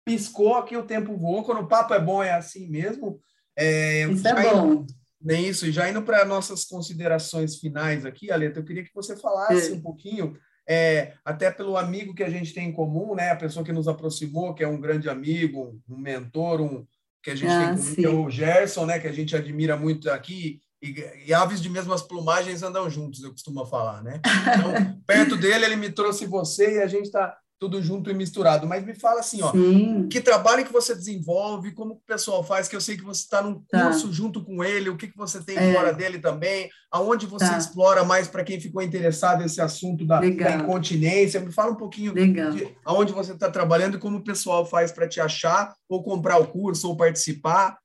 piscou 0.05 0.55
aqui, 0.55 0.77
o 0.77 0.85
tempo 0.85 1.17
voou. 1.17 1.43
Quando 1.43 1.63
o 1.63 1.69
papo 1.69 1.95
é 1.95 2.01
bom, 2.01 2.23
é 2.23 2.33
assim 2.33 2.69
mesmo. 2.69 3.21
É, 3.57 4.05
Isso 4.07 4.27
é 4.27 4.43
bom. 4.43 4.87
Nem 5.21 5.49
isso. 5.49 5.67
E 5.67 5.73
já 5.73 5.89
indo 5.89 6.03
para 6.03 6.25
nossas 6.25 6.65
considerações 6.65 7.57
finais 7.57 8.07
aqui, 8.07 8.31
Aleta, 8.31 8.61
eu 8.61 8.65
queria 8.65 8.83
que 8.83 8.95
você 8.95 9.17
falasse 9.17 9.73
é. 9.73 9.75
um 9.75 9.81
pouquinho, 9.81 10.35
é, 10.67 11.15
até 11.25 11.51
pelo 11.51 11.77
amigo 11.77 12.15
que 12.15 12.23
a 12.23 12.31
gente 12.31 12.55
tem 12.55 12.69
em 12.69 12.73
comum, 12.73 13.15
né? 13.15 13.31
A 13.31 13.37
pessoa 13.37 13.65
que 13.65 13.73
nos 13.73 13.87
aproximou, 13.87 14.55
que 14.55 14.63
é 14.63 14.69
um 14.69 14.81
grande 14.81 15.11
amigo, 15.11 15.79
um 15.89 15.99
mentor, 15.99 16.61
um 16.61 16.87
que 17.23 17.31
a 17.31 17.35
gente 17.35 17.51
ah, 17.51 17.75
tem 17.75 17.95
que 17.95 18.05
é 18.05 18.09
o 18.09 18.31
Gerson, 18.31 18.87
né? 18.87 18.99
Que 18.99 19.09
a 19.09 19.13
gente 19.13 19.37
admira 19.37 19.77
muito 19.77 20.11
aqui. 20.11 20.61
E, 20.83 20.95
e, 21.27 21.35
aves 21.35 21.61
de 21.61 21.69
mesmas 21.69 22.01
plumagens 22.01 22.63
andam 22.63 22.89
juntos, 22.89 23.23
eu 23.23 23.31
costumo 23.31 23.67
falar, 23.67 24.03
né? 24.03 24.21
Então, 24.25 25.01
perto 25.07 25.37
dele, 25.37 25.67
ele 25.67 25.77
me 25.77 25.91
trouxe 25.91 26.25
você 26.25 26.77
e 26.77 26.83
a 26.83 26.87
gente 26.87 27.05
está 27.05 27.37
tudo 27.61 27.83
junto 27.83 28.11
e 28.11 28.15
misturado. 28.15 28.67
Mas 28.67 28.85
me 28.85 28.95
fala 28.95 29.21
assim, 29.21 29.43
ó, 29.43 29.53
Sim. 29.53 30.09
que 30.09 30.19
trabalho 30.19 30.65
que 30.65 30.73
você 30.73 30.95
desenvolve, 30.95 31.73
como 31.73 31.93
o 31.93 32.01
pessoal 32.07 32.43
faz, 32.43 32.67
que 32.67 32.75
eu 32.75 32.81
sei 32.81 32.97
que 32.97 33.05
você 33.05 33.21
está 33.21 33.43
num 33.43 33.63
tá. 33.69 33.85
curso 33.85 34.09
tá. 34.09 34.15
junto 34.15 34.43
com 34.43 34.65
ele, 34.65 34.89
o 34.89 34.97
que, 34.97 35.09
que 35.09 35.17
você 35.17 35.43
tem 35.43 35.59
é. 35.59 35.75
fora 35.75 35.93
dele 35.93 36.19
também, 36.19 36.71
aonde 36.91 37.27
você 37.27 37.47
tá. 37.47 37.59
explora 37.59 38.03
mais 38.03 38.27
para 38.27 38.43
quem 38.43 38.59
ficou 38.59 38.81
interessado 38.81 39.43
nesse 39.43 39.61
assunto 39.61 40.07
da, 40.07 40.21
da, 40.21 40.27
incontinência. 40.27 41.39
Me 41.39 41.53
fala 41.53 41.73
um 41.73 41.77
pouquinho 41.77 42.15
Legal. 42.15 42.51
de 42.51 42.75
aonde 42.83 43.13
você 43.13 43.33
está 43.33 43.51
trabalhando 43.51 43.99
e 43.99 44.01
como 44.01 44.17
o 44.17 44.25
pessoal 44.25 44.65
faz 44.65 44.91
para 44.91 45.07
te 45.07 45.21
achar, 45.21 45.75
ou 45.87 46.03
comprar 46.03 46.39
o 46.39 46.47
curso, 46.47 46.89
ou 46.89 46.97
participar. 46.97 47.77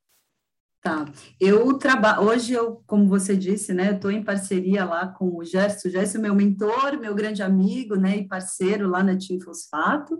Tá. 0.86 1.04
Eu 1.40 1.80
trabalho 1.80 2.22
hoje 2.28 2.54
eu, 2.54 2.84
como 2.86 3.08
você 3.08 3.36
disse, 3.36 3.74
né, 3.74 3.94
estou 3.94 4.12
em 4.12 4.24
parceria 4.24 4.86
lá 4.86 5.08
com 5.08 5.36
o 5.36 5.44
Gerson, 5.44 5.88
o 5.88 5.92
Gerson 5.92 6.20
é 6.20 6.22
meu 6.22 6.36
mentor, 6.36 7.00
meu 7.02 7.16
grande 7.16 7.42
amigo, 7.42 7.96
né, 7.96 8.18
e 8.18 8.28
parceiro 8.28 8.88
lá 8.88 9.02
na 9.02 9.18
Team 9.18 9.42
Fosfato. 9.42 10.16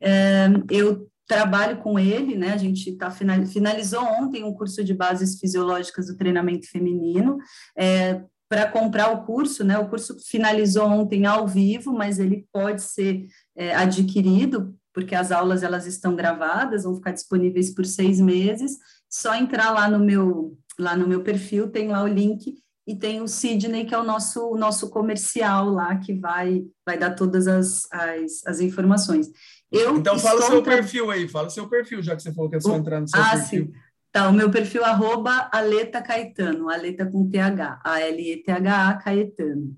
É, 0.00 0.46
eu 0.70 1.06
trabalho 1.26 1.82
com 1.82 1.98
ele, 1.98 2.34
né, 2.34 2.54
a 2.54 2.56
gente 2.56 2.96
tá 2.96 3.10
final, 3.10 3.44
finalizou 3.44 4.02
ontem 4.02 4.42
um 4.42 4.54
curso 4.54 4.82
de 4.82 4.94
bases 4.94 5.38
fisiológicas 5.38 6.06
do 6.06 6.16
treinamento 6.16 6.66
feminino. 6.66 7.36
É, 7.76 8.22
para 8.48 8.70
comprar 8.70 9.10
o 9.10 9.24
curso, 9.24 9.64
né? 9.64 9.76
O 9.76 9.88
curso 9.88 10.16
finalizou 10.24 10.86
ontem 10.86 11.26
ao 11.26 11.48
vivo, 11.48 11.92
mas 11.92 12.20
ele 12.20 12.46
pode 12.52 12.80
ser 12.80 13.26
é, 13.56 13.74
adquirido 13.74 14.72
porque 14.94 15.14
as 15.14 15.30
aulas 15.30 15.62
elas 15.62 15.84
estão 15.84 16.16
gravadas, 16.16 16.84
vão 16.84 16.94
ficar 16.94 17.10
disponíveis 17.10 17.74
por 17.74 17.84
seis 17.84 18.18
meses 18.18 18.78
só 19.08 19.34
entrar 19.34 19.70
lá 19.70 19.88
no 19.88 19.98
meu 19.98 20.56
lá 20.78 20.96
no 20.96 21.08
meu 21.08 21.22
perfil, 21.22 21.70
tem 21.70 21.88
lá 21.88 22.02
o 22.02 22.06
link 22.06 22.54
e 22.86 22.94
tem 22.94 23.20
o 23.20 23.26
Sidney, 23.26 23.84
que 23.84 23.94
é 23.94 23.98
o 23.98 24.04
nosso, 24.04 24.48
o 24.48 24.56
nosso 24.56 24.90
comercial 24.90 25.70
lá, 25.70 25.96
que 25.96 26.14
vai, 26.14 26.64
vai 26.84 26.96
dar 26.96 27.14
todas 27.14 27.48
as, 27.48 27.90
as, 27.90 28.46
as 28.46 28.60
informações. 28.60 29.28
Eu 29.72 29.96
então, 29.96 30.18
fala 30.18 30.40
o 30.40 30.42
seu 30.42 30.62
tra... 30.62 30.76
perfil 30.76 31.10
aí, 31.10 31.26
fala 31.26 31.48
o 31.48 31.50
seu 31.50 31.68
perfil, 31.68 32.00
já 32.02 32.14
que 32.14 32.22
você 32.22 32.32
falou 32.32 32.48
que 32.48 32.56
é 32.56 32.60
só 32.60 32.76
entrar 32.76 33.00
no 33.00 33.08
seu 33.08 33.20
ah, 33.20 33.30
perfil. 33.30 33.64
Sim. 33.66 33.72
Tá, 34.12 34.28
o 34.28 34.32
meu 34.32 34.50
perfil 34.50 34.82
é 34.82 34.88
arroba 34.88 35.50
Aleta 35.52 36.00
Caetano, 36.00 36.70
Aleta 36.70 37.04
com 37.04 37.28
TH, 37.28 37.80
A-L-E-T-H-A 37.84 38.94
Caetano. 38.94 39.76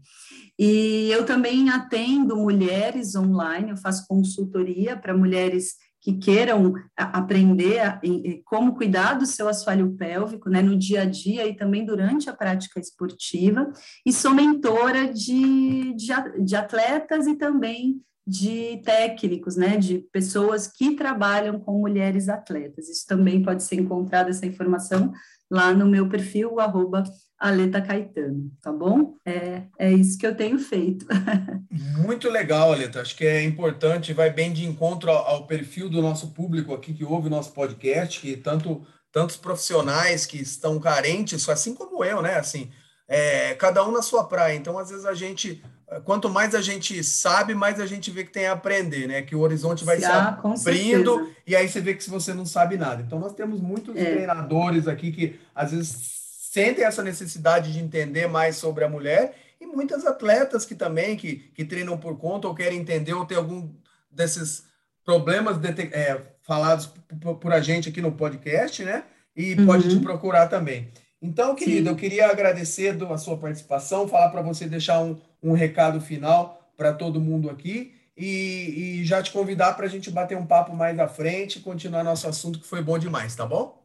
E 0.58 1.10
eu 1.10 1.24
também 1.24 1.70
atendo 1.70 2.36
mulheres 2.36 3.16
online, 3.16 3.70
eu 3.70 3.76
faço 3.76 4.06
consultoria 4.06 4.96
para 4.96 5.16
mulheres 5.16 5.76
que 6.08 6.16
queiram 6.16 6.72
aprender 6.96 7.80
a, 7.80 8.00
como 8.46 8.74
cuidar 8.74 9.14
do 9.14 9.26
seu 9.26 9.46
assoalho 9.46 9.94
pélvico, 9.94 10.48
né, 10.48 10.62
no 10.62 10.74
dia 10.74 11.02
a 11.02 11.04
dia 11.04 11.46
e 11.46 11.54
também 11.54 11.84
durante 11.84 12.30
a 12.30 12.34
prática 12.34 12.80
esportiva, 12.80 13.70
e 14.06 14.12
sou 14.12 14.32
mentora 14.32 15.12
de, 15.12 15.92
de, 15.92 16.12
de 16.42 16.56
atletas 16.56 17.26
e 17.26 17.34
também 17.34 18.00
de 18.28 18.82
técnicos, 18.84 19.56
né, 19.56 19.78
de 19.78 20.00
pessoas 20.12 20.66
que 20.66 20.94
trabalham 20.94 21.58
com 21.58 21.80
mulheres 21.80 22.28
atletas. 22.28 22.86
Isso 22.86 23.06
também 23.06 23.42
pode 23.42 23.62
ser 23.62 23.76
encontrado, 23.76 24.28
essa 24.28 24.44
informação, 24.44 25.10
lá 25.50 25.72
no 25.72 25.86
meu 25.86 26.10
perfil, 26.10 26.60
arroba 26.60 27.02
Aleta 27.38 27.80
Caetano, 27.80 28.50
tá 28.60 28.70
bom? 28.70 29.14
É, 29.24 29.62
é 29.78 29.90
isso 29.90 30.18
que 30.18 30.26
eu 30.26 30.36
tenho 30.36 30.58
feito. 30.58 31.06
Muito 32.04 32.28
legal, 32.28 32.70
Aleta. 32.70 33.00
Acho 33.00 33.16
que 33.16 33.24
é 33.24 33.42
importante, 33.42 34.12
vai 34.12 34.30
bem 34.30 34.52
de 34.52 34.66
encontro 34.66 35.10
ao, 35.10 35.26
ao, 35.26 35.46
perfil 35.46 35.88
do 35.88 36.02
nosso 36.02 36.34
público 36.34 36.74
aqui 36.74 36.92
que 36.92 37.04
ouve 37.04 37.28
o 37.28 37.30
nosso 37.30 37.52
podcast, 37.52 38.20
que 38.20 38.36
tanto 38.36 38.86
tantos 39.10 39.36
profissionais 39.36 40.26
que 40.26 40.36
estão 40.36 40.78
carentes, 40.78 41.48
assim 41.48 41.74
como 41.74 42.04
eu, 42.04 42.20
né? 42.20 42.34
Assim, 42.34 42.70
é, 43.08 43.54
cada 43.54 43.82
um 43.86 43.90
na 43.90 44.02
sua 44.02 44.24
praia. 44.24 44.54
Então, 44.54 44.78
às 44.78 44.90
vezes 44.90 45.06
a 45.06 45.14
gente, 45.14 45.64
quanto 46.04 46.28
mais 46.28 46.54
a 46.54 46.60
gente 46.60 47.02
sabe, 47.02 47.54
mais 47.54 47.80
a 47.80 47.86
gente 47.86 48.10
vê 48.10 48.24
que 48.24 48.30
tem 48.30 48.46
a 48.46 48.52
aprender, 48.52 49.08
né? 49.08 49.22
Que 49.22 49.34
o 49.34 49.40
horizonte 49.40 49.84
vai 49.84 49.96
ah, 50.04 50.38
se 50.56 50.68
abrindo 50.68 51.32
e 51.46 51.56
aí 51.56 51.68
você 51.68 51.80
vê 51.80 51.94
que 51.94 52.04
se 52.04 52.10
você 52.10 52.34
não 52.34 52.44
sabe 52.44 52.76
nada. 52.76 53.02
Então, 53.02 53.18
nós 53.18 53.32
temos 53.32 53.60
muitos 53.60 53.96
é. 53.96 54.04
treinadores 54.04 54.86
aqui 54.86 55.10
que 55.10 55.40
às 55.54 55.72
vezes 55.72 56.18
sentem 56.50 56.84
essa 56.84 57.02
necessidade 57.02 57.72
de 57.72 57.78
entender 57.78 58.26
mais 58.26 58.56
sobre 58.56 58.84
a 58.84 58.88
mulher 58.88 59.34
e 59.60 59.66
muitas 59.66 60.06
atletas 60.06 60.64
que 60.64 60.74
também 60.74 61.16
que, 61.16 61.36
que 61.54 61.64
treinam 61.64 61.96
por 61.96 62.18
conta 62.18 62.46
ou 62.46 62.54
querem 62.54 62.78
entender 62.78 63.14
ou 63.14 63.24
ter 63.24 63.36
algum 63.36 63.70
desses 64.10 64.64
problemas 65.04 65.56
é, 65.92 66.20
falados 66.42 66.86
por, 67.20 67.36
por, 67.36 67.52
a 67.52 67.60
gente 67.60 67.88
aqui 67.88 68.02
no 68.02 68.12
podcast, 68.12 68.84
né? 68.84 69.04
E 69.34 69.54
uhum. 69.54 69.66
pode 69.66 69.88
te 69.88 69.98
procurar 70.00 70.48
também. 70.48 70.90
Então, 71.20 71.54
querido, 71.54 71.86
Sim. 71.86 71.90
eu 71.90 71.96
queria 71.96 72.28
agradecer 72.28 72.96
a 73.02 73.18
sua 73.18 73.36
participação, 73.36 74.06
falar 74.06 74.30
para 74.30 74.42
você 74.42 74.66
deixar 74.68 75.00
um, 75.00 75.18
um 75.42 75.52
recado 75.52 76.00
final 76.00 76.72
para 76.76 76.92
todo 76.92 77.20
mundo 77.20 77.50
aqui 77.50 77.94
e, 78.16 79.00
e 79.00 79.04
já 79.04 79.22
te 79.22 79.32
convidar 79.32 79.74
para 79.74 79.86
a 79.86 79.88
gente 79.88 80.10
bater 80.10 80.36
um 80.36 80.46
papo 80.46 80.74
mais 80.74 80.98
à 80.98 81.08
frente 81.08 81.58
e 81.58 81.62
continuar 81.62 82.04
nosso 82.04 82.28
assunto 82.28 82.60
que 82.60 82.66
foi 82.66 82.82
bom 82.82 82.98
demais, 82.98 83.34
tá 83.34 83.44
bom? 83.44 83.78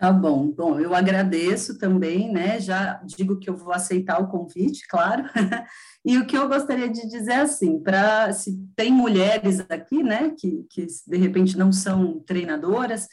Tá 0.00 0.10
bom. 0.10 0.50
Bom, 0.50 0.80
eu 0.80 0.94
agradeço 0.94 1.78
também, 1.78 2.32
né? 2.32 2.58
Já 2.58 3.02
digo 3.04 3.38
que 3.38 3.50
eu 3.50 3.54
vou 3.54 3.70
aceitar 3.70 4.18
o 4.18 4.28
convite, 4.28 4.88
claro. 4.88 5.24
e 6.02 6.16
o 6.16 6.26
que 6.26 6.38
eu 6.38 6.48
gostaria 6.48 6.88
de 6.88 7.06
dizer 7.06 7.32
é 7.32 7.40
assim, 7.40 7.78
para 7.78 8.32
se 8.32 8.58
tem 8.74 8.90
mulheres 8.90 9.60
aqui, 9.68 10.02
né, 10.02 10.30
que, 10.38 10.64
que 10.70 10.86
de 11.06 11.18
repente 11.18 11.58
não 11.58 11.70
são 11.70 12.18
treinadoras, 12.20 13.08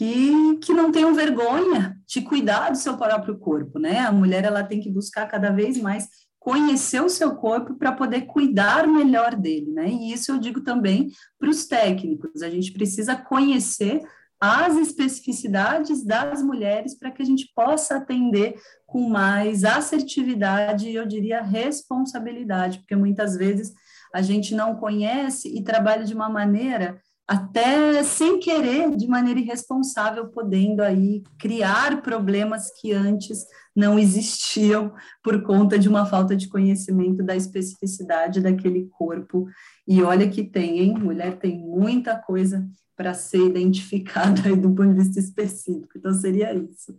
que, 0.00 0.56
que 0.62 0.72
não 0.72 0.90
tenham 0.90 1.12
vergonha 1.12 1.94
de 2.06 2.22
cuidar 2.22 2.70
do 2.70 2.78
seu 2.78 2.96
próprio 2.96 3.36
corpo, 3.36 3.78
né? 3.78 3.98
A 3.98 4.10
mulher 4.10 4.46
ela 4.46 4.64
tem 4.64 4.80
que 4.80 4.88
buscar 4.88 5.26
cada 5.26 5.50
vez 5.50 5.76
mais 5.76 6.08
conhecer 6.38 7.02
o 7.02 7.10
seu 7.10 7.36
corpo 7.36 7.74
para 7.74 7.92
poder 7.92 8.22
cuidar 8.22 8.86
melhor 8.86 9.36
dele, 9.36 9.70
né? 9.70 9.90
E 9.90 10.10
isso 10.10 10.32
eu 10.32 10.38
digo 10.38 10.62
também 10.62 11.10
para 11.38 11.50
os 11.50 11.66
técnicos. 11.66 12.40
A 12.40 12.48
gente 12.48 12.72
precisa 12.72 13.14
conhecer 13.14 14.00
as 14.40 14.74
especificidades 14.78 16.02
das 16.02 16.42
mulheres 16.42 16.98
para 16.98 17.10
que 17.10 17.20
a 17.20 17.26
gente 17.26 17.52
possa 17.54 17.96
atender 17.96 18.58
com 18.86 19.06
mais 19.06 19.64
assertividade 19.64 20.88
e 20.88 20.94
eu 20.94 21.04
diria 21.04 21.42
responsabilidade, 21.42 22.78
porque 22.78 22.96
muitas 22.96 23.36
vezes 23.36 23.74
a 24.14 24.22
gente 24.22 24.54
não 24.54 24.76
conhece 24.76 25.54
e 25.54 25.62
trabalha 25.62 26.04
de 26.04 26.14
uma 26.14 26.30
maneira 26.30 26.98
até 27.30 28.02
sem 28.02 28.40
querer, 28.40 28.96
de 28.96 29.06
maneira 29.06 29.38
irresponsável, 29.38 30.26
podendo 30.26 30.82
aí 30.82 31.22
criar 31.38 32.02
problemas 32.02 32.72
que 32.72 32.90
antes 32.90 33.46
não 33.74 33.96
existiam 33.96 34.92
por 35.22 35.40
conta 35.44 35.78
de 35.78 35.88
uma 35.88 36.04
falta 36.04 36.34
de 36.34 36.48
conhecimento 36.48 37.22
da 37.22 37.36
especificidade 37.36 38.40
daquele 38.40 38.88
corpo. 38.98 39.46
E 39.86 40.02
olha 40.02 40.28
que 40.28 40.42
tem, 40.42 40.80
hein? 40.80 40.98
Mulher 40.98 41.38
tem 41.38 41.56
muita 41.56 42.16
coisa 42.16 42.68
para 42.96 43.14
ser 43.14 43.46
identificada 43.46 44.48
aí 44.48 44.56
do 44.56 44.74
ponto 44.74 44.92
de 44.92 45.00
vista 45.00 45.20
específico. 45.20 45.92
Então, 45.96 46.12
seria 46.12 46.52
isso. 46.52 46.98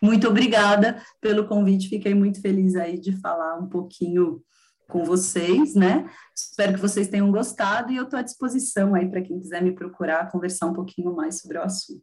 Muito 0.00 0.28
obrigada 0.28 1.02
pelo 1.20 1.48
convite, 1.48 1.88
fiquei 1.88 2.14
muito 2.14 2.40
feliz 2.40 2.76
aí 2.76 2.96
de 2.96 3.10
falar 3.20 3.58
um 3.58 3.66
pouquinho 3.66 4.40
com 4.88 5.04
vocês, 5.04 5.74
né? 5.74 6.08
Espero 6.34 6.74
que 6.74 6.80
vocês 6.80 7.08
tenham 7.08 7.30
gostado 7.30 7.92
e 7.92 7.96
eu 7.96 8.04
estou 8.04 8.18
à 8.18 8.22
disposição 8.22 8.94
aí 8.94 9.08
para 9.08 9.22
quem 9.22 9.38
quiser 9.38 9.62
me 9.62 9.72
procurar, 9.72 10.30
conversar 10.30 10.66
um 10.66 10.72
pouquinho 10.72 11.14
mais 11.14 11.40
sobre 11.40 11.58
o 11.58 11.62
assunto. 11.62 12.02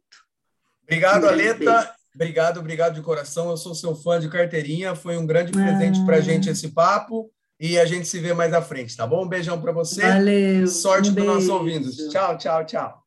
Obrigado, 0.82 1.26
Aleta. 1.26 1.94
Obrigado, 2.14 2.60
obrigado 2.60 2.94
de 2.94 3.02
coração. 3.02 3.50
Eu 3.50 3.56
sou 3.56 3.74
seu 3.74 3.94
fã 3.94 4.20
de 4.20 4.28
carteirinha. 4.28 4.94
Foi 4.94 5.16
um 5.16 5.26
grande 5.26 5.52
presente 5.52 6.00
ah. 6.00 6.04
para 6.04 6.16
a 6.16 6.20
gente 6.20 6.50
esse 6.50 6.68
papo 6.68 7.30
e 7.58 7.78
a 7.78 7.86
gente 7.86 8.06
se 8.06 8.18
vê 8.18 8.34
mais 8.34 8.52
à 8.52 8.60
frente, 8.60 8.96
tá 8.96 9.06
bom? 9.06 9.24
Um 9.24 9.28
beijão 9.28 9.60
para 9.60 9.72
você. 9.72 10.02
Valeu. 10.02 10.66
Sorte 10.66 11.10
um 11.10 11.14
do 11.14 11.24
nosso 11.24 11.52
ouvintes. 11.52 11.96
Tchau, 12.08 12.36
tchau, 12.36 12.66
tchau. 12.66 13.02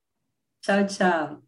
Tchau, 0.62 0.88
tchau. 0.88 1.45